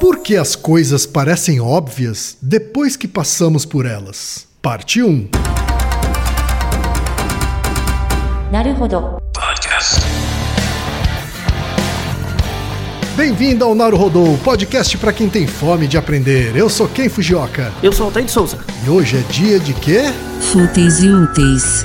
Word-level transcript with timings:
Por 0.00 0.18
que 0.18 0.36
as 0.36 0.54
coisas 0.54 1.04
parecem 1.06 1.60
óbvias 1.60 2.36
depois 2.40 2.96
que 2.96 3.08
passamos 3.08 3.64
por 3.64 3.84
elas? 3.84 4.46
Parte 4.62 5.02
1. 5.02 5.28
Naruhodo. 8.52 9.18
Podcast. 9.34 10.00
Bem-vindo 13.16 13.64
ao 13.64 13.74
Naruhodo, 13.74 14.38
podcast 14.44 14.96
para 14.98 15.12
quem 15.12 15.28
tem 15.28 15.48
fome 15.48 15.88
de 15.88 15.98
aprender. 15.98 16.54
Eu 16.54 16.70
sou 16.70 16.86
Ken 16.88 17.08
Fujioka. 17.08 17.72
Eu 17.82 17.92
sou 17.92 18.06
Altair 18.06 18.24
de 18.26 18.30
Souza. 18.30 18.58
E 18.86 18.88
hoje 18.88 19.16
é 19.16 19.32
dia 19.32 19.58
de 19.58 19.74
quê? 19.74 20.02
Fúteis 20.40 21.02
e 21.02 21.08
úteis. 21.08 21.84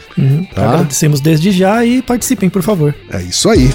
Tá? 0.53 0.73
Agradecemos 0.73 1.19
desde 1.19 1.51
já 1.51 1.85
e 1.85 2.01
participem, 2.01 2.49
por 2.49 2.61
favor. 2.61 2.95
É 3.09 3.21
isso 3.21 3.49
aí. 3.49 3.73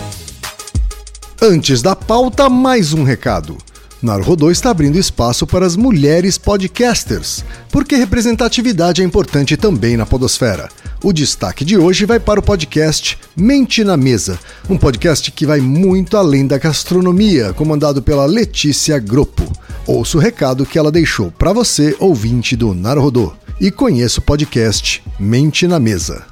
Antes 1.40 1.82
da 1.82 1.94
pauta, 1.94 2.48
mais 2.48 2.92
um 2.92 3.04
recado. 3.04 3.58
Naruhodô 4.02 4.50
está 4.50 4.70
abrindo 4.70 4.98
espaço 4.98 5.46
para 5.46 5.66
as 5.66 5.74
mulheres 5.74 6.36
podcasters, 6.38 7.44
porque 7.70 7.96
representatividade 7.96 9.02
é 9.02 9.04
importante 9.04 9.56
também 9.56 9.96
na 9.96 10.04
podosfera. 10.04 10.68
O 11.02 11.12
destaque 11.12 11.64
de 11.64 11.76
hoje 11.76 12.04
vai 12.04 12.20
para 12.20 12.40
o 12.40 12.42
podcast 12.42 13.18
Mente 13.36 13.82
na 13.84 13.96
Mesa, 13.96 14.38
um 14.68 14.76
podcast 14.76 15.30
que 15.32 15.46
vai 15.46 15.60
muito 15.60 16.16
além 16.16 16.46
da 16.46 16.58
gastronomia, 16.58 17.52
comandado 17.52 18.02
pela 18.02 18.26
Letícia 18.26 18.98
Groppo. 18.98 19.50
Ouça 19.86 20.18
o 20.18 20.20
recado 20.20 20.66
que 20.66 20.78
ela 20.78 20.92
deixou 20.92 21.30
para 21.30 21.52
você, 21.52 21.96
ouvinte 21.98 22.54
do 22.54 22.74
Naruhodô, 22.74 23.32
e 23.60 23.70
conheça 23.70 24.20
o 24.20 24.22
podcast 24.22 25.02
Mente 25.18 25.66
na 25.66 25.80
Mesa. 25.80 26.26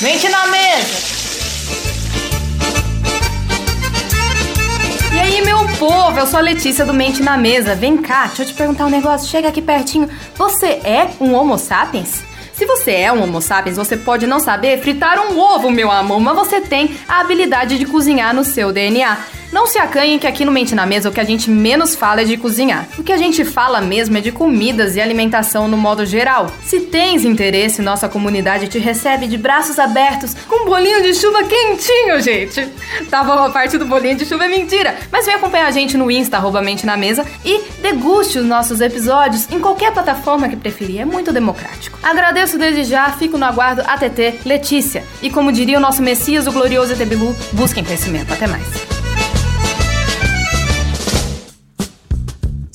Mente 0.00 0.28
na 0.28 0.46
mesa! 0.46 1.12
E 5.12 5.18
aí, 5.18 5.44
meu 5.44 5.58
povo, 5.78 6.18
eu 6.18 6.26
sou 6.26 6.38
a 6.38 6.42
Letícia 6.42 6.86
do 6.86 6.94
Mente 6.94 7.22
na 7.22 7.36
Mesa. 7.36 7.74
Vem 7.74 7.98
cá, 7.98 8.26
deixa 8.26 8.42
eu 8.42 8.46
te 8.46 8.54
perguntar 8.54 8.86
um 8.86 8.90
negócio. 8.90 9.28
Chega 9.28 9.48
aqui 9.48 9.60
pertinho. 9.60 10.08
Você 10.36 10.66
é 10.84 11.10
um 11.20 11.34
Homo 11.34 11.58
sapiens? 11.58 12.31
Se 12.62 12.66
você 12.66 12.92
é 12.92 13.12
um 13.12 13.20
Homo 13.20 13.42
sapiens, 13.42 13.76
você 13.76 13.96
pode 13.96 14.24
não 14.24 14.38
saber 14.38 14.78
fritar 14.78 15.18
um 15.18 15.36
ovo, 15.36 15.68
meu 15.68 15.90
amor, 15.90 16.20
mas 16.20 16.36
você 16.36 16.60
tem 16.60 16.96
a 17.08 17.18
habilidade 17.18 17.76
de 17.76 17.84
cozinhar 17.84 18.32
no 18.32 18.44
seu 18.44 18.70
DNA. 18.70 19.18
Não 19.52 19.66
se 19.66 19.78
acanhem 19.78 20.18
que 20.18 20.26
aqui 20.26 20.46
no 20.46 20.50
Mente 20.50 20.74
na 20.74 20.86
Mesa 20.86 21.10
o 21.10 21.12
que 21.12 21.20
a 21.20 21.24
gente 21.24 21.50
menos 21.50 21.94
fala 21.94 22.22
é 22.22 22.24
de 22.24 22.38
cozinhar. 22.38 22.88
O 22.96 23.02
que 23.02 23.12
a 23.12 23.18
gente 23.18 23.44
fala 23.44 23.82
mesmo 23.82 24.16
é 24.16 24.20
de 24.22 24.32
comidas 24.32 24.96
e 24.96 25.00
alimentação 25.00 25.68
no 25.68 25.76
modo 25.76 26.06
geral. 26.06 26.50
Se 26.64 26.80
tens 26.80 27.22
interesse, 27.22 27.82
nossa 27.82 28.08
comunidade 28.08 28.68
te 28.68 28.78
recebe 28.78 29.26
de 29.26 29.36
braços 29.36 29.78
abertos 29.78 30.34
com 30.48 30.62
um 30.62 30.64
bolinho 30.64 31.02
de 31.02 31.12
chuva 31.12 31.42
quentinho, 31.42 32.18
gente. 32.22 32.66
Tá 33.10 33.22
bom, 33.22 33.44
a 33.44 33.50
parte 33.50 33.76
do 33.76 33.84
bolinho 33.84 34.16
de 34.16 34.24
chuva 34.24 34.46
é 34.46 34.48
mentira. 34.48 34.96
Mas 35.10 35.26
vem 35.26 35.34
acompanhar 35.34 35.66
a 35.66 35.70
gente 35.70 35.98
no 35.98 36.10
Insta, 36.10 36.38
arroba 36.38 36.62
Mente 36.62 36.86
na 36.86 36.96
Mesa, 36.96 37.26
e 37.44 37.60
deguste 37.82 38.38
os 38.38 38.46
nossos 38.46 38.80
episódios 38.80 39.50
em 39.50 39.60
qualquer 39.60 39.92
plataforma 39.92 40.48
que 40.48 40.56
preferir. 40.56 41.02
É 41.02 41.04
muito 41.04 41.30
democrático. 41.30 41.98
Agradeço 42.02 42.51
desde 42.58 42.84
já, 42.84 43.10
fico 43.12 43.38
no 43.38 43.44
aguardo 43.44 43.82
ATT 43.82 44.40
Letícia. 44.44 45.04
E 45.22 45.30
como 45.30 45.52
diria 45.52 45.78
o 45.78 45.80
nosso 45.80 46.02
Messias, 46.02 46.46
o 46.46 46.52
glorioso 46.52 46.92
ET 46.92 47.00
busquem 47.52 47.84
conhecimento. 47.84 48.32
Até 48.32 48.46
mais. 48.46 48.66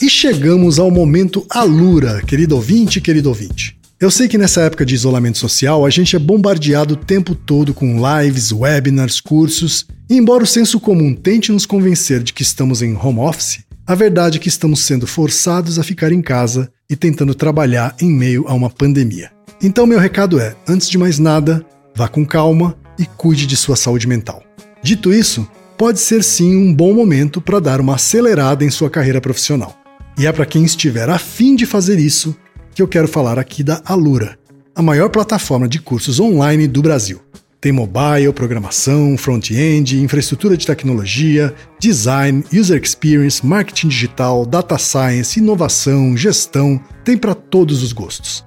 E 0.02 0.10
chegamos 0.10 0.78
ao 0.78 0.92
momento 0.92 1.46
Alura, 1.50 2.22
querido 2.22 2.56
ouvinte, 2.56 3.02
querido 3.02 3.30
ouvinte. 3.30 3.78
Eu 4.00 4.12
sei 4.12 4.28
que 4.28 4.38
nessa 4.38 4.62
época 4.62 4.86
de 4.86 4.94
isolamento 4.94 5.40
social 5.40 5.84
a 5.84 5.90
gente 5.90 6.16
é 6.16 6.20
bombardeado 6.20 6.94
o 6.94 6.98
tempo 6.98 7.34
todo 7.34 7.74
com 7.74 7.98
lives, 7.98 8.52
webinars, 8.52 9.20
cursos, 9.20 9.88
e 10.08 10.16
embora 10.16 10.44
o 10.44 10.48
senso 10.48 10.80
comum 10.80 11.16
tente 11.16 11.52
nos 11.52 11.66
convencer 11.66 12.22
de 12.22 12.32
que 12.32 12.44
estamos 12.44 12.84
em 12.84 12.96
home 12.96 13.20
office, 13.20 13.59
a 13.88 13.96
verdade 13.96 14.38
é 14.38 14.40
que 14.40 14.50
estamos 14.50 14.82
sendo 14.82 15.08
forçados 15.08 15.80
a 15.80 15.84
ficar 15.84 16.12
em 16.12 16.22
casa 16.22 16.70
e 16.88 16.96
tentando 16.96 17.34
trabalhar 17.34 17.96
em 18.00 18.12
meio 18.12 18.46
a 18.48 18.54
uma 18.54 18.70
pandemia. 18.70 19.37
Então, 19.62 19.88
meu 19.88 20.00
recado 20.00 20.40
é: 20.40 20.56
antes 20.68 20.90
de 20.90 20.97
mais 20.97 21.18
nada, 21.18 21.66
vá 21.95 22.07
com 22.07 22.25
calma 22.25 22.78
e 22.97 23.06
cuide 23.06 23.47
de 23.47 23.57
sua 23.57 23.75
saúde 23.75 24.07
mental. 24.07 24.44
Dito 24.84 25.12
isso, 25.12 25.47
pode 25.78 26.00
ser 26.00 26.23
sim 26.23 26.56
um 26.56 26.73
bom 26.73 26.94
momento 26.94 27.41
para 27.41 27.59
dar 27.59 27.81
uma 27.81 27.96
acelerada 27.96 28.63
em 28.63 28.69
sua 28.69 28.90
carreira 28.90 29.22
profissional. 29.22 29.75
E 30.17 30.25
é 30.25 30.31
para 30.31 30.46
quem 30.46 30.63
estiver 30.63 31.09
afim 31.09 31.56
de 31.56 31.66
fazer 31.66 32.00
isso 32.00 32.35
que 32.73 32.81
eu 32.81 32.88
quero 32.88 33.07
falar 33.07 33.40
aqui 33.40 33.63
da 33.63 33.81
Alura, 33.85 34.38
a 34.75 34.81
maior 34.81 35.09
plataforma 35.09 35.67
de 35.67 35.79
cursos 35.79 36.19
online 36.19 36.67
do 36.67 36.81
Brasil. 36.81 37.19
Tem 37.59 37.72
mobile, 37.72 38.31
programação, 38.34 39.17
front-end, 39.17 40.00
infraestrutura 40.00 40.56
de 40.56 40.66
tecnologia, 40.66 41.53
design, 41.79 42.44
user 42.53 42.79
experience, 42.81 43.44
marketing 43.44 43.88
digital, 43.88 44.46
data 44.46 44.78
science, 44.78 45.40
inovação, 45.40 46.16
gestão, 46.16 46.79
tem 47.03 47.17
para 47.17 47.34
todos 47.34 47.81
os 47.81 47.91
gostos. 47.91 48.47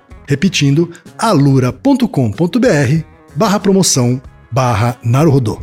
Repetindo, 0.27 0.89
alura.com.br 1.17 2.05
barra 3.35 3.59
promoção 3.59 4.21
barra 4.51 4.97
Naruhodô. 5.03 5.59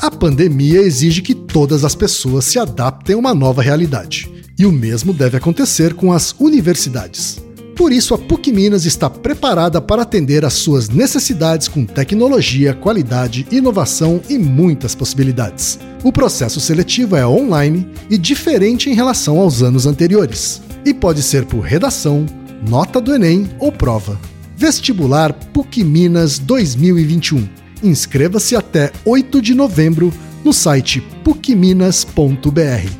A 0.00 0.10
pandemia 0.10 0.80
exige 0.80 1.22
que 1.22 1.34
todas 1.34 1.84
as 1.84 1.94
pessoas 1.94 2.44
se 2.44 2.58
adaptem 2.58 3.14
a 3.14 3.18
uma 3.18 3.34
nova 3.34 3.62
realidade. 3.62 4.30
E 4.58 4.66
o 4.66 4.72
mesmo 4.72 5.12
deve 5.12 5.36
acontecer 5.36 5.94
com 5.94 6.12
as 6.12 6.34
universidades. 6.38 7.42
Por 7.76 7.90
isso, 7.90 8.14
a 8.14 8.18
PUC 8.18 8.52
Minas 8.52 8.84
está 8.84 9.08
preparada 9.08 9.80
para 9.80 10.02
atender 10.02 10.44
às 10.44 10.52
suas 10.52 10.88
necessidades 10.88 11.68
com 11.68 11.86
tecnologia, 11.86 12.74
qualidade, 12.74 13.46
inovação 13.50 14.20
e 14.28 14.38
muitas 14.38 14.94
possibilidades. 14.94 15.78
O 16.04 16.12
processo 16.12 16.60
seletivo 16.60 17.16
é 17.16 17.26
online 17.26 17.88
e 18.10 18.18
diferente 18.18 18.90
em 18.90 18.94
relação 18.94 19.38
aos 19.38 19.62
anos 19.62 19.86
anteriores, 19.86 20.60
e 20.84 20.92
pode 20.92 21.22
ser 21.22 21.46
por 21.46 21.60
redação, 21.60 22.26
nota 22.62 23.00
do 23.00 23.14
Enem 23.14 23.50
ou 23.58 23.72
prova. 23.72 24.18
Vestibular 24.56 25.32
PUC 25.32 25.82
Minas 25.82 26.38
2021. 26.38 27.48
Inscreva-se 27.82 28.54
até 28.54 28.92
8 29.04 29.42
de 29.42 29.54
novembro 29.54 30.12
no 30.44 30.52
site 30.52 31.00
pucminas.br. 31.24 32.90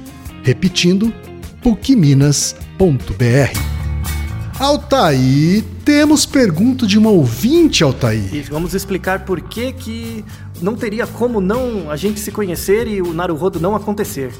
Repetindo, 0.43 1.13
pucminas.br. 1.63 2.57
Altaí, 4.59 5.65
temos 5.85 6.27
pergunta 6.27 6.87
de 6.87 6.99
uma 6.99 7.11
ouvinte, 7.11 7.83
Altaí. 7.83 8.29
E 8.33 8.43
vamos 8.43 8.75
explicar 8.75 9.25
por 9.25 9.41
que 9.41 9.73
que 9.73 10.25
não 10.61 10.77
teria 10.77 11.07
como 11.07 11.41
não 11.41 11.91
a 11.91 11.97
gente 11.97 12.21
se 12.21 12.31
conhecer 12.31 12.87
e 12.87 13.03
o 13.03 13.13
Naruhodo 13.13 13.59
não 13.59 13.75
acontecer. 13.75 14.33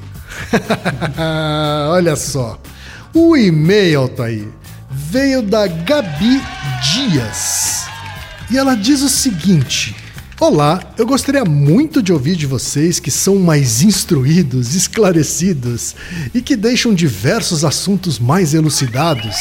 Olha 1.91 2.15
só. 2.15 2.59
O 3.15 3.37
e-mail, 3.37 4.01
Altaí, 4.01 4.49
veio 4.93 5.43
da 5.43 5.67
Gabi 5.67 6.41
Dias. 6.93 7.87
E 8.51 8.59
ela 8.59 8.75
diz 8.75 9.03
o 9.03 9.09
seguinte: 9.09 9.97
Olá, 10.39 10.83
eu 10.99 11.07
gostaria 11.07 11.45
muito 11.45 12.03
de 12.03 12.13
ouvir 12.13 12.37
de 12.37 12.47
vocês 12.47 13.01
que 13.01 13.11
são 13.11 13.37
mais 13.37 13.83
instruídos, 13.83 14.75
esclarecidos 14.75 15.95
e 16.35 16.43
que 16.43 16.57
deixam 16.57 16.95
diversos 16.95 17.65
assuntos 17.65 18.19
mais 18.19 18.53
elucidados 18.53 19.37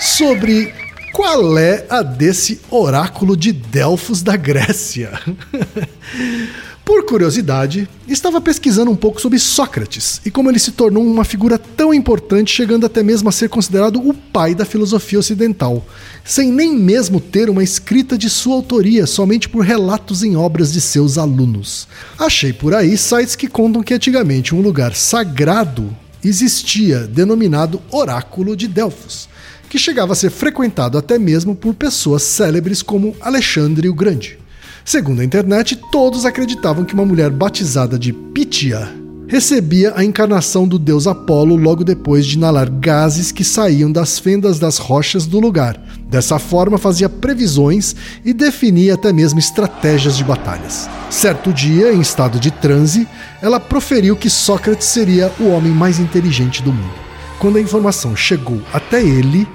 sobre 0.00 0.72
qual 1.12 1.58
é 1.58 1.84
a 1.90 2.02
desse 2.02 2.60
oráculo 2.70 3.36
de 3.36 3.52
Delfos 3.52 4.22
da 4.22 4.36
Grécia. 4.36 5.12
Por 6.90 7.04
curiosidade, 7.04 7.88
estava 8.08 8.40
pesquisando 8.40 8.90
um 8.90 8.96
pouco 8.96 9.20
sobre 9.20 9.38
Sócrates 9.38 10.20
e 10.26 10.30
como 10.30 10.50
ele 10.50 10.58
se 10.58 10.72
tornou 10.72 11.06
uma 11.06 11.22
figura 11.22 11.56
tão 11.56 11.94
importante, 11.94 12.52
chegando 12.52 12.84
até 12.84 13.00
mesmo 13.00 13.28
a 13.28 13.32
ser 13.32 13.48
considerado 13.48 14.00
o 14.00 14.12
pai 14.12 14.56
da 14.56 14.64
filosofia 14.64 15.20
ocidental, 15.20 15.86
sem 16.24 16.50
nem 16.50 16.74
mesmo 16.74 17.20
ter 17.20 17.48
uma 17.48 17.62
escrita 17.62 18.18
de 18.18 18.28
sua 18.28 18.56
autoria, 18.56 19.06
somente 19.06 19.48
por 19.48 19.64
relatos 19.64 20.24
em 20.24 20.34
obras 20.34 20.72
de 20.72 20.80
seus 20.80 21.16
alunos. 21.16 21.86
Achei 22.18 22.52
por 22.52 22.74
aí 22.74 22.98
sites 22.98 23.36
que 23.36 23.46
contam 23.46 23.84
que 23.84 23.94
antigamente 23.94 24.52
um 24.52 24.60
lugar 24.60 24.92
sagrado 24.92 25.96
existia, 26.24 27.06
denominado 27.06 27.80
Oráculo 27.92 28.56
de 28.56 28.66
Delfos, 28.66 29.28
que 29.68 29.78
chegava 29.78 30.12
a 30.12 30.16
ser 30.16 30.30
frequentado 30.30 30.98
até 30.98 31.20
mesmo 31.20 31.54
por 31.54 31.72
pessoas 31.72 32.24
célebres 32.24 32.82
como 32.82 33.14
Alexandre 33.20 33.88
o 33.88 33.94
Grande. 33.94 34.40
Segundo 34.84 35.20
a 35.20 35.24
internet, 35.24 35.76
todos 35.90 36.24
acreditavam 36.24 36.84
que 36.84 36.94
uma 36.94 37.04
mulher 37.04 37.30
batizada 37.30 37.98
de 37.98 38.12
Pitia 38.12 39.00
recebia 39.30 39.92
a 39.94 40.02
encarnação 40.02 40.66
do 40.66 40.76
deus 40.76 41.06
Apolo 41.06 41.54
logo 41.54 41.84
depois 41.84 42.26
de 42.26 42.36
inalar 42.36 42.68
gases 42.68 43.30
que 43.30 43.44
saíam 43.44 43.92
das 43.92 44.18
fendas 44.18 44.58
das 44.58 44.76
rochas 44.78 45.24
do 45.24 45.38
lugar. 45.38 45.80
Dessa 46.08 46.36
forma, 46.40 46.76
fazia 46.76 47.08
previsões 47.08 47.94
e 48.24 48.32
definia 48.32 48.94
até 48.94 49.12
mesmo 49.12 49.38
estratégias 49.38 50.16
de 50.16 50.24
batalhas. 50.24 50.90
Certo 51.08 51.52
dia, 51.52 51.92
em 51.92 52.00
estado 52.00 52.40
de 52.40 52.50
transe, 52.50 53.06
ela 53.40 53.60
proferiu 53.60 54.16
que 54.16 54.28
Sócrates 54.28 54.88
seria 54.88 55.30
o 55.38 55.50
homem 55.50 55.70
mais 55.70 56.00
inteligente 56.00 56.60
do 56.60 56.72
mundo. 56.72 56.94
Quando 57.38 57.56
a 57.56 57.60
informação 57.60 58.16
chegou 58.16 58.60
até 58.72 59.00
ele, 59.00 59.46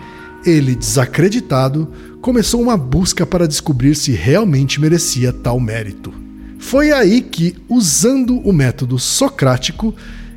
ele, 0.46 0.74
desacreditado, 0.74 1.92
começou 2.26 2.60
uma 2.60 2.76
busca 2.76 3.24
para 3.24 3.48
descobrir 3.48 3.94
se 3.94 4.12
realmente 4.12 4.82
merecia 4.82 5.32
tal 5.32 5.60
mérito. 5.60 6.12
Foi 6.58 6.92
aí 6.92 7.22
que, 7.22 7.56
usando 7.70 8.40
o 8.40 8.52
método 8.52 8.98
socrático, 8.98 9.94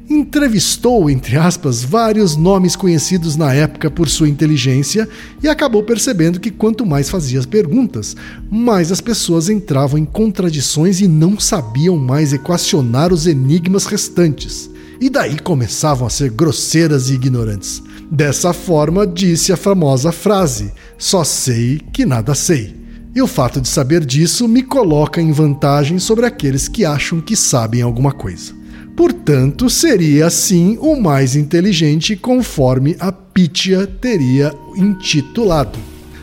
entrevistou, 0.07 1.09
entre 1.09 1.39
aspas, 1.39 1.83
vários 1.83 2.37
nomes 2.37 2.77
conhecidos 2.77 3.37
na 3.37 3.55
época 3.55 3.91
por 3.91 4.07
sua 4.07 4.29
inteligência 4.29 5.09
e 5.43 5.49
acabou 5.49 5.83
percebendo 5.83 6.39
que 6.39 6.51
quanto 6.51 6.85
mais 6.85 7.09
fazia 7.09 7.39
as 7.39 7.47
perguntas, 7.47 8.15
mais 8.51 8.93
as 8.93 9.01
pessoas 9.01 9.49
entravam 9.49 9.99
em 9.99 10.05
contradições 10.05 11.01
e 11.01 11.09
não 11.09 11.41
sabiam 11.41 11.97
mais 11.97 12.35
equacionar 12.35 13.15
os 13.15 13.27
enigmas 13.27 13.87
restantes. 13.87 14.69
E 15.01 15.09
daí 15.09 15.39
começavam 15.39 16.07
a 16.07 16.11
ser 16.11 16.29
grosseiras 16.33 17.09
e 17.09 17.15
ignorantes. 17.15 17.83
Dessa 18.11 18.55
forma, 18.55 19.07
disse 19.07 19.53
a 19.53 19.57
famosa 19.57 20.11
frase: 20.11 20.73
Só 20.97 21.25
sei 21.25 21.81
que 21.93 22.07
nada 22.07 22.35
sei. 22.35 22.75
E 23.15 23.21
o 23.21 23.27
fato 23.27 23.61
de 23.61 23.69
saber 23.69 24.05
disso 24.05 24.47
me 24.47 24.63
coloca 24.63 25.21
em 25.21 25.33
vantagem 25.33 25.99
sobre 25.99 26.25
aqueles 26.25 26.69
que 26.69 26.85
acham 26.85 27.21
que 27.21 27.37
sabem 27.37 27.83
alguma 27.83 28.13
coisa. 28.13 28.55
Portanto, 28.97 29.69
seria 29.69 30.27
assim 30.27 30.79
o 30.81 31.01
mais 31.01 31.37
inteligente, 31.37 32.17
conforme 32.17 32.97
a 32.99 33.13
Pitia 33.13 33.87
teria 33.87 34.55
intitulado. 34.77 35.79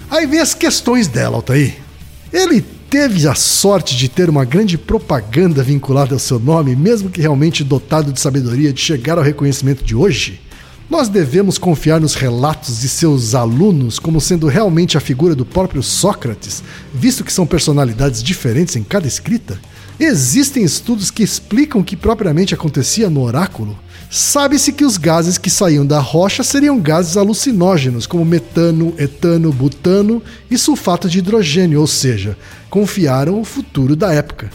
Aí 0.10 0.26
vem 0.26 0.40
as 0.40 0.54
questões 0.54 1.08
dela, 1.08 1.38
Altair. 1.38 1.78
Ele 2.34 2.62
teve 2.90 3.28
a 3.28 3.36
sorte 3.36 3.96
de 3.96 4.10
ter 4.10 4.30
uma 4.30 4.44
grande 4.44 4.78
propaganda 4.78 5.64
vinculada 5.64 6.14
ao 6.14 6.20
seu 6.20 6.40
nome, 6.40 6.76
mesmo 6.76 7.10
que 7.10 7.22
realmente 7.22 7.64
dotado 7.64 8.12
de 8.12 8.20
sabedoria 8.20 8.74
de 8.74 8.82
chegar 8.82 9.18
ao 9.18 9.24
reconhecimento 9.24 9.84
de 9.84 9.96
hoje? 9.96 10.42
Nós 10.88 11.10
devemos 11.10 11.58
confiar 11.58 12.00
nos 12.00 12.14
relatos 12.14 12.80
de 12.80 12.88
seus 12.88 13.34
alunos 13.34 13.98
como 13.98 14.22
sendo 14.22 14.48
realmente 14.48 14.96
a 14.96 15.02
figura 15.02 15.34
do 15.34 15.44
próprio 15.44 15.82
Sócrates, 15.82 16.64
visto 16.94 17.24
que 17.24 17.34
são 17.34 17.48
personalidades 17.48 18.22
diferentes 18.22 18.76
em 18.76 18.84
cada 18.84 19.08
escrita? 19.08 19.60
Existem 20.00 20.64
estudos 20.64 21.10
que 21.10 21.24
explicam 21.24 21.82
o 21.82 21.84
que 21.84 21.96
propriamente 21.96 22.54
acontecia 22.54 23.10
no 23.10 23.24
oráculo? 23.24 23.78
Sabe-se 24.12 24.72
que 24.72 24.86
os 24.86 24.98
gases 24.98 25.40
que 25.40 25.50
saíam 25.50 25.86
da 25.86 26.00
rocha 26.00 26.44
seriam 26.44 26.80
gases 26.80 27.18
alucinógenos, 27.18 28.06
como 28.06 28.24
metano, 28.24 28.94
etano, 28.98 29.52
butano 29.52 30.22
e 30.52 30.58
sulfato 30.58 31.10
de 31.10 31.18
hidrogênio, 31.18 31.82
ou 31.82 31.88
seja, 31.88 32.38
confiaram 32.70 33.42
o 33.42 33.46
futuro 33.46 33.96
da 33.96 34.14
época. 34.14 34.52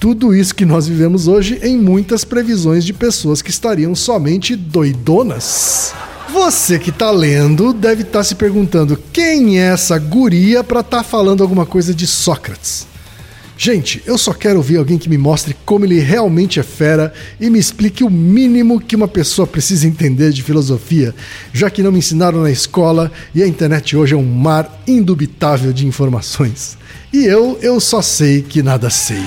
Tudo 0.00 0.32
isso 0.32 0.54
que 0.54 0.64
nós 0.64 0.86
vivemos 0.86 1.26
hoje 1.26 1.58
em 1.62 1.76
muitas 1.76 2.24
previsões 2.24 2.84
de 2.84 2.92
pessoas 2.92 3.42
que 3.42 3.50
estariam 3.50 3.94
somente 3.96 4.54
doidonas. 4.54 5.92
Você 6.32 6.78
que 6.78 6.90
está 6.90 7.10
lendo 7.10 7.72
deve 7.72 8.02
estar 8.02 8.20
tá 8.20 8.24
se 8.24 8.36
perguntando 8.36 9.00
quem 9.12 9.58
é 9.58 9.72
essa 9.72 9.98
guria 9.98 10.62
para 10.62 10.80
estar 10.80 10.98
tá 10.98 11.02
falando 11.02 11.42
alguma 11.42 11.66
coisa 11.66 11.92
de 11.92 12.06
Sócrates. 12.06 12.86
Gente, 13.60 14.00
eu 14.06 14.16
só 14.16 14.32
quero 14.32 14.58
ouvir 14.58 14.76
alguém 14.76 14.98
que 14.98 15.08
me 15.08 15.18
mostre 15.18 15.56
como 15.64 15.84
ele 15.84 15.98
realmente 15.98 16.60
é 16.60 16.62
fera 16.62 17.12
e 17.40 17.50
me 17.50 17.58
explique 17.58 18.04
o 18.04 18.10
mínimo 18.10 18.78
que 18.80 18.94
uma 18.94 19.08
pessoa 19.08 19.48
precisa 19.48 19.88
entender 19.88 20.30
de 20.30 20.44
filosofia, 20.44 21.12
já 21.52 21.68
que 21.68 21.82
não 21.82 21.90
me 21.90 21.98
ensinaram 21.98 22.40
na 22.40 22.52
escola 22.52 23.10
e 23.34 23.42
a 23.42 23.48
internet 23.48 23.96
hoje 23.96 24.14
é 24.14 24.16
um 24.16 24.22
mar 24.22 24.80
indubitável 24.86 25.72
de 25.72 25.88
informações. 25.88 26.78
E 27.12 27.24
eu, 27.24 27.58
eu 27.60 27.80
só 27.80 28.00
sei 28.00 28.42
que 28.42 28.62
nada 28.62 28.90
sei. 28.90 29.24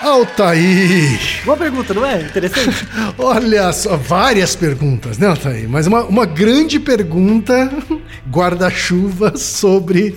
Altair! 0.00 1.42
Boa 1.44 1.56
pergunta, 1.56 1.92
não 1.92 2.06
é? 2.06 2.22
Interessante. 2.22 2.86
Olha 3.18 3.72
só, 3.72 3.96
várias 3.96 4.54
perguntas, 4.54 5.18
né, 5.18 5.26
Altair? 5.26 5.68
Mas 5.68 5.86
uma, 5.88 6.04
uma 6.04 6.24
grande 6.24 6.78
pergunta, 6.78 7.70
guarda-chuva 8.30 9.36
sobre, 9.36 10.16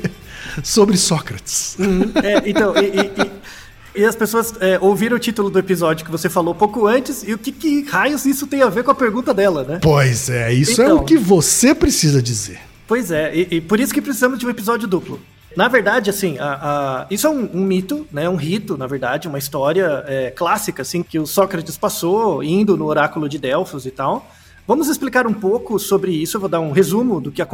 sobre 0.63 0.97
Sócrates. 0.97 1.75
Uhum. 1.79 2.11
É, 2.23 2.43
então, 2.47 2.75
e, 2.77 3.97
e, 3.97 4.01
e, 4.01 4.05
as 4.05 4.15
pessoas 4.15 4.53
é, 4.59 4.77
ouviram 4.79 5.17
o 5.17 5.19
título 5.19 5.50
do 5.50 5.57
episódio 5.57 6.05
que 6.05 6.11
você 6.11 6.29
falou 6.29 6.53
pouco 6.53 6.85
antes 6.85 7.23
e 7.27 7.33
o 7.33 7.38
que, 7.38 7.51
que 7.51 7.83
raios 7.83 8.23
isso 8.25 8.45
tem 8.45 8.61
a 8.61 8.69
ver 8.69 8.83
com 8.83 8.91
a 8.91 8.95
pergunta 8.95 9.33
dela, 9.33 9.63
né? 9.63 9.79
Pois 9.81 10.29
é, 10.29 10.53
isso 10.53 10.73
então, 10.73 10.85
é 10.85 10.89
o 10.89 10.95
então. 10.97 11.05
que 11.05 11.17
você 11.17 11.73
precisa 11.73 12.21
dizer. 12.21 12.59
Pois 12.88 13.09
é, 13.09 13.35
e, 13.35 13.47
e 13.55 13.61
por 13.61 13.79
isso 13.79 13.91
que 13.91 14.01
precisamos 14.01 14.38
de 14.38 14.45
um 14.45 14.50
episódio 14.50 14.88
duplo. 14.88 15.19
Na 15.55 15.67
verdade, 15.67 16.10
assim, 16.10 16.38
a, 16.39 16.53
a, 17.01 17.08
isso 17.10 17.27
é 17.27 17.29
um, 17.29 17.50
um, 17.53 17.63
mito, 17.63 18.08
né? 18.12 18.29
Um 18.29 18.36
rito, 18.36 18.77
na 18.77 18.88
verdade, 18.88 19.27
uma 19.27 19.38
história 19.38 20.03
é, 20.08 20.31
clássica, 20.31 20.81
assim, 20.81 21.03
que 21.03 21.20
o 21.20 21.27
Sócrates 21.27 21.77
passou 21.77 22.43
indo 22.43 22.77
no 22.77 22.86
oráculo 22.86 23.27
de 23.27 23.38
Delfos 23.38 23.86
e 23.86 23.91
tal. 23.91 24.25
Vamos 24.67 24.88
explicar 24.88 25.27
um 25.27 25.34
pouco 25.34 25.77
sobre 25.77 26.12
isso. 26.12 26.38
Eu 26.38 26.41
vou 26.41 26.50
dar 26.50 26.60
um 26.60 26.72
resumo 26.72 27.20
do 27.20 27.31
que 27.31 27.41
a 27.41 27.48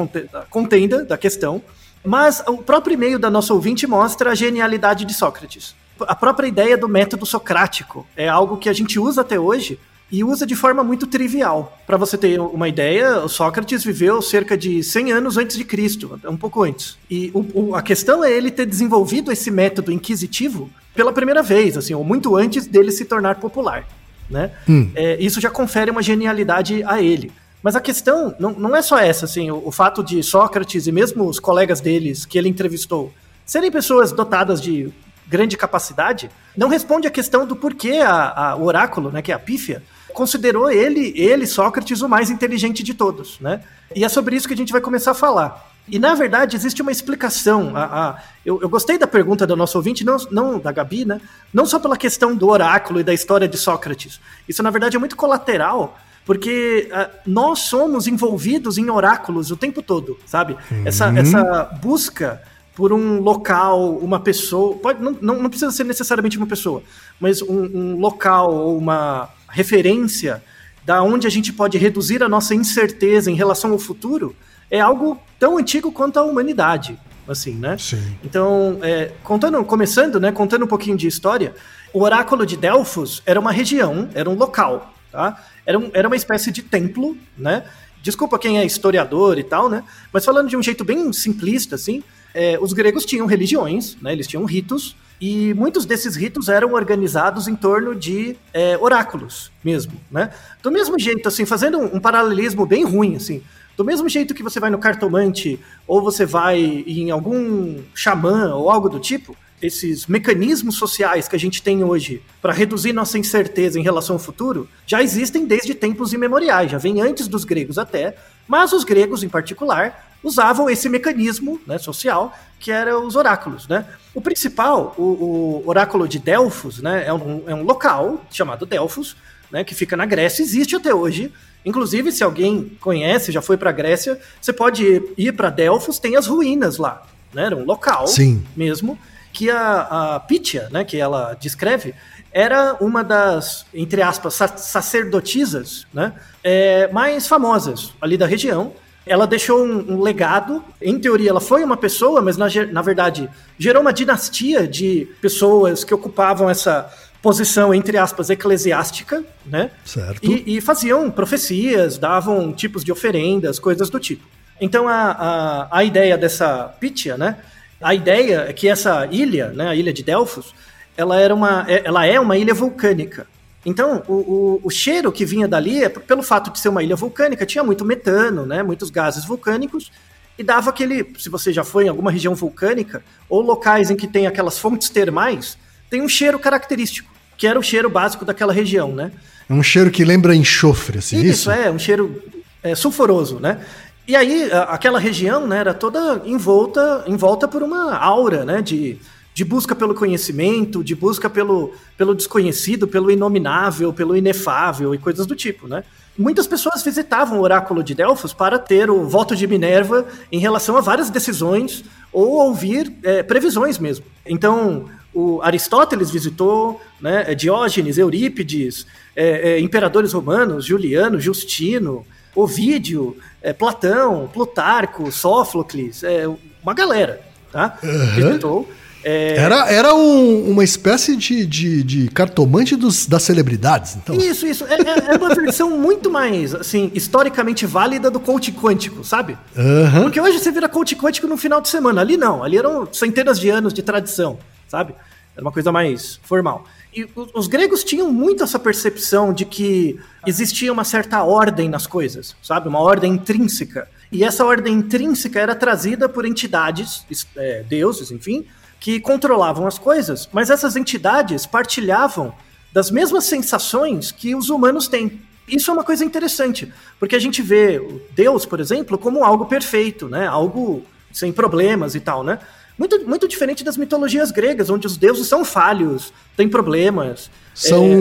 contenda 0.49 1.03
da 1.03 1.17
questão. 1.17 1.61
Mas 2.03 2.43
o 2.47 2.57
próprio 2.59 2.93
e-mail 2.93 3.17
da 3.17 3.29
nossa 3.29 3.53
ouvinte 3.53 3.87
mostra 3.87 4.31
a 4.31 4.35
genialidade 4.35 5.03
de 5.03 5.13
Sócrates. 5.13 5.75
A 6.01 6.15
própria 6.15 6.47
ideia 6.47 6.77
do 6.77 6.87
método 6.87 7.25
socrático 7.25 8.05
é 8.15 8.29
algo 8.29 8.57
que 8.57 8.69
a 8.69 8.73
gente 8.73 8.99
usa 8.99 9.21
até 9.21 9.39
hoje 9.39 9.79
e 10.11 10.23
usa 10.23 10.45
de 10.45 10.55
forma 10.55 10.83
muito 10.83 11.05
trivial. 11.05 11.77
Para 11.85 11.97
você 11.97 12.17
ter 12.17 12.39
uma 12.39 12.67
ideia, 12.67 13.19
o 13.19 13.29
Sócrates 13.29 13.83
viveu 13.83 14.21
cerca 14.21 14.57
de 14.57 14.81
100 14.81 15.11
anos 15.11 15.37
antes 15.37 15.57
de 15.57 15.65
Cristo, 15.65 16.19
um 16.25 16.37
pouco 16.37 16.63
antes. 16.63 16.97
E 17.09 17.29
o, 17.33 17.45
o, 17.53 17.75
a 17.75 17.81
questão 17.81 18.23
é 18.23 18.31
ele 18.31 18.49
ter 18.49 18.65
desenvolvido 18.65 19.31
esse 19.31 19.51
método 19.51 19.91
inquisitivo 19.91 20.69
pela 20.95 21.11
primeira 21.11 21.43
vez, 21.43 21.77
assim, 21.77 21.93
ou 21.93 22.03
muito 22.03 22.35
antes 22.35 22.65
dele 22.65 22.91
se 22.91 23.05
tornar 23.05 23.35
popular. 23.35 23.85
Né? 24.29 24.51
Hum. 24.67 24.91
É, 24.95 25.17
isso 25.21 25.39
já 25.39 25.49
confere 25.49 25.91
uma 25.91 26.01
genialidade 26.01 26.83
a 26.85 27.01
ele. 27.01 27.31
Mas 27.61 27.75
a 27.75 27.81
questão 27.81 28.33
não, 28.39 28.51
não 28.51 28.75
é 28.75 28.81
só 28.81 28.97
essa, 28.97 29.25
assim, 29.25 29.51
o, 29.51 29.61
o 29.65 29.71
fato 29.71 30.03
de 30.03 30.23
Sócrates 30.23 30.87
e 30.87 30.91
mesmo 30.91 31.27
os 31.27 31.39
colegas 31.39 31.81
deles 31.81 32.25
que 32.25 32.37
ele 32.37 32.47
entrevistou 32.47 33.13
serem 33.45 33.71
pessoas 33.71 34.11
dotadas 34.11 34.61
de 34.61 34.91
grande 35.27 35.57
capacidade, 35.57 36.29
não 36.55 36.69
responde 36.69 37.07
a 37.07 37.11
questão 37.11 37.45
do 37.45 37.55
porquê 37.55 37.97
a, 37.97 38.51
a, 38.51 38.55
o 38.55 38.63
oráculo, 38.63 39.11
né, 39.11 39.21
que 39.21 39.31
é 39.31 39.35
a 39.35 39.39
pífia, 39.39 39.83
considerou 40.17 40.71
ele, 40.71 41.13
ele, 41.15 41.45
Sócrates, 41.45 42.01
o 42.01 42.09
mais 42.09 42.31
inteligente 42.31 42.81
de 42.81 42.95
todos, 42.95 43.39
né? 43.39 43.61
E 43.95 44.03
é 44.03 44.09
sobre 44.09 44.35
isso 44.35 44.47
que 44.47 44.53
a 44.55 44.57
gente 44.57 44.71
vai 44.71 44.81
começar 44.81 45.11
a 45.11 45.13
falar. 45.13 45.71
E 45.87 45.99
na 45.99 46.15
verdade 46.15 46.55
existe 46.55 46.81
uma 46.81 46.91
explicação. 46.91 47.77
A, 47.77 47.83
a, 47.83 48.23
eu, 48.43 48.59
eu, 48.59 48.67
gostei 48.67 48.97
da 48.97 49.05
pergunta 49.05 49.45
do 49.45 49.55
nosso 49.55 49.77
ouvinte, 49.77 50.03
não, 50.03 50.17
não 50.31 50.59
da 50.59 50.71
Gabi, 50.71 51.05
né? 51.05 51.21
Não 51.53 51.67
só 51.67 51.79
pela 51.79 51.95
questão 51.95 52.35
do 52.35 52.49
oráculo 52.49 52.99
e 52.99 53.03
da 53.03 53.13
história 53.13 53.47
de 53.47 53.57
Sócrates. 53.57 54.19
Isso 54.49 54.63
na 54.63 54.71
verdade 54.71 54.95
é 54.95 54.99
muito 54.99 55.15
colateral, 55.15 55.95
porque 56.25 56.89
uh, 56.91 57.19
nós 57.23 57.59
somos 57.59 58.07
envolvidos 58.07 58.79
em 58.79 58.89
oráculos 58.89 59.51
o 59.51 59.55
tempo 59.55 59.83
todo, 59.83 60.17
sabe? 60.25 60.57
Uhum. 60.71 60.81
Essa, 60.83 61.09
essa 61.15 61.63
busca 61.79 62.41
por 62.75 62.91
um 62.91 63.21
local, 63.21 63.97
uma 63.97 64.19
pessoa, 64.19 64.75
pode, 64.77 65.01
não, 65.01 65.15
não, 65.21 65.43
não 65.43 65.49
precisa 65.49 65.71
ser 65.71 65.83
necessariamente 65.83 66.37
uma 66.37 66.47
pessoa, 66.47 66.81
mas 67.19 67.41
um, 67.41 67.63
um 67.73 67.99
local 67.99 68.51
ou 68.51 68.77
uma 68.77 69.29
referência 69.49 70.43
da 70.85 71.03
onde 71.03 71.27
a 71.27 71.29
gente 71.29 71.51
pode 71.51 71.77
reduzir 71.77 72.23
a 72.23 72.29
nossa 72.29 72.55
incerteza 72.55 73.29
em 73.29 73.35
relação 73.35 73.71
ao 73.71 73.79
futuro, 73.79 74.35
é 74.71 74.79
algo 74.79 75.19
tão 75.37 75.57
antigo 75.57 75.91
quanto 75.91 76.17
a 76.17 76.23
humanidade, 76.23 76.97
assim, 77.27 77.53
né? 77.55 77.77
Sim. 77.77 78.17
Então, 78.23 78.79
é, 78.81 79.11
contando, 79.23 79.63
começando, 79.65 80.19
né, 80.19 80.31
contando 80.31 80.63
um 80.63 80.67
pouquinho 80.67 80.95
de 80.95 81.07
história, 81.07 81.53
o 81.93 82.03
oráculo 82.03 82.45
de 82.45 82.55
Delfos 82.55 83.21
era 83.25 83.39
uma 83.39 83.51
região, 83.51 84.09
era 84.13 84.29
um 84.29 84.35
local, 84.35 84.93
tá? 85.11 85.43
Era, 85.65 85.77
um, 85.77 85.89
era 85.93 86.07
uma 86.07 86.15
espécie 86.15 86.51
de 86.51 86.61
templo, 86.61 87.17
né? 87.37 87.63
Desculpa 88.01 88.39
quem 88.39 88.59
é 88.59 88.65
historiador 88.65 89.37
e 89.37 89.43
tal, 89.43 89.69
né? 89.69 89.83
Mas 90.13 90.23
falando 90.23 90.47
de 90.47 90.55
um 90.55 90.63
jeito 90.63 90.85
bem 90.85 91.11
simplista, 91.11 91.75
assim, 91.75 92.03
é, 92.33 92.57
os 92.61 92.71
gregos 92.71 93.05
tinham 93.05 93.25
religiões, 93.25 93.97
né? 94.01 94.13
Eles 94.13 94.27
tinham 94.27 94.45
ritos, 94.45 94.95
e 95.19 95.53
muitos 95.53 95.85
desses 95.85 96.15
ritos 96.15 96.47
eram 96.47 96.73
organizados 96.73 97.47
em 97.47 97.55
torno 97.55 97.95
de 97.95 98.35
é, 98.53 98.77
oráculos 98.77 99.51
mesmo, 99.63 99.93
né? 100.11 100.31
Do 100.61 100.71
mesmo 100.71 100.99
jeito, 100.99 101.27
assim, 101.27 101.45
fazendo 101.45 101.79
um, 101.79 101.95
um 101.95 101.99
paralelismo 101.99 102.65
bem 102.65 102.83
ruim, 102.83 103.15
assim, 103.15 103.41
do 103.75 103.83
mesmo 103.83 104.07
jeito 104.07 104.33
que 104.33 104.43
você 104.43 104.59
vai 104.59 104.69
no 104.69 104.77
cartomante 104.77 105.59
ou 105.87 106.01
você 106.01 106.25
vai 106.25 106.59
em 106.59 107.11
algum 107.11 107.81
xamã 107.93 108.55
ou 108.55 108.69
algo 108.69 108.89
do 108.89 108.99
tipo, 108.99 109.35
esses 109.61 110.05
mecanismos 110.05 110.75
sociais 110.75 111.27
que 111.27 111.35
a 111.35 111.39
gente 111.39 111.63
tem 111.63 111.83
hoje 111.83 112.21
para 112.41 112.53
reduzir 112.53 112.93
nossa 112.93 113.17
incerteza 113.17 113.79
em 113.79 113.83
relação 113.83 114.15
ao 114.15 114.19
futuro 114.19 114.69
já 114.85 115.01
existem 115.01 115.45
desde 115.45 115.73
tempos 115.73 116.13
imemoriais, 116.13 116.71
já 116.71 116.77
vem 116.77 117.01
antes 117.01 117.27
dos 117.27 117.43
gregos 117.43 117.77
até, 117.77 118.15
mas 118.47 118.71
os 118.71 118.83
gregos 118.83 119.23
em 119.23 119.29
particular 119.29 120.06
usavam 120.23 120.69
esse 120.69 120.89
mecanismo 120.89 121.59
né, 121.65 121.77
social 121.77 122.33
que 122.59 122.71
era 122.71 122.99
os 122.99 123.15
oráculos. 123.15 123.67
Né? 123.67 123.85
O 124.13 124.21
principal, 124.21 124.95
o, 124.97 125.63
o 125.63 125.63
oráculo 125.67 126.07
de 126.07 126.19
Delfos, 126.19 126.81
né, 126.81 127.05
é, 127.07 127.13
um, 127.13 127.43
é 127.47 127.53
um 127.53 127.63
local 127.63 128.25
chamado 128.31 128.65
Delfos, 128.65 129.15
né, 129.51 129.63
que 129.63 129.75
fica 129.75 129.95
na 129.95 130.05
Grécia, 130.05 130.41
existe 130.41 130.75
até 130.75 130.93
hoje, 130.93 131.31
Inclusive, 131.67 132.13
se 132.13 132.23
alguém 132.23 132.77
conhece, 132.79 133.29
já 133.29 133.41
foi 133.41 133.57
para 133.57 133.71
a 133.71 133.73
Grécia, 133.73 134.17
você 134.39 134.53
pode 134.53 134.85
ir, 134.85 135.03
ir 135.17 135.33
para 135.33 135.49
Delfos, 135.49 135.99
tem 135.99 136.15
as 136.15 136.25
ruínas 136.25 136.77
lá, 136.77 137.03
né? 137.33 137.47
Era 137.47 137.57
um 137.57 137.65
local 137.65 138.07
Sim. 138.07 138.41
mesmo 138.55 138.97
que 139.33 139.51
a, 139.51 140.15
a 140.15 140.19
Pitia, 140.21 140.69
né, 140.71 140.85
que 140.85 140.95
ela 140.97 141.33
descreve, 141.33 141.93
era 142.31 142.77
uma 142.79 143.03
das, 143.03 143.65
entre 143.73 144.01
aspas, 144.01 144.33
sacerdotisas 144.33 145.85
né, 145.93 146.13
é, 146.41 146.87
mais 146.91 147.27
famosas 147.27 147.93
ali 148.01 148.17
da 148.17 148.25
região. 148.25 148.73
Ela 149.07 149.25
deixou 149.25 149.63
um, 149.63 149.93
um, 149.93 150.01
legado, 150.01 150.63
em 150.81 150.99
teoria 150.99 151.29
ela 151.29 151.39
foi 151.39 151.63
uma 151.63 151.77
pessoa, 151.77 152.21
mas 152.21 152.37
na, 152.37 152.47
na 152.71 152.81
verdade 152.81 153.29
gerou 153.57 153.81
uma 153.81 153.93
dinastia 153.93 154.67
de 154.67 155.07
pessoas 155.21 155.83
que 155.83 155.93
ocupavam 155.93 156.49
essa 156.49 156.91
posição, 157.21 157.73
entre 157.73 157.97
aspas, 157.97 158.29
eclesiástica, 158.29 159.23
né? 159.45 159.71
Certo. 159.83 160.23
E, 160.23 160.57
e 160.57 160.61
faziam 160.61 161.09
profecias, 161.09 161.97
davam 161.97 162.53
tipos 162.53 162.83
de 162.83 162.91
oferendas, 162.91 163.59
coisas 163.59 163.89
do 163.89 163.99
tipo. 163.99 164.25
Então 164.61 164.87
a, 164.87 165.11
a, 165.11 165.77
a 165.79 165.83
ideia 165.83 166.17
dessa 166.17 166.63
Pitia, 166.79 167.17
né? 167.17 167.37
A 167.81 167.93
ideia 167.93 168.45
é 168.47 168.53
que 168.53 168.67
essa 168.67 169.07
ilha, 169.11 169.49
né, 169.49 169.67
a 169.69 169.75
ilha 169.75 169.93
de 169.93 170.03
Delfos, 170.03 170.53
ela, 170.95 171.19
era 171.19 171.33
uma, 171.33 171.63
é, 171.67 171.83
ela 171.85 172.05
é 172.05 172.19
uma 172.19 172.37
ilha 172.37 172.53
vulcânica. 172.53 173.27
Então, 173.67 174.01
o, 174.07 174.13
o, 174.13 174.61
o, 174.63 174.69
cheiro 174.69 175.11
que 175.11 175.25
vinha 175.25 175.45
dali, 175.45 175.83
é, 175.83 175.89
pelo 175.89 176.23
fato 176.23 176.49
de 176.49 176.57
ser 176.57 176.69
uma 176.69 176.81
ilha 176.81 176.95
vulcânica, 176.95 177.45
tinha 177.45 177.61
muito 177.61 177.83
metano, 177.83 178.45
né, 178.45 178.63
muitos 178.63 178.89
gases 178.89 179.25
vulcânicos, 179.25 179.91
e 180.39 180.43
dava 180.43 180.69
aquele, 180.69 181.13
se 181.19 181.27
você 181.27 181.51
já 181.51 181.65
foi 181.65 181.83
em 181.83 181.89
alguma 181.89 182.09
região 182.09 182.33
vulcânica, 182.33 183.03
ou 183.27 183.41
locais 183.41 183.91
em 183.91 183.97
que 183.97 184.07
tem 184.07 184.25
aquelas 184.25 184.57
fontes 184.57 184.87
termais, 184.87 185.57
tem 185.89 186.01
um 186.01 186.07
cheiro 186.07 186.39
característico, 186.39 187.11
que 187.35 187.45
era 187.45 187.59
o 187.59 187.61
cheiro 187.61 187.89
básico 187.89 188.23
daquela 188.23 188.53
região, 188.53 188.95
né? 188.95 189.11
É 189.49 189.53
um 189.53 189.61
cheiro 189.61 189.91
que 189.91 190.05
lembra 190.05 190.33
enxofre, 190.33 190.99
assim, 190.99 191.17
isso? 191.17 191.27
Isso, 191.27 191.51
é, 191.51 191.69
um 191.69 191.77
cheiro 191.77 192.23
é, 192.63 192.73
sulfuroso, 192.73 193.37
né? 193.37 193.59
E 194.07 194.15
aí, 194.15 194.49
aquela 194.69 194.97
região 194.97 195.45
né, 195.45 195.57
era 195.57 195.73
toda 195.73 196.21
envolta, 196.23 197.03
envolta 197.05 197.49
por 197.49 197.61
uma 197.61 197.97
aura 197.97 198.45
né, 198.45 198.61
de, 198.61 198.97
de 199.37 199.45
busca 199.45 199.75
pelo 199.75 199.93
conhecimento, 199.93 200.83
de 200.83 200.95
busca 200.95 201.29
pelo, 201.29 201.71
pelo 201.95 202.15
desconhecido, 202.15 202.87
pelo 202.87 203.11
inominável, 203.11 203.93
pelo 203.93 204.17
inefável 204.17 204.95
e 204.95 204.97
coisas 204.97 205.27
do 205.27 205.35
tipo, 205.35 205.67
né? 205.67 205.83
Muitas 206.17 206.47
pessoas 206.47 206.81
visitavam 206.81 207.37
o 207.37 207.43
oráculo 207.43 207.83
de 207.83 207.93
Delfos 207.93 208.33
para 208.33 208.57
ter 208.57 208.89
o 208.89 209.07
voto 209.07 209.35
de 209.35 209.45
Minerva 209.45 210.07
em 210.31 210.39
relação 210.39 210.75
a 210.75 210.81
várias 210.81 211.11
decisões 211.11 211.83
ou 212.11 212.47
ouvir 212.47 212.91
é, 213.03 213.21
previsões 213.21 213.77
mesmo. 213.77 214.05
Então, 214.25 214.85
o 215.13 215.39
Aristóteles 215.43 216.09
visitou, 216.09 216.81
né, 216.99 217.35
Diógenes, 217.35 217.99
Eurípides, 217.99 218.87
é, 219.15 219.51
é, 219.51 219.59
imperadores 219.59 220.13
romanos, 220.13 220.65
Juliano, 220.65 221.21
Justino, 221.21 222.03
Ovídio, 222.33 223.15
é, 223.39 223.53
Platão, 223.53 224.27
Plutarco, 224.33 225.11
Sófocles, 225.11 226.03
é, 226.03 226.27
uma 226.63 226.73
galera, 226.73 227.21
tá? 227.51 227.77
Uhum. 227.83 228.15
Visitou. 228.15 228.67
É... 229.03 229.37
Era, 229.37 229.71
era 229.71 229.95
um, 229.95 230.49
uma 230.49 230.63
espécie 230.63 231.15
de, 231.15 231.45
de, 231.45 231.83
de 231.83 232.07
cartomante 232.09 232.75
dos, 232.75 233.05
das 233.05 233.23
celebridades, 233.23 233.95
então. 233.95 234.15
Isso, 234.15 234.45
isso. 234.45 234.65
É, 234.65 234.73
é, 234.73 235.13
é 235.13 235.17
uma 235.17 235.33
versão 235.33 235.77
muito 235.77 236.09
mais, 236.09 236.53
assim, 236.53 236.91
historicamente 236.93 237.65
válida 237.65 238.09
do 238.09 238.19
coach 238.19 238.51
quântico, 238.51 239.03
sabe? 239.03 239.37
Uhum. 239.55 240.03
Porque 240.03 240.19
hoje 240.19 240.39
você 240.39 240.51
vira 240.51 240.67
coach 240.67 240.95
quântico 240.95 241.27
no 241.27 241.37
final 241.37 241.61
de 241.61 241.69
semana. 241.69 242.01
Ali 242.01 242.17
não, 242.17 242.43
ali 242.43 242.57
eram 242.57 242.87
centenas 242.91 243.39
de 243.39 243.49
anos 243.49 243.73
de 243.73 243.81
tradição, 243.81 244.37
sabe? 244.67 244.93
Era 245.35 245.45
uma 245.45 245.51
coisa 245.51 245.71
mais 245.71 246.19
formal. 246.23 246.65
E 246.95 247.07
os 247.35 247.47
gregos 247.47 247.83
tinham 247.83 248.11
muito 248.11 248.43
essa 248.43 248.57
percepção 248.57 249.31
de 249.31 249.45
que 249.45 249.99
existia 250.25 250.73
uma 250.73 250.83
certa 250.83 251.21
ordem 251.21 251.69
nas 251.69 251.85
coisas, 251.85 252.35
sabe? 252.41 252.67
Uma 252.67 252.79
ordem 252.79 253.13
intrínseca. 253.13 253.87
E 254.11 254.23
essa 254.23 254.43
ordem 254.43 254.73
intrínseca 254.73 255.39
era 255.39 255.53
trazida 255.53 256.09
por 256.09 256.25
entidades, 256.25 257.05
é, 257.35 257.63
deuses, 257.69 258.09
enfim, 258.09 258.45
que 258.79 258.99
controlavam 258.99 259.67
as 259.67 259.77
coisas, 259.77 260.29
mas 260.31 260.49
essas 260.49 260.75
entidades 260.75 261.45
partilhavam 261.45 262.33
das 262.71 262.91
mesmas 262.91 263.23
sensações 263.25 264.11
que 264.11 264.35
os 264.35 264.49
humanos 264.49 264.87
têm. 264.87 265.21
Isso 265.47 265.71
é 265.71 265.73
uma 265.73 265.83
coisa 265.83 266.03
interessante, 266.03 266.71
porque 266.99 267.15
a 267.15 267.19
gente 267.19 267.41
vê 267.41 267.81
Deus, 268.11 268.45
por 268.45 268.59
exemplo, 268.59 268.97
como 268.97 269.23
algo 269.23 269.45
perfeito, 269.45 270.09
né? 270.09 270.27
Algo 270.27 270.83
sem 271.11 271.31
problemas 271.31 271.95
e 271.95 271.99
tal, 271.99 272.23
né? 272.23 272.39
Muito, 272.77 273.07
muito 273.07 273.27
diferente 273.27 273.63
das 273.63 273.75
mitologias 273.75 274.29
gregas, 274.29 274.69
onde 274.69 274.85
os 274.85 274.97
deuses 274.97 275.27
são 275.27 275.43
falhos, 275.43 276.13
têm 276.35 276.47
problemas. 276.47 277.31
São 277.55 277.83
é, 277.83 277.95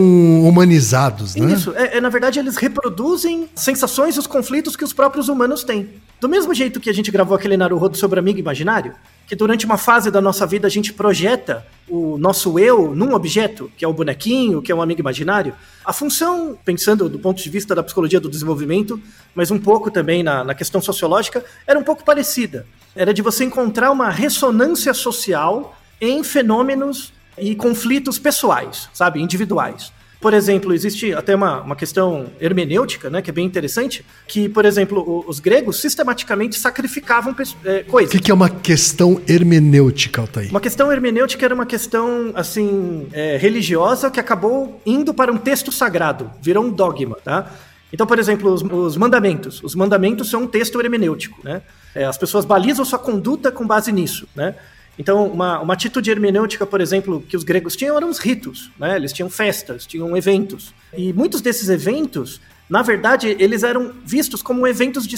humanizados, 0.47 1.35
né? 1.35 1.51
Isso, 1.51 1.73
é, 1.75 1.97
é, 1.97 2.01
na 2.01 2.09
verdade 2.09 2.37
eles 2.37 2.57
reproduzem 2.57 3.49
sensações 3.55 4.15
e 4.15 4.19
os 4.19 4.27
conflitos 4.27 4.75
que 4.75 4.83
os 4.83 4.93
próprios 4.93 5.29
humanos 5.29 5.63
têm. 5.63 5.89
Do 6.21 6.29
mesmo 6.29 6.53
jeito 6.53 6.79
que 6.79 6.91
a 6.91 6.93
gente 6.93 7.09
gravou 7.09 7.35
aquele 7.35 7.57
Naruhodo 7.57 7.97
sobre 7.97 8.19
amigo 8.19 8.37
imaginário, 8.37 8.93
que 9.25 9.35
durante 9.35 9.65
uma 9.65 9.77
fase 9.77 10.11
da 10.11 10.21
nossa 10.21 10.45
vida 10.45 10.67
a 10.67 10.69
gente 10.69 10.93
projeta 10.93 11.65
o 11.89 12.19
nosso 12.19 12.59
eu 12.59 12.93
num 12.93 13.15
objeto, 13.15 13.71
que 13.75 13.83
é 13.83 13.87
o 13.87 13.93
bonequinho, 13.93 14.61
que 14.61 14.71
é 14.71 14.75
um 14.75 14.81
amigo 14.81 14.99
imaginário, 14.99 15.55
a 15.83 15.91
função, 15.91 16.55
pensando 16.63 17.09
do 17.09 17.17
ponto 17.17 17.41
de 17.41 17.49
vista 17.49 17.73
da 17.73 17.81
psicologia 17.81 18.19
do 18.19 18.29
desenvolvimento, 18.29 19.01
mas 19.33 19.49
um 19.49 19.57
pouco 19.57 19.89
também 19.89 20.21
na, 20.21 20.43
na 20.43 20.53
questão 20.53 20.79
sociológica, 20.79 21.43
era 21.65 21.79
um 21.79 21.83
pouco 21.83 22.03
parecida 22.03 22.67
era 22.95 23.13
de 23.13 23.21
você 23.21 23.43
encontrar 23.43 23.91
uma 23.91 24.09
ressonância 24.09 24.93
social 24.93 25.77
em 25.99 26.23
fenômenos 26.23 27.13
e 27.37 27.55
conflitos 27.55 28.17
pessoais, 28.17 28.89
sabe, 28.93 29.21
individuais. 29.21 29.91
Por 30.19 30.33
exemplo, 30.33 30.73
existe 30.73 31.13
até 31.13 31.35
uma, 31.35 31.61
uma 31.61 31.75
questão 31.75 32.25
hermenêutica, 32.41 33.09
né, 33.09 33.21
que 33.21 33.29
é 33.29 33.33
bem 33.33 33.45
interessante, 33.45 34.03
que, 34.27 34.49
por 34.49 34.65
exemplo, 34.65 35.23
os 35.27 35.39
gregos 35.39 35.79
sistematicamente 35.79 36.57
sacrificavam 36.57 37.35
é, 37.63 37.83
coisas. 37.83 38.09
O 38.09 38.17
que, 38.17 38.23
que, 38.23 38.31
é 38.31 38.33
uma 38.33 38.49
questão 38.49 39.21
hermenêutica, 39.27 40.21
Altair? 40.21 40.49
Uma 40.49 40.59
questão 40.59 40.91
hermenêutica 40.91 41.45
era 41.45 41.53
uma 41.53 41.67
questão, 41.67 42.31
assim, 42.33 43.07
é, 43.13 43.37
religiosa 43.37 44.09
que 44.09 44.19
acabou 44.19 44.81
indo 44.85 45.13
para 45.13 45.31
um 45.31 45.37
texto 45.37 45.71
sagrado, 45.71 46.31
virou 46.41 46.63
um 46.65 46.71
dogma, 46.71 47.17
tá? 47.23 47.51
Então, 47.91 48.05
por 48.05 48.19
exemplo, 48.19 48.51
os, 48.51 48.61
os, 48.61 48.97
mandamentos. 48.97 49.63
Os 49.63 49.73
mandamentos 49.73 50.29
são 50.29 50.43
um 50.43 50.47
texto 50.47 50.79
hermenêutico, 50.79 51.39
né? 51.43 51.61
É, 51.95 52.05
as 52.05 52.17
pessoas 52.17 52.45
balizam 52.45 52.83
sua 52.83 52.99
conduta 52.99 53.51
com 53.51 53.65
base 53.65 53.91
nisso, 53.91 54.27
né? 54.35 54.55
Então, 54.99 55.27
uma, 55.27 55.59
uma 55.59 55.73
atitude 55.73 56.09
hermenêutica, 56.09 56.65
por 56.65 56.81
exemplo, 56.81 57.21
que 57.21 57.37
os 57.37 57.43
gregos 57.43 57.75
tinham 57.75 57.95
eram 57.95 58.09
os 58.09 58.17
ritos, 58.17 58.71
né? 58.79 58.95
Eles 58.95 59.13
tinham 59.13 59.29
festas, 59.29 59.85
tinham 59.85 60.17
eventos. 60.17 60.73
E 60.95 61.13
muitos 61.13 61.39
desses 61.39 61.69
eventos, 61.69 62.41
na 62.69 62.81
verdade, 62.81 63.35
eles 63.39 63.63
eram 63.63 63.93
vistos 64.03 64.41
como 64.41 64.67
eventos 64.67 65.07
de, 65.07 65.15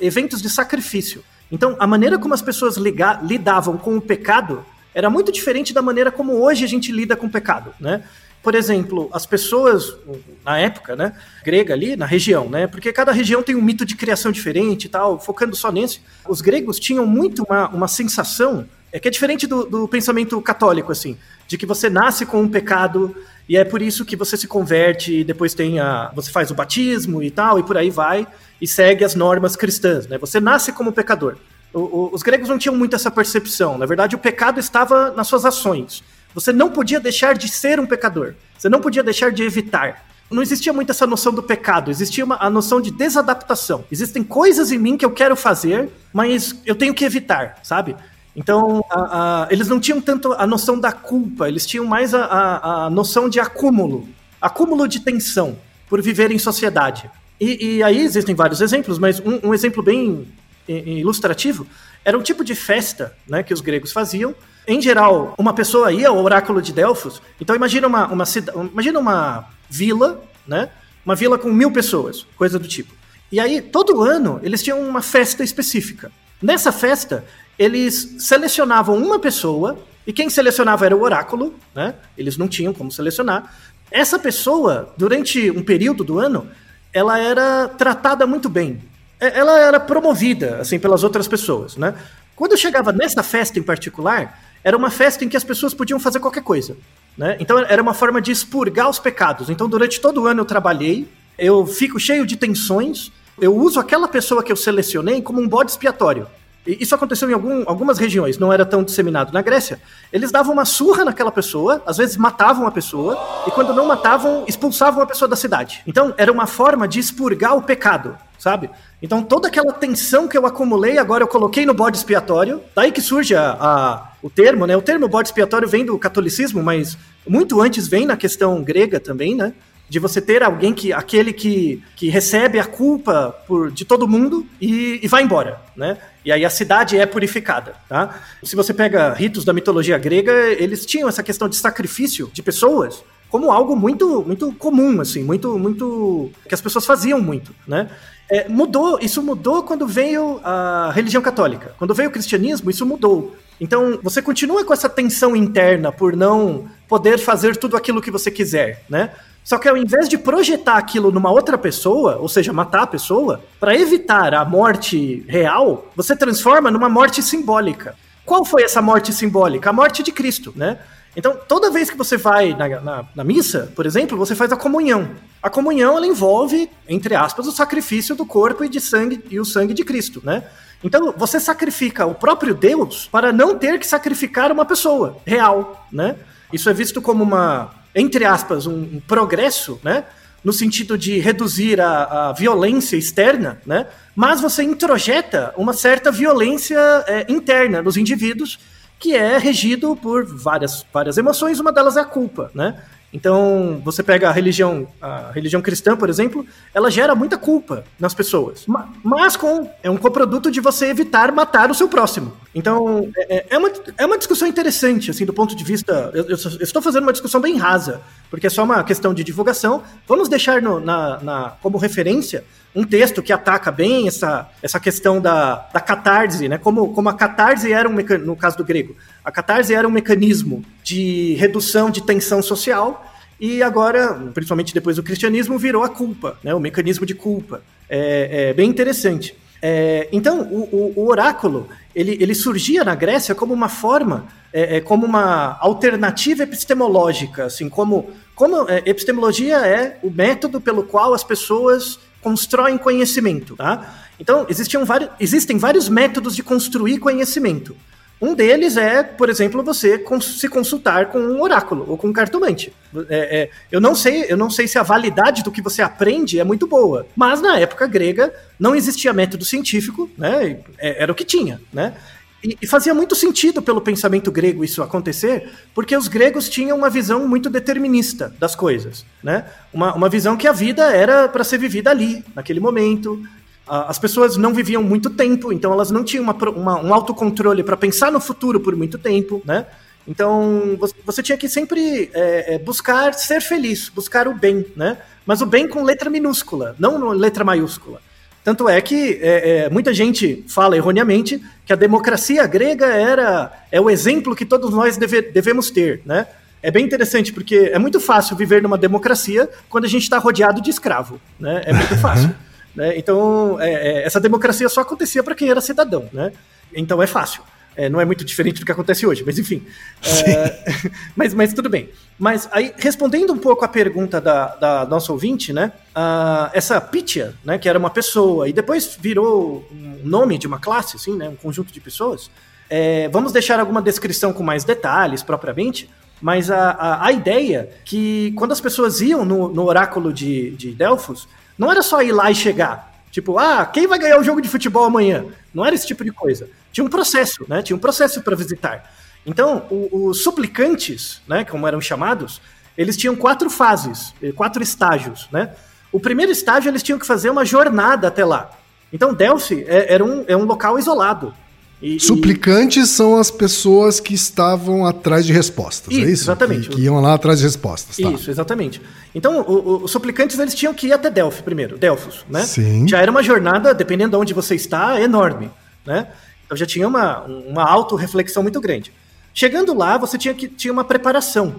eventos 0.00 0.42
de 0.42 0.50
sacrifício. 0.50 1.24
Então, 1.50 1.74
a 1.78 1.86
maneira 1.86 2.18
como 2.18 2.34
as 2.34 2.42
pessoas 2.42 2.76
lidavam 2.76 3.78
com 3.78 3.96
o 3.96 4.00
pecado 4.00 4.64
era 4.94 5.08
muito 5.08 5.32
diferente 5.32 5.72
da 5.72 5.80
maneira 5.80 6.10
como 6.10 6.34
hoje 6.34 6.64
a 6.64 6.68
gente 6.68 6.92
lida 6.92 7.16
com 7.16 7.26
o 7.26 7.30
pecado, 7.30 7.72
né? 7.80 8.02
Por 8.42 8.54
exemplo, 8.54 9.10
as 9.12 9.26
pessoas, 9.26 9.96
na 10.44 10.58
época, 10.58 10.94
né, 10.94 11.12
grega 11.44 11.74
ali, 11.74 11.96
na 11.96 12.06
região, 12.06 12.48
né, 12.48 12.66
porque 12.66 12.92
cada 12.92 13.10
região 13.10 13.42
tem 13.42 13.56
um 13.56 13.62
mito 13.62 13.84
de 13.84 13.96
criação 13.96 14.30
diferente 14.30 14.84
e 14.84 14.88
tal, 14.88 15.18
focando 15.18 15.56
só 15.56 15.72
nesse, 15.72 16.00
os 16.26 16.40
gregos 16.40 16.78
tinham 16.78 17.04
muito 17.04 17.42
uma, 17.42 17.68
uma 17.68 17.88
sensação, 17.88 18.66
é 18.92 19.00
que 19.00 19.08
é 19.08 19.10
diferente 19.10 19.46
do, 19.46 19.64
do 19.64 19.88
pensamento 19.88 20.40
católico, 20.40 20.92
assim, 20.92 21.18
de 21.46 21.58
que 21.58 21.66
você 21.66 21.90
nasce 21.90 22.24
com 22.24 22.40
um 22.40 22.48
pecado 22.48 23.14
e 23.48 23.56
é 23.56 23.64
por 23.64 23.82
isso 23.82 24.04
que 24.04 24.14
você 24.14 24.36
se 24.36 24.46
converte 24.46 25.20
e 25.20 25.24
depois 25.24 25.52
tem 25.52 25.80
a, 25.80 26.12
você 26.14 26.30
faz 26.30 26.50
o 26.50 26.54
batismo 26.54 27.22
e 27.22 27.30
tal, 27.30 27.58
e 27.58 27.62
por 27.64 27.76
aí 27.76 27.90
vai, 27.90 28.26
e 28.60 28.68
segue 28.68 29.04
as 29.04 29.14
normas 29.16 29.56
cristãs, 29.56 30.06
né, 30.06 30.16
você 30.16 30.38
nasce 30.38 30.72
como 30.72 30.92
pecador. 30.92 31.36
O, 31.74 31.80
o, 31.80 32.10
os 32.14 32.22
gregos 32.22 32.48
não 32.48 32.56
tinham 32.56 32.74
muito 32.74 32.94
essa 32.94 33.10
percepção, 33.10 33.76
na 33.76 33.84
verdade 33.84 34.14
o 34.14 34.18
pecado 34.18 34.60
estava 34.60 35.10
nas 35.10 35.26
suas 35.26 35.44
ações, 35.44 36.04
você 36.34 36.52
não 36.52 36.70
podia 36.70 37.00
deixar 37.00 37.34
de 37.36 37.48
ser 37.48 37.80
um 37.80 37.86
pecador. 37.86 38.34
Você 38.58 38.68
não 38.68 38.80
podia 38.80 39.02
deixar 39.02 39.32
de 39.32 39.42
evitar. 39.42 40.06
Não 40.30 40.42
existia 40.42 40.72
muito 40.72 40.90
essa 40.90 41.06
noção 41.06 41.32
do 41.32 41.42
pecado, 41.42 41.90
existia 41.90 42.22
uma, 42.24 42.36
a 42.38 42.50
noção 42.50 42.80
de 42.80 42.90
desadaptação. 42.90 43.84
Existem 43.90 44.22
coisas 44.22 44.70
em 44.70 44.78
mim 44.78 44.96
que 44.96 45.04
eu 45.04 45.10
quero 45.10 45.34
fazer, 45.34 45.88
mas 46.12 46.54
eu 46.66 46.74
tenho 46.74 46.92
que 46.92 47.04
evitar, 47.04 47.58
sabe? 47.62 47.96
Então, 48.36 48.84
a, 48.90 49.44
a, 49.44 49.48
eles 49.50 49.68
não 49.68 49.80
tinham 49.80 50.02
tanto 50.02 50.34
a 50.34 50.46
noção 50.46 50.78
da 50.78 50.92
culpa, 50.92 51.48
eles 51.48 51.66
tinham 51.66 51.86
mais 51.86 52.14
a, 52.14 52.84
a 52.84 52.90
noção 52.90 53.28
de 53.28 53.40
acúmulo 53.40 54.06
acúmulo 54.40 54.86
de 54.88 55.00
tensão 55.00 55.58
por 55.88 56.00
viver 56.00 56.30
em 56.30 56.38
sociedade. 56.38 57.10
E, 57.40 57.76
e 57.76 57.82
aí 57.82 58.00
existem 58.00 58.34
vários 58.34 58.60
exemplos, 58.60 58.98
mas 58.98 59.20
um, 59.20 59.48
um 59.48 59.54
exemplo 59.54 59.82
bem 59.82 60.26
ilustrativo 60.66 61.66
era 62.04 62.16
um 62.18 62.22
tipo 62.22 62.44
de 62.44 62.54
festa 62.54 63.14
né, 63.26 63.42
que 63.42 63.54
os 63.54 63.60
gregos 63.60 63.92
faziam, 63.92 64.34
em 64.68 64.82
geral, 64.82 65.34
uma 65.38 65.54
pessoa 65.54 65.90
ia 65.90 66.10
ao 66.10 66.22
oráculo 66.22 66.60
de 66.60 66.74
Delfos. 66.74 67.22
Então 67.40 67.56
imagina 67.56 67.86
uma, 67.86 68.06
uma, 68.06 68.24
imagina 68.70 68.98
uma 68.98 69.48
vila, 69.70 70.22
né? 70.46 70.68
Uma 71.06 71.14
vila 71.14 71.38
com 71.38 71.50
mil 71.50 71.70
pessoas, 71.72 72.26
coisa 72.36 72.58
do 72.58 72.68
tipo. 72.68 72.92
E 73.32 73.40
aí, 73.40 73.62
todo 73.62 74.02
ano, 74.02 74.38
eles 74.42 74.62
tinham 74.62 74.78
uma 74.80 75.00
festa 75.00 75.42
específica. 75.42 76.12
Nessa 76.40 76.70
festa, 76.70 77.24
eles 77.58 78.16
selecionavam 78.18 78.96
uma 78.96 79.18
pessoa, 79.18 79.78
e 80.06 80.12
quem 80.12 80.28
selecionava 80.28 80.84
era 80.84 80.94
o 80.94 81.02
oráculo, 81.02 81.54
né? 81.74 81.94
Eles 82.16 82.36
não 82.36 82.46
tinham 82.46 82.74
como 82.74 82.92
selecionar. 82.92 83.54
Essa 83.90 84.18
pessoa, 84.18 84.92
durante 84.98 85.50
um 85.50 85.62
período 85.62 86.04
do 86.04 86.18
ano, 86.18 86.46
ela 86.92 87.18
era 87.18 87.68
tratada 87.68 88.26
muito 88.26 88.50
bem. 88.50 88.82
Ela 89.18 89.58
era 89.60 89.80
promovida, 89.80 90.58
assim, 90.60 90.78
pelas 90.78 91.02
outras 91.02 91.26
pessoas, 91.26 91.76
né? 91.76 91.94
Quando 92.36 92.56
chegava 92.56 92.92
nessa 92.92 93.22
festa 93.22 93.58
em 93.58 93.62
particular, 93.62 94.38
era 94.62 94.76
uma 94.76 94.90
festa 94.90 95.24
em 95.24 95.28
que 95.28 95.36
as 95.36 95.44
pessoas 95.44 95.74
podiam 95.74 95.98
fazer 95.98 96.20
qualquer 96.20 96.42
coisa. 96.42 96.76
Né? 97.16 97.36
Então 97.40 97.58
era 97.58 97.82
uma 97.82 97.94
forma 97.94 98.20
de 98.20 98.30
expurgar 98.30 98.88
os 98.88 98.98
pecados. 98.98 99.50
Então 99.50 99.68
durante 99.68 100.00
todo 100.00 100.22
o 100.22 100.26
ano 100.26 100.42
eu 100.42 100.44
trabalhei, 100.44 101.08
eu 101.38 101.66
fico 101.66 101.98
cheio 101.98 102.26
de 102.26 102.36
tensões, 102.36 103.10
eu 103.40 103.54
uso 103.56 103.78
aquela 103.78 104.08
pessoa 104.08 104.42
que 104.42 104.50
eu 104.50 104.56
selecionei 104.56 105.22
como 105.22 105.40
um 105.40 105.48
bode 105.48 105.70
expiatório. 105.70 106.26
Isso 106.66 106.94
aconteceu 106.94 107.30
em 107.30 107.32
algum, 107.32 107.62
algumas 107.66 107.98
regiões, 107.98 108.38
não 108.38 108.52
era 108.52 108.66
tão 108.66 108.82
disseminado. 108.82 109.32
Na 109.32 109.40
Grécia, 109.40 109.80
eles 110.12 110.30
davam 110.30 110.52
uma 110.52 110.64
surra 110.64 111.04
naquela 111.04 111.32
pessoa, 111.32 111.82
às 111.86 111.96
vezes 111.96 112.16
matavam 112.16 112.66
a 112.66 112.70
pessoa, 112.70 113.18
e 113.46 113.50
quando 113.50 113.72
não 113.72 113.86
matavam, 113.86 114.44
expulsavam 114.46 115.02
a 115.02 115.06
pessoa 115.06 115.28
da 115.28 115.36
cidade. 115.36 115.82
Então 115.86 116.12
era 116.18 116.30
uma 116.30 116.46
forma 116.46 116.86
de 116.86 116.98
expurgar 116.98 117.56
o 117.56 117.62
pecado, 117.62 118.16
sabe? 118.38 118.68
Então 119.00 119.22
toda 119.22 119.48
aquela 119.48 119.72
tensão 119.72 120.28
que 120.28 120.36
eu 120.36 120.44
acumulei, 120.44 120.98
agora 120.98 121.24
eu 121.24 121.28
coloquei 121.28 121.64
no 121.64 121.72
bode 121.72 121.96
expiatório. 121.96 122.60
Daí 122.74 122.92
que 122.92 123.00
surge 123.00 123.34
a, 123.34 123.56
a, 123.58 124.08
o 124.22 124.28
termo, 124.28 124.66
né? 124.66 124.76
O 124.76 124.82
termo 124.82 125.08
bode 125.08 125.28
expiatório 125.28 125.66
vem 125.66 125.86
do 125.86 125.98
catolicismo, 125.98 126.62
mas 126.62 126.98
muito 127.26 127.60
antes 127.62 127.88
vem 127.88 128.04
na 128.04 128.16
questão 128.16 128.62
grega 128.62 129.00
também, 129.00 129.34
né? 129.34 129.54
De 129.88 129.98
você 129.98 130.20
ter 130.20 130.42
alguém 130.42 130.74
que 130.74 130.92
aquele 130.92 131.32
que, 131.32 131.82
que 131.96 132.08
recebe 132.08 132.58
a 132.58 132.64
culpa 132.64 133.34
por, 133.46 133.70
de 133.70 133.84
todo 133.84 134.06
mundo 134.06 134.46
e, 134.60 135.00
e 135.02 135.08
vai 135.08 135.22
embora, 135.22 135.60
né? 135.76 135.96
E 136.24 136.30
aí 136.30 136.44
a 136.44 136.50
cidade 136.50 136.98
é 136.98 137.06
purificada, 137.06 137.74
tá? 137.88 138.20
Se 138.42 138.54
você 138.54 138.74
pega 138.74 139.14
ritos 139.14 139.44
da 139.44 139.52
mitologia 139.52 139.96
grega, 139.96 140.32
eles 140.52 140.84
tinham 140.84 141.08
essa 141.08 141.22
questão 141.22 141.48
de 141.48 141.56
sacrifício 141.56 142.30
de 142.32 142.42
pessoas 142.42 143.02
como 143.30 143.52
algo 143.52 143.76
muito 143.76 144.24
muito 144.26 144.52
comum, 144.54 145.00
assim, 145.00 145.22
muito 145.22 145.58
muito 145.58 146.30
que 146.48 146.54
as 146.54 146.60
pessoas 146.60 146.86
faziam 146.86 147.20
muito, 147.20 147.54
né? 147.66 147.88
É, 148.30 148.46
mudou, 148.46 148.98
isso 149.00 149.22
mudou 149.22 149.62
quando 149.62 149.86
veio 149.86 150.38
a 150.44 150.90
religião 150.94 151.22
católica. 151.22 151.74
Quando 151.78 151.94
veio 151.94 152.10
o 152.10 152.12
cristianismo, 152.12 152.70
isso 152.70 152.84
mudou. 152.84 153.34
Então, 153.58 153.98
você 154.02 154.20
continua 154.20 154.64
com 154.64 154.72
essa 154.72 154.88
tensão 154.88 155.34
interna 155.34 155.90
por 155.90 156.14
não 156.14 156.68
poder 156.86 157.18
fazer 157.18 157.56
tudo 157.56 157.76
aquilo 157.76 158.02
que 158.02 158.10
você 158.10 158.30
quiser, 158.30 158.84
né? 158.88 159.10
Só 159.48 159.56
que 159.56 159.66
ao 159.66 159.78
invés 159.78 160.10
de 160.10 160.18
projetar 160.18 160.76
aquilo 160.76 161.10
numa 161.10 161.30
outra 161.30 161.56
pessoa, 161.56 162.18
ou 162.20 162.28
seja, 162.28 162.52
matar 162.52 162.82
a 162.82 162.86
pessoa, 162.86 163.40
para 163.58 163.74
evitar 163.74 164.34
a 164.34 164.44
morte 164.44 165.24
real, 165.26 165.86
você 165.96 166.14
transforma 166.14 166.70
numa 166.70 166.90
morte 166.90 167.22
simbólica. 167.22 167.96
Qual 168.26 168.44
foi 168.44 168.64
essa 168.64 168.82
morte 168.82 169.10
simbólica? 169.10 169.70
A 169.70 169.72
morte 169.72 170.02
de 170.02 170.12
Cristo, 170.12 170.52
né? 170.54 170.78
Então, 171.16 171.34
toda 171.48 171.70
vez 171.70 171.88
que 171.88 171.96
você 171.96 172.18
vai 172.18 172.52
na, 172.52 172.68
na, 172.82 173.04
na, 173.16 173.24
missa, 173.24 173.72
por 173.74 173.86
exemplo, 173.86 174.18
você 174.18 174.34
faz 174.34 174.52
a 174.52 174.56
comunhão. 174.56 175.12
A 175.42 175.48
comunhão 175.48 175.96
ela 175.96 176.06
envolve, 176.06 176.68
entre 176.86 177.14
aspas, 177.14 177.46
o 177.46 177.50
sacrifício 177.50 178.14
do 178.14 178.26
corpo 178.26 178.64
e 178.64 178.68
de 178.68 178.82
sangue 178.82 179.24
e 179.30 179.40
o 179.40 179.46
sangue 179.46 179.72
de 179.72 179.82
Cristo, 179.82 180.20
né? 180.22 180.44
Então, 180.84 181.14
você 181.16 181.40
sacrifica 181.40 182.04
o 182.04 182.14
próprio 182.14 182.54
Deus 182.54 183.08
para 183.10 183.32
não 183.32 183.56
ter 183.56 183.78
que 183.78 183.86
sacrificar 183.86 184.52
uma 184.52 184.66
pessoa 184.66 185.16
real, 185.24 185.86
né? 185.90 186.16
Isso 186.52 186.68
é 186.68 186.74
visto 186.74 187.00
como 187.00 187.24
uma, 187.24 187.70
entre 188.00 188.24
aspas, 188.24 188.66
um, 188.66 188.80
um 188.80 189.00
progresso, 189.06 189.80
né? 189.82 190.04
No 190.44 190.52
sentido 190.52 190.96
de 190.96 191.18
reduzir 191.18 191.80
a, 191.80 192.28
a, 192.28 192.32
violência 192.32 192.96
externa, 192.96 193.60
né? 193.66 193.86
Mas 194.14 194.40
você 194.40 194.62
introjeta 194.62 195.52
uma 195.56 195.72
certa 195.72 196.10
violência 196.12 196.78
é, 197.06 197.26
interna 197.28 197.82
nos 197.82 197.96
indivíduos 197.96 198.58
que 198.98 199.14
é 199.14 199.38
regido 199.38 199.94
por 199.96 200.24
várias, 200.26 200.84
várias 200.92 201.16
emoções, 201.18 201.60
uma 201.60 201.72
delas 201.72 201.96
é 201.96 202.00
a 202.00 202.04
culpa, 202.04 202.50
né? 202.54 202.82
Então, 203.12 203.80
você 203.82 204.02
pega 204.02 204.28
a 204.28 204.32
religião, 204.32 204.86
a 205.00 205.30
religião 205.32 205.62
cristã, 205.62 205.96
por 205.96 206.10
exemplo, 206.10 206.46
ela 206.74 206.90
gera 206.90 207.14
muita 207.14 207.38
culpa 207.38 207.84
nas 207.98 208.12
pessoas. 208.12 208.66
Mas 209.02 209.34
com 209.34 209.70
é 209.82 209.90
um 209.90 209.96
coproduto 209.96 210.50
de 210.50 210.60
você 210.60 210.86
evitar 210.86 211.32
matar 211.32 211.70
o 211.70 211.74
seu 211.74 211.88
próximo. 211.88 212.36
Então, 212.54 213.08
é, 213.16 213.36
é, 213.36 213.46
é 213.50 213.58
uma, 213.58 213.70
é 213.96 214.06
uma 214.06 214.18
discussão 214.18 214.46
interessante, 214.46 215.10
assim, 215.10 215.24
do 215.24 215.32
ponto 215.32 215.56
de 215.56 215.64
vista. 215.64 216.10
Eu, 216.12 216.24
eu, 216.24 216.36
eu, 216.36 216.62
estou 216.62 216.82
fazendo 216.82 217.04
uma 217.04 217.12
discussão 217.12 217.40
bem 217.40 217.56
rasa, 217.56 218.02
porque 218.30 218.46
é 218.46 218.50
só 218.50 218.62
uma 218.62 218.84
questão 218.84 219.14
de 219.14 219.24
divulgação. 219.24 219.82
Vamos 220.06 220.28
deixar 220.28 220.60
no, 220.60 220.78
na, 220.78 221.18
na, 221.22 221.50
como 221.62 221.78
referência 221.78 222.44
um 222.74 222.84
texto 222.84 223.22
que 223.22 223.32
ataca 223.32 223.70
bem 223.70 224.06
essa, 224.06 224.48
essa 224.62 224.78
questão 224.78 225.20
da, 225.20 225.68
da 225.72 225.80
catarse, 225.80 226.48
né? 226.48 226.58
Como, 226.58 226.92
como 226.92 227.08
a 227.08 227.14
catarse 227.14 227.72
era 227.72 227.88
um 227.88 227.94
no 227.94 228.36
caso 228.36 228.56
do 228.56 228.64
grego, 228.64 228.96
a 229.24 229.32
catarse 229.32 229.74
era 229.74 229.86
um 229.86 229.90
mecanismo 229.90 230.64
de 230.82 231.34
redução 231.34 231.90
de 231.90 232.02
tensão 232.02 232.42
social 232.42 233.04
e 233.40 233.62
agora, 233.62 234.14
principalmente 234.34 234.74
depois 234.74 234.96
do 234.96 235.02
cristianismo, 235.02 235.58
virou 235.58 235.84
a 235.84 235.88
culpa, 235.88 236.38
né? 236.42 236.54
O 236.54 236.60
mecanismo 236.60 237.06
de 237.06 237.14
culpa. 237.14 237.62
É, 237.88 238.50
é 238.50 238.52
bem 238.52 238.68
interessante. 238.68 239.34
É, 239.60 240.08
então, 240.12 240.42
o, 240.42 240.68
o, 240.70 240.92
o, 240.96 241.08
oráculo 241.08 241.68
ele, 241.94 242.16
ele 242.20 242.34
surgia 242.34 242.84
na 242.84 242.94
Grécia 242.94 243.34
como 243.34 243.52
uma 243.52 243.68
forma, 243.68 244.26
é, 244.52 244.76
é 244.76 244.80
como 244.80 245.04
uma 245.04 245.58
alternativa 245.60 246.44
epistemológica, 246.44 247.46
assim 247.46 247.68
como, 247.68 248.10
como 248.36 248.68
é, 248.68 248.82
epistemologia 248.86 249.56
é 249.66 249.98
o 250.02 250.10
método 250.10 250.60
pelo 250.60 250.84
qual 250.84 251.12
as 251.12 251.24
pessoas 251.24 251.98
constroem 252.22 252.76
conhecimento, 252.78 253.56
tá? 253.56 254.06
Então, 254.18 254.46
existiam 254.48 254.84
vários, 254.84 255.10
existem 255.20 255.58
vários 255.58 255.88
métodos 255.88 256.34
de 256.34 256.42
construir 256.42 256.98
conhecimento. 256.98 257.76
Um 258.20 258.34
deles 258.34 258.76
é, 258.76 259.02
por 259.02 259.30
exemplo, 259.30 259.62
você 259.62 260.04
se 260.20 260.48
consultar 260.48 261.06
com 261.06 261.20
um 261.20 261.40
oráculo 261.40 261.84
ou 261.88 261.96
com 261.96 262.08
um 262.08 262.12
cartomante. 262.12 262.72
É, 263.08 263.42
é, 263.42 263.50
eu 263.70 263.80
não 263.80 263.94
sei, 263.94 264.26
eu 264.28 264.36
não 264.36 264.50
sei 264.50 264.66
se 264.66 264.76
a 264.76 264.82
validade 264.82 265.44
do 265.44 265.52
que 265.52 265.62
você 265.62 265.82
aprende 265.82 266.40
é 266.40 266.44
muito 266.44 266.66
boa, 266.66 267.06
mas 267.14 267.40
na 267.40 267.58
época 267.60 267.86
grega 267.86 268.34
não 268.58 268.74
existia 268.74 269.12
método 269.12 269.44
científico, 269.44 270.10
né? 270.18 270.58
É, 270.78 271.02
era 271.04 271.12
o 271.12 271.14
que 271.14 271.24
tinha, 271.24 271.60
né? 271.72 271.94
E, 272.42 272.56
e, 272.62 272.66
fazia 272.66 272.94
muito 272.94 273.16
sentido 273.16 273.60
pelo 273.60 273.80
pensamento 273.80 274.30
grego 274.30 274.64
isso 274.64 274.80
acontecer, 274.82 275.50
porque 275.74 275.96
os 275.96 276.06
gregos 276.06 276.48
tinham 276.48 276.76
uma 276.76 276.88
visão 276.88 277.26
muito 277.26 277.50
determinista 277.50 278.32
das 278.38 278.54
coisas, 278.54 279.04
né? 279.22 279.44
Uma, 279.72 279.92
uma 279.94 280.08
visão 280.08 280.36
que 280.36 280.46
a 280.46 280.52
vida 280.52 280.84
era 280.92 281.28
para 281.28 281.42
ser 281.42 281.58
vivida 281.58 281.90
ali, 281.90 282.24
naquele 282.36 282.60
momento. 282.60 283.20
As 283.66 283.98
pessoas 283.98 284.36
não 284.36 284.54
viviam 284.54 284.82
muito 284.82 285.10
tempo, 285.10 285.52
então 285.52 285.72
elas 285.72 285.90
não 285.90 286.04
tinham 286.04 286.22
uma, 286.22 286.32
uma, 286.32 286.80
um 286.80 286.94
autocontrole 286.94 287.62
para 287.62 287.76
pensar 287.76 288.10
no 288.10 288.20
futuro 288.20 288.60
por 288.60 288.74
muito 288.76 288.98
tempo, 288.98 289.42
né? 289.44 289.66
Então 290.06 290.78
você 291.04 291.22
tinha 291.22 291.36
que 291.36 291.48
sempre 291.48 292.10
é, 292.14 292.54
é, 292.54 292.58
buscar 292.58 293.12
ser 293.12 293.42
feliz, 293.42 293.90
buscar 293.90 294.26
o 294.26 294.34
bem, 294.34 294.64
né? 294.74 294.96
Mas 295.26 295.42
o 295.42 295.46
bem 295.46 295.68
com 295.68 295.82
letra 295.82 296.08
minúscula, 296.08 296.74
não 296.78 297.10
letra 297.10 297.44
maiúscula. 297.44 298.00
Tanto 298.48 298.66
é 298.66 298.80
que 298.80 299.18
é, 299.20 299.66
é, 299.66 299.68
muita 299.68 299.92
gente 299.92 300.42
fala 300.48 300.74
erroneamente 300.74 301.38
que 301.66 301.72
a 301.74 301.76
democracia 301.76 302.46
grega 302.46 302.86
era 302.86 303.52
é 303.70 303.78
o 303.78 303.90
exemplo 303.90 304.34
que 304.34 304.46
todos 304.46 304.70
nós 304.70 304.96
deve, 304.96 305.20
devemos 305.20 305.70
ter, 305.70 306.00
né? 306.06 306.26
É 306.62 306.70
bem 306.70 306.82
interessante 306.82 307.30
porque 307.30 307.70
é 307.70 307.78
muito 307.78 308.00
fácil 308.00 308.34
viver 308.36 308.62
numa 308.62 308.78
democracia 308.78 309.50
quando 309.68 309.84
a 309.84 309.86
gente 309.86 310.04
está 310.04 310.16
rodeado 310.16 310.62
de 310.62 310.70
escravo, 310.70 311.20
né? 311.38 311.60
É 311.66 311.74
muito 311.74 311.94
fácil. 312.00 312.34
né? 312.74 312.96
Então 312.96 313.60
é, 313.60 313.70
é, 313.70 314.06
essa 314.06 314.18
democracia 314.18 314.66
só 314.70 314.80
acontecia 314.80 315.22
para 315.22 315.34
quem 315.34 315.50
era 315.50 315.60
cidadão, 315.60 316.08
né? 316.10 316.32
Então 316.74 317.02
é 317.02 317.06
fácil. 317.06 317.42
É, 317.78 317.88
não 317.88 318.00
é 318.00 318.04
muito 318.04 318.24
diferente 318.24 318.58
do 318.58 318.66
que 318.66 318.72
acontece 318.72 319.06
hoje, 319.06 319.22
mas 319.24 319.38
enfim. 319.38 319.64
É, 320.04 320.90
mas, 321.14 321.32
mas 321.32 321.54
tudo 321.54 321.70
bem. 321.70 321.88
Mas 322.18 322.48
aí, 322.50 322.74
respondendo 322.76 323.32
um 323.32 323.38
pouco 323.38 323.64
a 323.64 323.68
pergunta 323.68 324.20
da, 324.20 324.56
da 324.56 324.84
nossa 324.84 325.12
ouvinte, 325.12 325.52
né? 325.52 325.70
Uh, 325.96 326.50
essa 326.52 326.80
Pitya, 326.80 327.36
né, 327.44 327.56
que 327.56 327.68
era 327.68 327.78
uma 327.78 327.88
pessoa, 327.88 328.48
e 328.48 328.52
depois 328.52 328.98
virou 329.00 329.64
um 329.70 330.00
nome 330.02 330.38
de 330.38 330.48
uma 330.48 330.58
classe, 330.58 330.96
assim, 330.96 331.16
né? 331.16 331.28
Um 331.28 331.36
conjunto 331.36 331.72
de 331.72 331.80
pessoas. 331.80 332.28
É, 332.68 333.08
vamos 333.10 333.30
deixar 333.30 333.60
alguma 333.60 333.80
descrição 333.80 334.32
com 334.32 334.42
mais 334.42 334.64
detalhes, 334.64 335.22
propriamente. 335.22 335.88
Mas 336.20 336.50
a, 336.50 336.70
a, 336.70 337.06
a 337.06 337.12
ideia 337.12 337.70
que 337.84 338.32
quando 338.36 338.50
as 338.50 338.60
pessoas 338.60 339.00
iam 339.00 339.24
no, 339.24 339.50
no 339.50 339.64
oráculo 339.64 340.12
de, 340.12 340.50
de 340.50 340.72
Delfos, 340.72 341.28
não 341.56 341.70
era 341.70 341.80
só 341.80 342.02
ir 342.02 342.10
lá 342.10 342.28
e 342.28 342.34
chegar. 342.34 342.92
Tipo, 343.12 343.38
ah, 343.38 343.64
quem 343.64 343.86
vai 343.86 344.00
ganhar 344.00 344.18
o 344.18 344.24
jogo 344.24 344.42
de 344.42 344.48
futebol 344.48 344.84
amanhã? 344.84 345.26
Não 345.54 345.64
era 345.64 345.76
esse 345.76 345.86
tipo 345.86 346.02
de 346.02 346.10
coisa. 346.10 346.48
Tinha 346.72 346.84
um 346.84 346.88
processo, 346.88 347.44
né? 347.48 347.62
Tinha 347.62 347.76
um 347.76 347.80
processo 347.80 348.22
para 348.22 348.36
visitar. 348.36 348.92
Então, 349.26 349.66
os 349.70 350.22
suplicantes, 350.22 351.20
né, 351.28 351.44
como 351.44 351.66
eram 351.66 351.80
chamados, 351.80 352.40
eles 352.76 352.96
tinham 352.96 353.14
quatro 353.14 353.50
fases, 353.50 354.14
eh, 354.22 354.32
quatro 354.32 354.62
estágios, 354.62 355.28
né? 355.30 355.50
O 355.90 355.98
primeiro 355.98 356.30
estágio 356.30 356.70
eles 356.70 356.82
tinham 356.82 356.98
que 356.98 357.06
fazer 357.06 357.28
uma 357.28 357.44
jornada 357.44 358.08
até 358.08 358.24
lá. 358.24 358.50
Então, 358.92 359.12
Delphi 359.12 359.64
é, 359.66 359.92
era 359.92 360.04
um, 360.04 360.24
é 360.26 360.36
um 360.36 360.44
local 360.44 360.78
isolado. 360.78 361.34
E, 361.80 362.00
Suplicantes 362.00 362.88
e... 362.88 362.92
são 362.92 363.18
as 363.18 363.30
pessoas 363.30 364.00
que 364.00 364.12
estavam 364.12 364.84
atrás 364.84 365.24
de 365.24 365.32
respostas, 365.32 365.94
isso, 365.94 366.04
é 366.04 366.10
isso? 366.10 366.24
Exatamente. 366.24 366.68
Que, 366.68 366.76
que, 366.76 366.82
iam 366.82 367.00
lá 367.00 367.14
atrás 367.14 367.38
de 367.38 367.44
respostas. 367.44 367.96
Tá. 367.96 368.10
Isso, 368.10 368.30
exatamente. 368.30 368.80
Então, 369.14 369.42
o, 369.42 369.52
o, 369.52 369.84
os 369.84 369.90
suplicantes 369.90 370.38
eles 370.38 370.54
tinham 370.54 370.74
que 370.74 370.88
ir 370.88 370.92
até 370.92 371.08
Delphi 371.08 371.42
primeiro, 371.42 371.78
Delfos, 371.78 372.24
né? 372.28 372.42
Sim. 372.42 372.88
Já 372.88 373.00
era 373.00 373.10
uma 373.10 373.22
jornada, 373.22 373.72
dependendo 373.72 374.12
de 374.12 374.16
onde 374.16 374.34
você 374.34 374.54
está, 374.56 375.00
enorme, 375.00 375.50
né? 375.86 376.08
Então 376.48 376.56
já 376.56 376.64
tinha 376.64 376.88
uma, 376.88 377.20
uma 377.20 377.62
auto-reflexão 377.62 378.42
muito 378.42 378.58
grande. 378.58 378.90
Chegando 379.34 379.76
lá, 379.76 379.98
você 379.98 380.16
tinha, 380.16 380.32
que, 380.32 380.48
tinha 380.48 380.72
uma 380.72 380.82
preparação. 380.82 381.56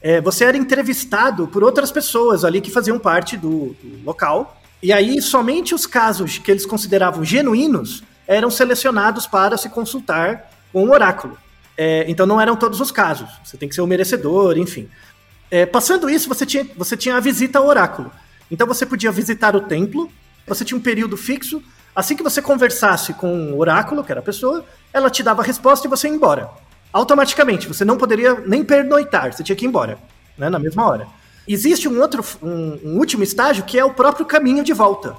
É, 0.00 0.20
você 0.20 0.44
era 0.44 0.56
entrevistado 0.56 1.46
por 1.46 1.62
outras 1.62 1.92
pessoas 1.92 2.44
ali 2.44 2.60
que 2.60 2.68
faziam 2.68 2.98
parte 2.98 3.36
do, 3.36 3.76
do 3.80 4.04
local. 4.04 4.60
E 4.82 4.92
aí, 4.92 5.22
somente 5.22 5.76
os 5.76 5.86
casos 5.86 6.38
que 6.38 6.50
eles 6.50 6.66
consideravam 6.66 7.24
genuínos 7.24 8.02
eram 8.26 8.50
selecionados 8.50 9.28
para 9.28 9.56
se 9.56 9.68
consultar 9.68 10.50
com 10.72 10.86
o 10.86 10.90
oráculo. 10.90 11.38
É, 11.78 12.04
então 12.08 12.26
não 12.26 12.40
eram 12.40 12.56
todos 12.56 12.80
os 12.80 12.90
casos. 12.90 13.30
Você 13.44 13.56
tem 13.56 13.68
que 13.68 13.76
ser 13.76 13.80
o 13.80 13.84
um 13.84 13.86
merecedor, 13.86 14.58
enfim. 14.58 14.88
É, 15.52 15.64
passando 15.64 16.10
isso, 16.10 16.28
você 16.28 16.44
tinha, 16.44 16.66
você 16.76 16.96
tinha 16.96 17.16
a 17.16 17.20
visita 17.20 17.60
ao 17.60 17.68
oráculo. 17.68 18.10
Então 18.50 18.66
você 18.66 18.84
podia 18.84 19.12
visitar 19.12 19.54
o 19.54 19.60
templo, 19.60 20.10
você 20.48 20.64
tinha 20.64 20.76
um 20.76 20.82
período 20.82 21.16
fixo. 21.16 21.62
Assim 21.94 22.16
que 22.16 22.22
você 22.22 22.40
conversasse 22.40 23.12
com 23.12 23.52
o 23.52 23.58
oráculo, 23.58 24.02
que 24.02 24.10
era 24.10 24.20
a 24.20 24.24
pessoa, 24.24 24.64
ela 24.92 25.10
te 25.10 25.22
dava 25.22 25.42
a 25.42 25.44
resposta 25.44 25.86
e 25.86 25.90
você 25.90 26.08
ia 26.08 26.14
embora. 26.14 26.50
Automaticamente, 26.92 27.68
você 27.68 27.84
não 27.84 27.96
poderia 27.96 28.34
nem 28.46 28.64
pernoitar, 28.64 29.32
você 29.32 29.42
tinha 29.42 29.56
que 29.56 29.64
ir 29.64 29.68
embora, 29.68 29.98
né, 30.36 30.48
na 30.48 30.58
mesma 30.58 30.86
hora. 30.86 31.06
Existe 31.46 31.88
um 31.88 32.00
outro, 32.00 32.24
um, 32.42 32.78
um 32.84 32.98
último 32.98 33.22
estágio 33.22 33.64
que 33.64 33.78
é 33.78 33.84
o 33.84 33.92
próprio 33.92 34.24
caminho 34.24 34.62
de 34.62 34.72
volta. 34.72 35.16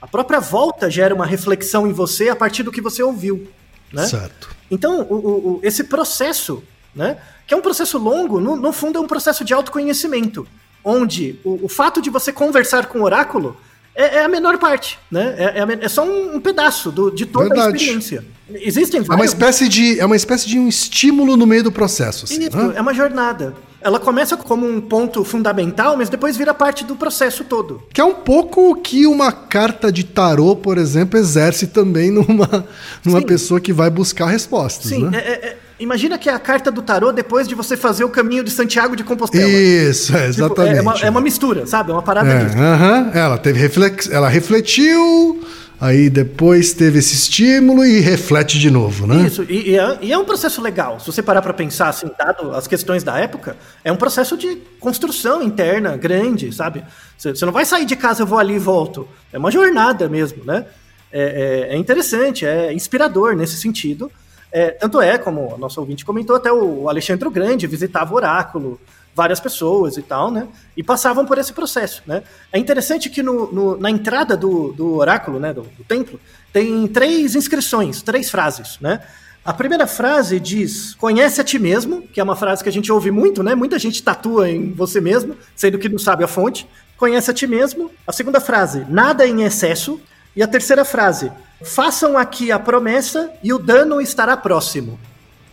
A 0.00 0.06
própria 0.06 0.40
volta 0.40 0.90
gera 0.90 1.14
uma 1.14 1.26
reflexão 1.26 1.86
em 1.86 1.92
você 1.92 2.28
a 2.28 2.36
partir 2.36 2.62
do 2.62 2.72
que 2.72 2.80
você 2.80 3.02
ouviu. 3.02 3.48
Né? 3.92 4.06
Certo. 4.06 4.54
Então, 4.70 5.02
o, 5.02 5.14
o, 5.14 5.60
esse 5.62 5.84
processo, 5.84 6.62
né, 6.94 7.18
que 7.46 7.54
é 7.54 7.56
um 7.56 7.62
processo 7.62 7.98
longo, 7.98 8.40
no, 8.40 8.56
no 8.56 8.72
fundo 8.72 8.98
é 8.98 9.00
um 9.00 9.06
processo 9.06 9.44
de 9.44 9.54
autoconhecimento, 9.54 10.46
onde 10.84 11.40
o, 11.44 11.66
o 11.66 11.68
fato 11.68 12.00
de 12.00 12.10
você 12.10 12.32
conversar 12.32 12.86
com 12.86 13.00
o 13.00 13.04
oráculo 13.04 13.56
é, 13.96 14.16
é 14.16 14.24
a 14.24 14.28
menor 14.28 14.58
parte, 14.58 14.98
né? 15.10 15.34
É, 15.38 15.44
é, 15.60 15.84
é 15.86 15.88
só 15.88 16.04
um, 16.04 16.36
um, 16.36 16.40
pedaço 16.40 16.92
do, 16.92 17.10
de 17.10 17.24
toda 17.24 17.48
Verdade. 17.48 17.72
a 17.72 17.76
experiência. 17.76 18.24
Existem 18.48 19.00
vários... 19.00 19.10
É 19.10 19.14
uma 19.16 19.24
espécie 19.24 19.68
de 19.68 19.98
é 19.98 20.04
uma 20.04 20.14
espécie 20.14 20.46
de 20.46 20.58
um 20.58 20.68
estímulo 20.68 21.36
no 21.36 21.46
meio 21.46 21.64
do 21.64 21.72
processo. 21.72 22.26
Assim, 22.26 22.46
Isso, 22.46 22.56
né? 22.56 22.74
é 22.76 22.80
uma 22.80 22.92
jornada. 22.92 23.54
Ela 23.80 23.98
começa 23.98 24.36
como 24.36 24.66
um 24.68 24.80
ponto 24.80 25.24
fundamental, 25.24 25.96
mas 25.96 26.08
depois 26.08 26.36
vira 26.36 26.52
parte 26.52 26.84
do 26.84 26.96
processo 26.96 27.44
todo. 27.44 27.82
Que 27.92 28.00
é 28.00 28.04
um 28.04 28.14
pouco 28.14 28.70
o 28.70 28.74
que 28.74 29.06
uma 29.06 29.32
carta 29.32 29.90
de 29.90 30.04
tarô, 30.04 30.56
por 30.56 30.76
exemplo, 30.76 31.18
exerce 31.18 31.68
também 31.68 32.10
numa, 32.10 32.66
numa 33.04 33.22
pessoa 33.22 33.60
que 33.60 33.72
vai 33.72 33.88
buscar 33.88 34.26
respostas. 34.26 34.90
Sim, 34.90 35.04
né? 35.04 35.18
é, 35.18 35.30
é, 35.30 35.56
imagina 35.78 36.18
que 36.18 36.28
é 36.28 36.32
a 36.32 36.38
carta 36.38 36.70
do 36.70 36.82
tarô 36.82 37.12
depois 37.12 37.46
de 37.46 37.54
você 37.54 37.76
fazer 37.76 38.04
o 38.04 38.08
caminho 38.08 38.42
de 38.42 38.50
Santiago 38.50 38.96
de 38.96 39.04
Compostela. 39.04 39.48
Isso, 39.48 40.16
é, 40.16 40.26
exatamente. 40.26 40.76
Tipo, 40.76 40.78
é, 40.78 40.80
uma, 40.80 40.98
é, 41.06 41.10
uma, 41.10 41.20
mistura, 41.20 41.66
sabe? 41.66 41.90
É 41.90 41.94
uma 41.94 42.02
parada 42.02 42.28
é, 42.28 42.44
disso. 42.44 42.56
Uh 42.56 42.60
-huh. 42.60 43.16
Ela 43.16 43.38
teve 43.38 43.58
reflex... 43.58 44.10
ela 44.10 44.28
refletiu 44.28 45.40
Aí 45.78 46.08
depois 46.08 46.72
teve 46.72 47.00
esse 47.00 47.14
estímulo 47.14 47.84
e 47.84 48.00
reflete 48.00 48.58
de 48.58 48.70
novo, 48.70 49.06
né? 49.06 49.26
Isso, 49.26 49.42
e, 49.42 49.72
e, 49.72 49.78
é, 49.78 49.98
e 50.00 50.12
é, 50.12 50.16
um 50.16 50.24
processo 50.24 50.62
legal. 50.62 50.98
Se 50.98 51.06
você 51.06 51.22
parar 51.22 51.42
para 51.42 51.52
pensar, 51.52 51.88
assim, 51.88 52.10
dado 52.18 52.52
as 52.52 52.66
questões 52.66 53.02
da 53.02 53.18
época, 53.18 53.56
é 53.84 53.92
um 53.92 53.96
processo 53.96 54.38
de 54.38 54.56
construção 54.80 55.42
interna 55.42 55.94
grande, 55.96 56.50
sabe? 56.50 56.82
Você 57.18 57.44
não 57.44 57.52
vai 57.52 57.66
sair 57.66 57.84
de 57.84 57.94
casa, 57.94 58.22
eu 58.22 58.26
vou 58.26 58.38
ali 58.38 58.54
e 58.54 58.58
volto. 58.58 59.06
É 59.30 59.38
uma 59.38 59.50
jornada 59.50 60.08
mesmo, 60.08 60.44
né? 60.44 60.64
É, 61.12 61.68
é, 61.68 61.74
é 61.74 61.76
interessante, 61.76 62.46
é 62.46 62.72
inspirador 62.72 63.36
nesse 63.36 63.58
sentido. 63.58 64.10
É, 64.58 64.70
tanto 64.70 65.02
é, 65.02 65.18
como 65.18 65.54
o 65.54 65.58
nosso 65.58 65.78
ouvinte 65.78 66.02
comentou, 66.02 66.34
até 66.34 66.50
o 66.50 66.88
Alexandre 66.88 67.28
o 67.28 67.30
Grande 67.30 67.66
visitava 67.66 68.14
o 68.14 68.16
oráculo, 68.16 68.80
várias 69.14 69.38
pessoas 69.38 69.98
e 69.98 70.02
tal, 70.02 70.30
né? 70.30 70.48
E 70.74 70.82
passavam 70.82 71.26
por 71.26 71.36
esse 71.36 71.52
processo, 71.52 72.02
né? 72.06 72.22
É 72.50 72.58
interessante 72.58 73.10
que 73.10 73.22
no, 73.22 73.52
no 73.52 73.76
na 73.76 73.90
entrada 73.90 74.34
do, 74.34 74.72
do 74.72 74.96
oráculo, 74.96 75.38
né, 75.38 75.52
do, 75.52 75.60
do, 75.60 75.84
templo, 75.84 76.18
tem 76.54 76.88
três 76.88 77.34
inscrições, 77.34 78.00
três 78.00 78.30
frases, 78.30 78.78
né? 78.80 79.02
A 79.44 79.52
primeira 79.52 79.86
frase 79.86 80.40
diz: 80.40 80.94
"Conhece 80.94 81.38
a 81.38 81.44
ti 81.44 81.58
mesmo", 81.58 82.08
que 82.08 82.18
é 82.18 82.24
uma 82.24 82.34
frase 82.34 82.62
que 82.62 82.70
a 82.70 82.72
gente 82.72 82.90
ouve 82.90 83.10
muito, 83.10 83.42
né? 83.42 83.54
Muita 83.54 83.78
gente 83.78 84.02
tatua 84.02 84.48
em 84.48 84.72
você 84.72 85.02
mesmo, 85.02 85.36
sendo 85.54 85.78
que 85.78 85.90
não 85.90 85.98
sabe 85.98 86.24
a 86.24 86.28
fonte. 86.28 86.66
Conhece 86.96 87.30
a 87.30 87.34
ti 87.34 87.46
mesmo. 87.46 87.90
A 88.06 88.12
segunda 88.12 88.40
frase: 88.40 88.86
"Nada 88.88 89.26
em 89.26 89.42
excesso". 89.42 90.00
E 90.36 90.42
a 90.42 90.46
terceira 90.46 90.84
frase: 90.84 91.32
"Façam 91.64 92.16
aqui 92.16 92.52
a 92.52 92.58
promessa 92.58 93.32
e 93.42 93.52
o 93.52 93.58
dano 93.58 94.00
estará 94.00 94.36
próximo". 94.36 95.00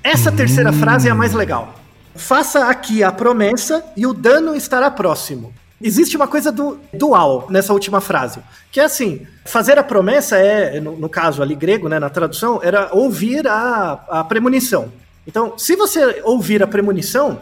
Essa 0.03 0.31
terceira 0.31 0.71
hum. 0.71 0.79
frase 0.79 1.07
é 1.07 1.11
a 1.11 1.15
mais 1.15 1.33
legal. 1.33 1.73
Faça 2.13 2.67
aqui 2.67 3.01
a 3.01 3.11
promessa 3.11 3.83
e 3.95 4.05
o 4.05 4.13
dano 4.13 4.53
estará 4.55 4.91
próximo. 4.91 5.53
Existe 5.81 6.15
uma 6.15 6.27
coisa 6.27 6.51
do, 6.51 6.79
dual 6.93 7.47
nessa 7.49 7.73
última 7.73 7.99
frase, 7.99 8.39
que 8.71 8.79
é 8.79 8.83
assim: 8.83 9.25
fazer 9.45 9.77
a 9.77 9.83
promessa 9.83 10.37
é, 10.37 10.79
no, 10.79 10.97
no 10.97 11.09
caso 11.09 11.41
ali 11.41 11.55
grego, 11.55 11.89
né, 11.89 11.99
na 11.99 12.09
tradução, 12.09 12.59
era 12.63 12.89
ouvir 12.93 13.47
a, 13.47 13.99
a 14.09 14.23
premonição. 14.23 14.91
Então, 15.25 15.57
se 15.57 15.75
você 15.75 16.21
ouvir 16.23 16.61
a 16.61 16.67
premonição, 16.67 17.39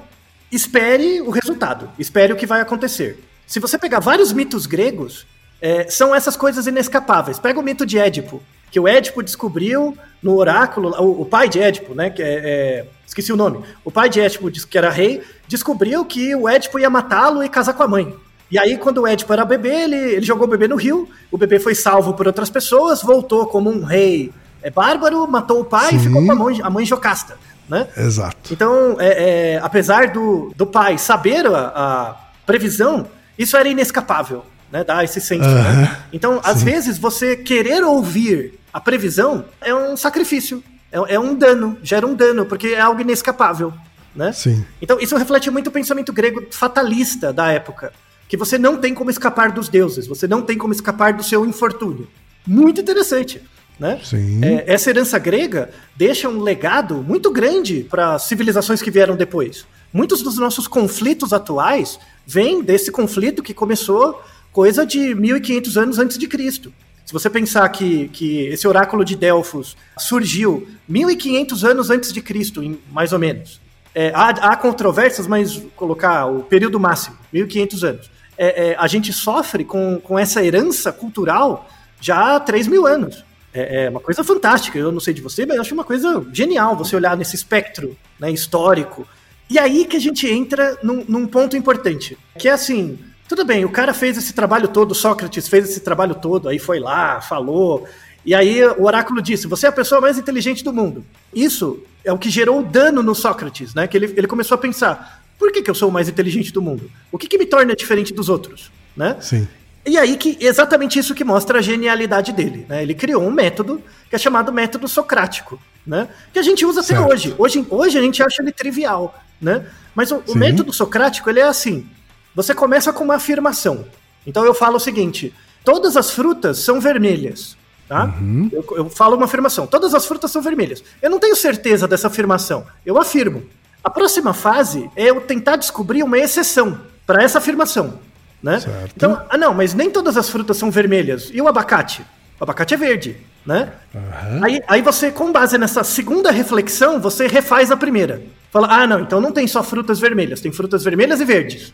espere 0.52 1.22
o 1.22 1.30
resultado, 1.30 1.90
espere 2.00 2.32
o 2.32 2.36
que 2.36 2.46
vai 2.46 2.62
acontecer. 2.62 3.24
Se 3.46 3.60
você 3.60 3.78
pegar 3.78 4.00
vários 4.00 4.32
mitos 4.32 4.66
gregos, 4.66 5.28
é, 5.62 5.88
são 5.90 6.14
essas 6.14 6.36
coisas 6.36 6.68
inescapáveis. 6.68 7.40
Pega 7.40 7.60
o 7.60 7.64
mito 7.64 7.86
de 7.86 7.98
Édipo, 7.98 8.42
que 8.72 8.80
o 8.80 8.88
Édipo 8.88 9.22
descobriu 9.22 9.98
no 10.22 10.36
oráculo, 10.36 10.90
o, 11.00 11.22
o 11.22 11.26
pai 11.26 11.48
de 11.48 11.60
Édipo, 11.60 11.94
né, 11.94 12.10
que 12.10 12.22
é, 12.22 12.34
é 12.34 12.86
esqueci 13.06 13.32
o 13.32 13.36
nome. 13.36 13.64
O 13.84 13.92
pai 13.92 14.10
de 14.10 14.20
Édipo, 14.20 14.50
que 14.50 14.78
era 14.78 14.90
rei, 14.90 15.22
descobriu 15.48 16.04
que 16.06 16.34
o 16.34 16.48
Édipo 16.48 16.80
ia 16.80 16.90
matá-lo 16.90 17.44
e 17.44 17.50
casar 17.50 17.74
com 17.74 17.84
a 17.84 17.88
mãe. 17.88 18.16
E 18.50 18.60
aí, 18.60 18.78
quando 18.78 19.00
o 19.00 19.08
Édipo 19.08 19.32
era 19.32 19.46
bebê, 19.46 19.84
ele, 19.84 19.96
ele 19.96 20.26
jogou 20.26 20.46
o 20.46 20.50
bebê 20.50 20.68
no 20.68 20.76
rio, 20.76 21.08
o 21.32 21.38
bebê 21.38 21.60
foi 21.60 21.74
salvo 21.74 22.14
por 22.14 22.28
outras 22.28 22.50
pessoas, 22.50 23.02
voltou 23.02 23.46
como 23.46 23.70
um 23.70 23.84
rei 23.84 24.32
é, 24.62 24.70
bárbaro, 24.70 25.26
matou 25.28 25.62
o 25.62 25.66
pai 25.66 25.92
Sim. 25.92 25.96
e 25.96 26.00
ficou 26.00 26.26
com 26.26 26.32
a 26.32 26.36
mãe, 26.36 26.60
a 26.62 26.70
mãe 26.70 26.86
Jocasta. 26.86 27.38
Né? 27.68 27.88
Exato. 27.96 28.54
Então, 28.54 28.98
é, 29.00 29.54
é, 29.54 29.60
apesar 29.64 30.12
do, 30.12 30.52
do 30.58 30.68
pai 30.68 30.98
saber 30.98 31.46
a, 31.48 31.72
a, 31.74 32.16
previsão, 32.46 33.08
isso 33.38 33.56
era 33.56 33.70
inescapável, 33.70 34.44
né? 34.72 34.84
Dar 34.84 35.04
esse 35.04 35.20
senso. 35.20 35.48
Né? 35.50 35.98
Então, 36.14 36.36
Sim. 36.36 36.42
às 36.44 36.64
vezes, 36.64 36.98
você 36.98 37.36
querer 37.36 37.84
ouvir 37.84 38.60
a 38.74 38.80
previsão 38.80 39.46
é 39.60 39.74
um 39.74 39.98
sacrifício. 39.98 40.64
É, 40.92 41.16
é 41.16 41.20
um 41.20 41.36
dano, 41.36 41.78
gera 41.84 42.08
um 42.08 42.14
dano, 42.14 42.46
porque 42.46 42.70
é 42.70 42.80
algo 42.80 43.02
inescapável. 43.02 43.74
Né? 44.16 44.32
Sim. 44.32 44.66
Então, 44.82 45.00
isso 45.00 45.16
reflete 45.16 45.50
muito 45.52 45.68
o 45.68 45.72
pensamento 45.72 46.12
grego 46.14 46.46
fatalista 46.52 47.32
da 47.32 47.52
época. 47.52 47.94
Que 48.28 48.38
você 48.38 48.58
não 48.58 48.78
tem 48.78 48.94
como 48.94 49.10
escapar 49.10 49.52
dos 49.52 49.68
deuses, 49.68 50.08
você 50.08 50.26
não 50.26 50.42
tem 50.42 50.58
como 50.58 50.74
escapar 50.74 51.14
do 51.14 51.24
seu 51.24 51.46
infortúnio. 51.46 52.08
Muito 52.48 52.80
interessante. 52.80 53.42
Né? 53.78 54.00
Sim. 54.04 54.44
É, 54.44 54.64
essa 54.68 54.90
herança 54.90 55.18
grega 55.18 55.72
deixa 55.96 56.30
um 56.30 56.40
legado 56.42 56.96
muito 56.98 57.32
grande 57.32 57.86
para 57.90 58.16
as 58.16 58.24
civilizações 58.24 58.82
que 58.82 58.92
vieram 58.92 59.16
depois. 59.16 59.66
Muitos 59.92 60.22
dos 60.22 60.38
nossos 60.38 60.68
conflitos 60.68 61.34
atuais 61.34 62.00
vêm 62.26 62.62
desse 62.62 62.92
conflito 62.92 63.44
que 63.44 63.54
começou 63.54 64.22
coisa 64.52 64.86
de 64.86 65.16
1500 65.16 65.78
anos 65.78 66.00
antes 66.00 66.18
de 66.18 66.28
Cristo. 66.28 66.74
Se 67.06 67.14
você 67.14 67.30
pensar 67.30 67.68
que, 67.70 68.08
que 68.10 68.48
esse 68.48 68.68
oráculo 68.68 69.04
de 69.04 69.16
Delfos 69.16 69.76
surgiu 69.98 70.68
1500 70.88 71.66
anos 71.66 71.90
antes 71.90 72.14
de 72.14 72.22
Cristo, 72.22 72.64
em, 72.64 72.80
mais 72.92 73.12
ou 73.12 73.20
menos. 73.20 73.60
É, 73.94 74.12
há, 74.16 74.30
há, 74.30 74.56
controvérsias, 74.56 75.28
mas 75.28 75.62
colocar 75.76 76.26
o 76.28 76.44
período 76.44 76.80
máximo, 76.80 77.18
1500 77.34 77.84
anos. 77.84 78.12
É, 78.38 78.70
é, 78.70 78.76
a 78.78 78.88
gente 78.88 79.12
sofre 79.12 79.66
com, 79.66 80.00
com 80.00 80.18
essa 80.18 80.44
herança 80.44 80.92
cultural 80.92 81.70
já 82.00 82.36
há 82.36 82.40
3 82.40 82.68
mil 82.68 82.88
anos. 82.88 83.26
É, 83.54 83.84
é, 83.84 83.90
uma 83.90 84.00
coisa 84.00 84.24
fantástica. 84.24 84.80
Eu 84.80 84.92
não 84.92 85.02
sei 85.02 85.14
de 85.14 85.22
você, 85.22 85.46
mas 85.46 85.58
eu 85.58 85.62
acho 85.62 85.74
uma 85.74 85.84
coisa 85.84 86.26
genial 86.32 86.78
você 86.78 86.96
olhar 86.96 87.18
nesse 87.18 87.36
espectro 87.36 87.98
né, 88.18 88.32
histórico. 88.32 89.06
E 89.50 89.60
aí 89.60 89.84
que 89.84 89.98
a 89.98 90.00
gente 90.00 90.26
entra 90.26 90.78
num, 90.82 91.04
num 91.06 91.28
ponto 91.28 91.58
importante, 91.58 92.18
que 92.40 92.48
é 92.48 92.54
assim, 92.54 92.98
tudo 93.32 93.46
bem, 93.46 93.64
o 93.64 93.70
cara 93.70 93.94
fez 93.94 94.18
esse 94.18 94.34
trabalho 94.34 94.68
todo, 94.68 94.94
Sócrates 94.94 95.48
fez 95.48 95.70
esse 95.70 95.80
trabalho 95.80 96.16
todo, 96.16 96.50
aí 96.50 96.60
foi 96.60 96.82
lá, 96.82 97.22
falou. 97.22 97.88
E 98.26 98.36
aí 98.36 98.62
o 98.62 98.84
oráculo 98.84 99.22
disse: 99.22 99.48
Você 99.48 99.68
é 99.68 99.70
a 99.70 99.72
pessoa 99.72 100.02
mais 100.02 100.18
inteligente 100.18 100.62
do 100.66 100.74
mundo. 100.74 101.06
Isso 101.34 101.82
é 102.04 102.12
o 102.12 102.18
que 102.18 102.30
gerou 102.30 102.60
o 102.60 102.64
dano 102.64 103.02
no 103.02 103.16
Sócrates, 103.16 103.74
né? 103.74 103.88
Que 103.88 103.96
ele, 103.96 104.14
ele 104.18 104.28
começou 104.28 104.56
a 104.56 104.58
pensar: 104.58 105.24
por 105.40 105.50
que, 105.50 105.62
que 105.62 105.72
eu 105.72 105.76
sou 105.76 105.88
o 105.88 105.92
mais 105.94 106.10
inteligente 106.10 106.52
do 106.52 106.62
mundo? 106.62 106.92
O 107.10 107.18
que, 107.18 107.26
que 107.26 107.38
me 107.38 107.46
torna 107.46 107.74
diferente 107.74 108.14
dos 108.14 108.28
outros? 108.28 108.70
Né? 108.98 109.16
Sim. 109.22 109.48
E 109.86 109.98
aí 109.98 110.18
que 110.18 110.38
exatamente 110.42 111.00
isso 111.00 111.16
que 111.16 111.24
mostra 111.24 111.60
a 111.60 111.62
genialidade 111.62 112.34
dele. 112.34 112.66
Né? 112.68 112.84
Ele 112.84 112.94
criou 112.94 113.24
um 113.24 113.32
método 113.32 113.82
que 114.10 114.16
é 114.18 114.20
chamado 114.20 114.52
método 114.52 114.90
socrático, 114.90 115.58
né? 115.88 116.10
Que 116.34 116.40
a 116.40 116.44
gente 116.44 116.66
usa 116.66 116.82
até 116.82 117.00
hoje. 117.00 117.34
hoje. 117.38 117.66
Hoje 117.70 117.98
a 117.98 118.02
gente 118.02 118.22
acha 118.22 118.42
ele 118.42 118.52
trivial, 118.52 119.18
né? 119.40 119.66
Mas 119.96 120.12
o, 120.12 120.22
o 120.28 120.36
método 120.36 120.74
socrático 120.74 121.30
ele 121.30 121.40
é 121.40 121.44
assim: 121.44 121.88
você 122.36 122.54
começa 122.54 122.94
com 122.94 123.04
uma 123.04 123.16
afirmação. 123.16 123.86
Então 124.26 124.46
eu 124.46 124.54
falo 124.54 124.78
o 124.78 124.80
seguinte: 124.80 125.34
todas 125.64 125.98
as 125.98 126.12
frutas 126.12 126.60
são 126.60 126.80
vermelhas. 126.80 127.58
Tá? 127.88 128.06
Uhum. 128.06 128.50
Eu, 128.54 128.66
eu 128.78 128.90
falo 128.90 129.16
uma 129.16 129.26
afirmação: 129.26 129.68
todas 129.68 129.94
as 129.94 130.06
frutas 130.06 130.32
são 130.32 130.42
vermelhas. 130.42 130.84
Eu 131.02 131.10
não 131.10 131.20
tenho 131.20 131.36
certeza 131.36 131.88
dessa 131.88 132.08
afirmação. 132.08 132.66
Eu 132.86 132.98
afirmo. 132.98 133.44
A 133.84 133.90
próxima 133.90 134.34
fase 134.34 134.90
é 134.96 135.10
eu 135.10 135.22
tentar 135.22 135.56
descobrir 135.56 136.04
uma 136.04 136.18
exceção 136.18 136.80
para 137.06 137.24
essa 137.24 137.40
afirmação. 137.40 138.00
Né? 138.42 138.60
Certo. 138.60 138.94
Então, 138.96 139.22
ah, 139.30 139.38
não, 139.38 139.54
mas 139.54 139.74
nem 139.74 139.90
todas 139.90 140.18
as 140.18 140.30
frutas 140.30 140.58
são 140.58 140.72
vermelhas. 140.72 141.30
E 141.34 141.42
o 141.42 141.48
abacate? 141.48 142.02
O 142.40 142.44
abacate 142.44 142.74
é 142.74 142.78
verde, 142.78 143.18
né? 143.46 143.74
Uhum. 143.94 144.44
Aí, 144.44 144.62
aí 144.68 144.82
você, 144.82 145.12
com 145.12 145.32
base 145.32 145.58
nessa 145.58 145.84
segunda 145.84 146.32
reflexão, 146.32 147.00
você 147.00 147.28
refaz 147.28 147.70
a 147.72 147.78
primeira. 147.78 148.22
Fala, 148.52 148.68
ah, 148.70 148.88
não, 148.88 149.00
então 149.00 149.22
não 149.22 149.32
tem 149.32 149.48
só 149.48 149.62
frutas 149.62 150.00
vermelhas, 150.00 150.42
tem 150.42 150.52
frutas 150.52 150.84
vermelhas 150.84 151.22
e 151.22 151.26
verdes. 151.26 151.74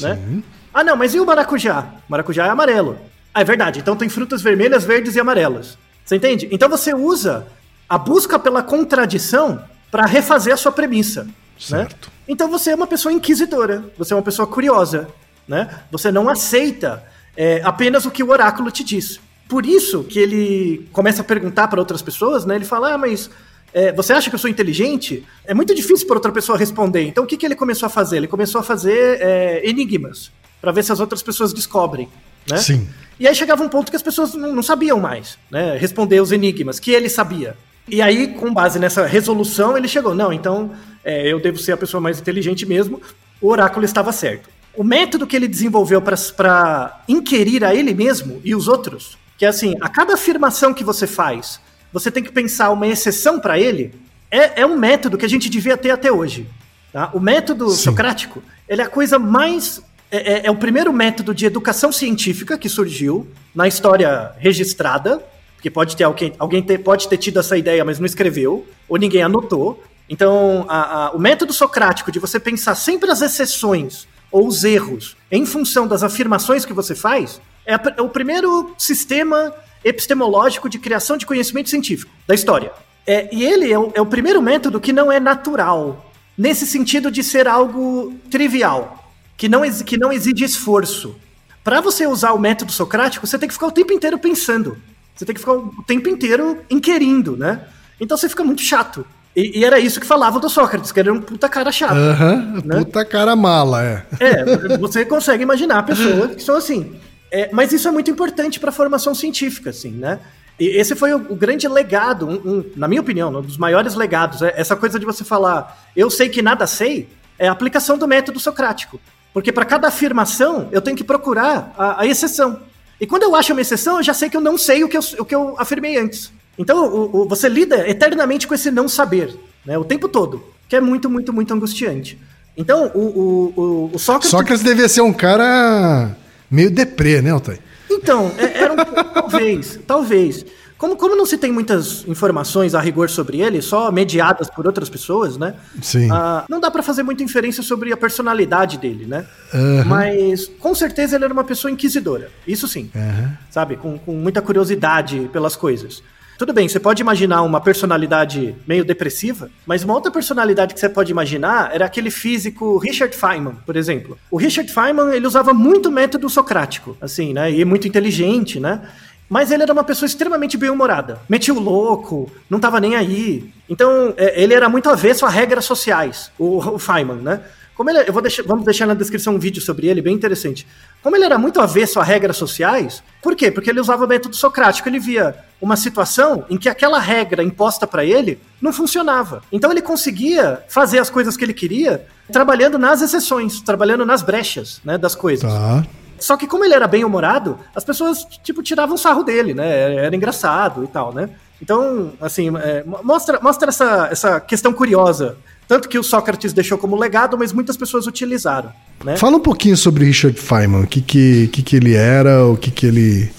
Né? 0.00 0.42
Ah, 0.72 0.84
não, 0.84 0.96
mas 0.96 1.14
e 1.14 1.20
o 1.20 1.26
maracujá? 1.26 1.86
O 2.08 2.10
maracujá 2.10 2.46
é 2.46 2.50
amarelo. 2.50 2.98
Ah, 3.32 3.40
é 3.40 3.44
verdade. 3.44 3.80
Então 3.80 3.96
tem 3.96 4.08
frutas 4.08 4.42
vermelhas, 4.42 4.84
verdes 4.84 5.16
e 5.16 5.20
amarelas. 5.20 5.78
Você 6.04 6.16
entende? 6.16 6.48
Então 6.50 6.68
você 6.68 6.94
usa 6.94 7.46
a 7.88 7.96
busca 7.96 8.38
pela 8.38 8.62
contradição 8.62 9.62
para 9.90 10.06
refazer 10.06 10.52
a 10.52 10.56
sua 10.56 10.72
premissa. 10.72 11.24
Né? 11.24 11.32
Certo. 11.58 12.06
Né? 12.06 12.12
Então 12.28 12.48
você 12.50 12.70
é 12.70 12.74
uma 12.74 12.86
pessoa 12.86 13.12
inquisidora, 13.12 13.84
você 13.96 14.12
é 14.12 14.16
uma 14.16 14.22
pessoa 14.22 14.46
curiosa, 14.46 15.08
né? 15.46 15.68
Você 15.90 16.12
não 16.12 16.28
aceita 16.28 17.02
é, 17.36 17.62
apenas 17.64 18.04
o 18.04 18.10
que 18.10 18.22
o 18.22 18.30
oráculo 18.30 18.70
te 18.70 18.84
diz. 18.84 19.18
Por 19.48 19.64
isso 19.64 20.04
que 20.04 20.18
ele 20.18 20.88
começa 20.92 21.22
a 21.22 21.24
perguntar 21.24 21.68
para 21.68 21.80
outras 21.80 22.02
pessoas, 22.02 22.44
né? 22.44 22.56
Ele 22.56 22.66
fala, 22.66 22.92
ah, 22.92 22.98
mas 22.98 23.30
é, 23.72 23.92
você 23.92 24.12
acha 24.12 24.30
que 24.30 24.34
eu 24.34 24.38
sou 24.38 24.50
inteligente? 24.50 25.24
É 25.44 25.52
muito 25.54 25.74
difícil 25.74 26.06
para 26.06 26.16
outra 26.16 26.32
pessoa 26.32 26.56
responder. 26.56 27.02
Então 27.02 27.24
o 27.24 27.26
que, 27.26 27.36
que 27.36 27.46
ele 27.46 27.54
começou 27.54 27.86
a 27.86 27.90
fazer? 27.90 28.18
Ele 28.18 28.28
começou 28.28 28.60
a 28.60 28.64
fazer 28.64 29.18
é, 29.20 29.68
enigmas 29.68 30.30
para 30.60 30.72
ver 30.72 30.82
se 30.82 30.92
as 30.92 31.00
outras 31.00 31.22
pessoas 31.22 31.52
descobrem. 31.52 32.08
Né? 32.48 32.56
Sim. 32.56 32.88
E 33.20 33.26
aí 33.26 33.34
chegava 33.34 33.62
um 33.62 33.68
ponto 33.68 33.90
que 33.90 33.96
as 33.96 34.02
pessoas 34.02 34.34
não, 34.34 34.54
não 34.54 34.62
sabiam 34.62 34.98
mais 34.98 35.38
né, 35.50 35.76
responder 35.76 36.20
os 36.20 36.32
enigmas 36.32 36.78
que 36.78 36.90
ele 36.90 37.08
sabia. 37.08 37.56
E 37.90 38.02
aí, 38.02 38.28
com 38.28 38.52
base 38.52 38.78
nessa 38.78 39.06
resolução, 39.06 39.76
ele 39.76 39.88
chegou: 39.88 40.14
não, 40.14 40.32
então 40.32 40.72
é, 41.02 41.32
eu 41.32 41.40
devo 41.40 41.58
ser 41.58 41.72
a 41.72 41.76
pessoa 41.76 42.00
mais 42.00 42.20
inteligente 42.20 42.66
mesmo. 42.66 43.00
O 43.40 43.48
oráculo 43.48 43.84
estava 43.84 44.12
certo. 44.12 44.48
O 44.76 44.84
método 44.84 45.26
que 45.26 45.34
ele 45.34 45.48
desenvolveu 45.48 46.00
para 46.00 47.02
inquirir 47.08 47.64
a 47.64 47.74
ele 47.74 47.94
mesmo 47.94 48.40
e 48.44 48.54
os 48.54 48.68
outros, 48.68 49.16
que 49.38 49.44
é 49.44 49.48
assim: 49.48 49.74
a 49.80 49.88
cada 49.88 50.14
afirmação 50.14 50.74
que 50.74 50.84
você 50.84 51.06
faz, 51.06 51.60
você 51.92 52.10
tem 52.10 52.22
que 52.22 52.32
pensar 52.32 52.70
uma 52.70 52.86
exceção 52.86 53.40
para 53.40 53.58
ele, 53.58 53.94
é, 54.30 54.62
é 54.62 54.66
um 54.66 54.76
método 54.76 55.16
que 55.16 55.24
a 55.24 55.28
gente 55.28 55.48
devia 55.48 55.76
ter 55.76 55.90
até 55.90 56.12
hoje. 56.12 56.46
Tá? 56.92 57.10
O 57.12 57.20
método 57.20 57.70
Sim. 57.70 57.84
socrático, 57.84 58.42
ele 58.68 58.82
é 58.82 58.84
a 58.84 58.88
coisa 58.88 59.18
mais. 59.18 59.82
É, 60.10 60.32
é, 60.32 60.46
é, 60.46 60.50
o 60.50 60.56
primeiro 60.56 60.90
método 60.92 61.34
de 61.34 61.44
educação 61.44 61.92
científica 61.92 62.56
que 62.56 62.68
surgiu 62.68 63.28
na 63.54 63.68
história 63.68 64.32
registrada, 64.38 65.22
porque 65.54 65.70
pode 65.70 65.96
ter 65.96 66.04
alguém, 66.04 66.32
alguém 66.38 66.62
ter, 66.62 66.78
pode 66.78 67.08
ter 67.08 67.18
tido 67.18 67.38
essa 67.38 67.58
ideia, 67.58 67.84
mas 67.84 67.98
não 67.98 68.06
escreveu, 68.06 68.66
ou 68.88 68.96
ninguém 68.96 69.22
anotou. 69.22 69.82
Então, 70.08 70.64
a, 70.66 71.06
a, 71.06 71.10
o 71.10 71.18
método 71.18 71.52
socrático 71.52 72.10
de 72.10 72.18
você 72.18 72.40
pensar 72.40 72.74
sempre 72.74 73.10
as 73.10 73.20
exceções 73.20 74.08
ou 74.32 74.46
os 74.46 74.64
erros 74.64 75.16
em 75.30 75.44
função 75.44 75.86
das 75.86 76.02
afirmações 76.02 76.64
que 76.64 76.72
você 76.72 76.94
faz 76.94 77.40
é, 77.66 77.74
a, 77.74 77.80
é 77.98 78.02
o 78.02 78.08
primeiro 78.08 78.74
sistema 78.78 79.52
epistemológico 79.84 80.68
de 80.68 80.78
criação 80.78 81.16
de 81.16 81.26
conhecimento 81.26 81.70
científico 81.70 82.10
da 82.26 82.34
história. 82.34 82.72
É, 83.06 83.28
e 83.34 83.44
ele 83.44 83.72
é 83.72 83.78
o, 83.78 83.90
é 83.94 84.00
o 84.00 84.06
primeiro 84.06 84.42
método 84.42 84.80
que 84.80 84.92
não 84.92 85.10
é 85.10 85.18
natural, 85.18 86.12
nesse 86.36 86.66
sentido 86.66 87.10
de 87.10 87.22
ser 87.22 87.48
algo 87.48 88.14
trivial, 88.30 89.12
que 89.36 89.48
não, 89.48 89.62
que 89.70 89.96
não 89.96 90.12
exige 90.12 90.44
esforço. 90.44 91.16
Para 91.64 91.80
você 91.80 92.06
usar 92.06 92.32
o 92.32 92.38
método 92.38 92.70
socrático, 92.70 93.26
você 93.26 93.38
tem 93.38 93.48
que 93.48 93.54
ficar 93.54 93.66
o 93.66 93.72
tempo 93.72 93.92
inteiro 93.92 94.18
pensando. 94.18 94.76
Você 95.14 95.24
tem 95.24 95.34
que 95.34 95.40
ficar 95.40 95.54
o 95.54 95.82
tempo 95.86 96.08
inteiro 96.08 96.58
inquirindo, 96.70 97.36
né? 97.36 97.62
Então 98.00 98.16
você 98.16 98.28
fica 98.28 98.44
muito 98.44 98.62
chato. 98.62 99.04
E, 99.34 99.60
e, 99.60 99.64
era 99.64 99.78
isso 99.78 100.00
que 100.00 100.06
falavam 100.06 100.40
do 100.40 100.48
Sócrates, 100.48 100.90
que 100.90 101.00
era 101.00 101.12
um 101.12 101.20
puta 101.20 101.48
cara 101.48 101.70
chato. 101.70 101.94
Uhum, 101.94 102.62
né? 102.64 102.76
Puta 102.78 103.04
cara 103.04 103.36
mala, 103.36 103.84
é. 103.84 104.06
É, 104.18 104.78
você 104.78 105.04
consegue 105.04 105.42
imaginar 105.42 105.84
pessoas 105.84 106.34
que 106.34 106.42
são 106.42 106.56
assim. 106.56 106.96
É, 107.30 107.50
mas 107.52 107.72
isso 107.72 107.86
é 107.88 107.90
muito 107.90 108.10
importante 108.10 108.58
para 108.58 108.70
a 108.70 108.72
formação 108.72 109.14
científica, 109.14 109.70
assim, 109.70 109.90
né? 109.90 110.18
E 110.58 110.66
esse 110.66 110.94
foi 110.96 111.12
o, 111.12 111.16
o 111.16 111.36
grande 111.36 111.68
legado, 111.68 112.26
um, 112.26 112.34
um, 112.34 112.64
na 112.74 112.88
minha 112.88 113.00
opinião, 113.00 113.30
um 113.30 113.42
dos 113.42 113.56
maiores 113.56 113.94
legados. 113.94 114.42
É 114.42 114.54
essa 114.56 114.74
coisa 114.74 114.98
de 114.98 115.06
você 115.06 115.22
falar, 115.22 115.86
eu 115.94 116.10
sei 116.10 116.28
que 116.28 116.42
nada 116.42 116.66
sei, 116.66 117.08
é 117.38 117.48
a 117.48 117.52
aplicação 117.52 117.96
do 117.96 118.08
método 118.08 118.40
socrático. 118.40 119.00
Porque 119.32 119.52
para 119.52 119.64
cada 119.64 119.86
afirmação, 119.88 120.68
eu 120.72 120.80
tenho 120.80 120.96
que 120.96 121.04
procurar 121.04 121.72
a, 121.78 122.02
a, 122.02 122.06
exceção. 122.06 122.60
E 123.00 123.06
quando 123.06 123.22
eu 123.22 123.36
acho 123.36 123.52
uma 123.52 123.60
exceção, 123.60 123.98
eu 123.98 124.02
já 124.02 124.12
sei 124.12 124.28
que 124.28 124.36
eu 124.36 124.40
não 124.40 124.58
sei 124.58 124.82
o 124.82 124.88
que 124.88 124.96
eu, 124.96 125.02
o 125.18 125.24
que 125.24 125.34
eu 125.34 125.54
afirmei 125.58 125.96
antes. 125.96 126.32
Então, 126.58 126.86
o, 126.86 127.22
o, 127.22 127.28
você 127.28 127.48
lida 127.48 127.88
eternamente 127.88 128.48
com 128.48 128.54
esse 128.54 128.70
não 128.70 128.88
saber, 128.88 129.38
né? 129.64 129.78
O 129.78 129.84
tempo 129.84 130.08
todo. 130.08 130.42
Que 130.68 130.76
é 130.76 130.80
muito, 130.80 131.08
muito, 131.08 131.32
muito 131.32 131.54
angustiante. 131.54 132.18
Então, 132.56 132.90
o, 132.94 133.52
o, 133.56 133.90
o 133.94 133.98
Sócrates. 133.98 134.30
Sócrates 134.30 134.64
devia 134.64 134.88
ser 134.88 135.02
um 135.02 135.12
cara 135.12 136.16
meio 136.50 136.70
deprê, 136.70 137.20
né, 137.20 137.30
Altair? 137.30 137.60
Então, 137.90 138.32
é, 138.38 138.62
era 138.62 138.72
um, 138.72 138.76
talvez, 138.76 139.78
talvez. 139.86 140.44
Como, 140.78 140.94
como 140.94 141.16
não 141.16 141.26
se 141.26 141.36
tem 141.36 141.50
muitas 141.50 142.06
informações 142.06 142.72
a 142.72 142.80
rigor 142.80 143.10
sobre 143.10 143.40
ele, 143.40 143.60
só 143.60 143.90
mediadas 143.90 144.48
por 144.48 144.64
outras 144.64 144.88
pessoas, 144.88 145.36
né? 145.36 145.54
Sim. 145.82 146.08
Ah, 146.10 146.44
não 146.48 146.60
dá 146.60 146.70
para 146.70 146.84
fazer 146.84 147.02
muita 147.02 147.24
inferência 147.24 147.64
sobre 147.64 147.92
a 147.92 147.96
personalidade 147.96 148.78
dele, 148.78 149.04
né? 149.04 149.26
Uhum. 149.52 149.84
Mas 149.86 150.46
com 150.46 150.72
certeza 150.76 151.16
ele 151.16 151.24
era 151.24 151.32
uma 151.32 151.42
pessoa 151.42 151.68
inquisidora. 151.68 152.30
Isso 152.46 152.68
sim. 152.68 152.92
Uhum. 152.94 153.32
Sabe? 153.50 153.76
Com, 153.76 153.98
com 153.98 154.12
muita 154.12 154.40
curiosidade 154.40 155.28
pelas 155.32 155.56
coisas. 155.56 156.00
Tudo 156.38 156.52
bem, 156.52 156.68
você 156.68 156.78
pode 156.78 157.02
imaginar 157.02 157.42
uma 157.42 157.60
personalidade 157.60 158.54
meio 158.64 158.84
depressiva, 158.84 159.50
mas 159.66 159.82
uma 159.82 159.92
outra 159.92 160.08
personalidade 160.08 160.72
que 160.72 160.78
você 160.78 160.88
pode 160.88 161.10
imaginar 161.10 161.74
era 161.74 161.84
aquele 161.84 162.12
físico 162.12 162.78
Richard 162.78 163.14
Feynman, 163.16 163.56
por 163.66 163.74
exemplo. 163.74 164.16
O 164.30 164.36
Richard 164.36 164.72
Feynman, 164.72 165.12
ele 165.12 165.26
usava 165.26 165.52
muito 165.52 165.90
método 165.90 166.28
socrático, 166.30 166.96
assim, 167.00 167.32
né? 167.32 167.50
E 167.50 167.64
muito 167.64 167.88
inteligente, 167.88 168.60
né? 168.60 168.82
Mas 169.28 169.50
ele 169.50 169.64
era 169.64 169.72
uma 169.72 169.82
pessoa 169.82 170.06
extremamente 170.06 170.56
bem-humorada. 170.56 171.18
Metia 171.28 171.52
o 171.52 171.58
louco, 171.58 172.30
não 172.48 172.60
tava 172.60 172.78
nem 172.78 172.94
aí. 172.94 173.52
Então, 173.68 174.14
é, 174.16 174.40
ele 174.40 174.54
era 174.54 174.68
muito 174.68 174.88
avesso 174.88 175.26
a 175.26 175.28
regras 175.28 175.64
sociais, 175.64 176.30
o, 176.38 176.58
o 176.58 176.78
Feynman, 176.78 177.16
né? 177.16 177.40
Como 177.78 177.90
ele, 177.90 178.00
eu 178.08 178.12
vou 178.12 178.20
deixar, 178.20 178.42
vamos 178.42 178.64
deixar 178.64 178.86
na 178.86 178.94
descrição 178.94 179.36
um 179.36 179.38
vídeo 179.38 179.62
sobre 179.62 179.86
ele, 179.86 180.02
bem 180.02 180.12
interessante. 180.12 180.66
Como 181.00 181.14
ele 181.14 181.24
era 181.24 181.38
muito 181.38 181.60
avesso 181.60 182.00
a 182.00 182.02
regras 182.02 182.36
sociais, 182.36 183.04
por 183.22 183.36
quê? 183.36 183.52
Porque 183.52 183.70
ele 183.70 183.78
usava 183.78 184.04
o 184.04 184.08
método 184.08 184.34
socrático. 184.34 184.88
Ele 184.88 184.98
via 184.98 185.36
uma 185.60 185.76
situação 185.76 186.44
em 186.50 186.58
que 186.58 186.68
aquela 186.68 186.98
regra 186.98 187.40
imposta 187.40 187.86
para 187.86 188.04
ele 188.04 188.40
não 188.60 188.72
funcionava. 188.72 189.44
Então 189.52 189.70
ele 189.70 189.80
conseguia 189.80 190.60
fazer 190.68 190.98
as 190.98 191.08
coisas 191.08 191.36
que 191.36 191.44
ele 191.44 191.54
queria 191.54 192.04
trabalhando 192.32 192.80
nas 192.80 193.00
exceções, 193.00 193.60
trabalhando 193.60 194.04
nas 194.04 194.22
brechas 194.22 194.80
né, 194.84 194.98
das 194.98 195.14
coisas. 195.14 195.48
Tá. 195.48 195.86
Só 196.18 196.36
que 196.36 196.48
como 196.48 196.64
ele 196.64 196.74
era 196.74 196.88
bem 196.88 197.04
humorado, 197.04 197.60
as 197.76 197.84
pessoas 197.84 198.24
tipo 198.42 198.60
tiravam 198.60 198.96
sarro 198.96 199.22
dele, 199.22 199.54
né? 199.54 199.94
Era 199.94 200.16
engraçado 200.16 200.82
e 200.82 200.88
tal, 200.88 201.14
né? 201.14 201.30
Então, 201.62 202.12
assim, 202.20 202.48
é, 202.56 202.82
mostra, 203.04 203.38
mostra 203.40 203.68
essa, 203.68 204.08
essa 204.10 204.40
questão 204.40 204.72
curiosa 204.72 205.36
tanto 205.68 205.88
que 205.88 205.98
o 205.98 206.02
Sócrates 206.02 206.54
deixou 206.54 206.78
como 206.78 206.96
legado, 206.96 207.36
mas 207.36 207.52
muitas 207.52 207.76
pessoas 207.76 208.06
utilizaram. 208.06 208.72
Né? 209.04 209.18
Fala 209.18 209.36
um 209.36 209.40
pouquinho 209.40 209.76
sobre 209.76 210.06
Richard 210.06 210.40
Feynman, 210.40 210.82
o 210.82 210.86
que, 210.86 211.02
que, 211.02 211.48
que, 211.48 211.62
que 211.62 211.76
ele 211.76 211.94
era, 211.94 212.46
o 212.46 212.56
que, 212.56 212.70
que 212.70 212.86
ele. 212.86 213.30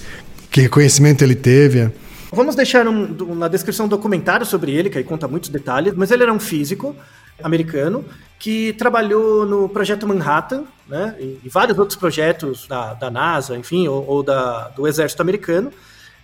Que 0.51 0.61
reconhecimento 0.61 1.23
ele 1.23 1.35
teve? 1.35 1.91
Vamos 2.31 2.55
deixar 2.55 2.87
um, 2.87 3.35
na 3.35 3.47
descrição 3.47 3.87
um 3.87 3.89
documentário 3.89 4.45
sobre 4.45 4.71
ele, 4.71 4.89
que 4.89 4.97
aí 4.97 5.03
conta 5.03 5.27
muitos 5.27 5.49
detalhes, 5.49 5.93
mas 5.95 6.11
ele 6.11 6.21
era 6.21 6.31
um 6.31 6.39
físico 6.39 6.95
americano 7.43 8.05
que 8.37 8.73
trabalhou 8.73 9.45
no 9.45 9.67
projeto 9.67 10.07
Manhattan, 10.07 10.63
né, 10.87 11.15
e, 11.19 11.49
vários 11.49 11.77
outros 11.77 11.97
projetos 11.97 12.67
da, 12.67 12.93
da 12.93 13.11
NASA, 13.11 13.57
enfim, 13.57 13.87
ou, 13.87 14.05
ou 14.07 14.23
da, 14.23 14.69
do 14.69 14.87
exército 14.87 15.21
americano, 15.21 15.71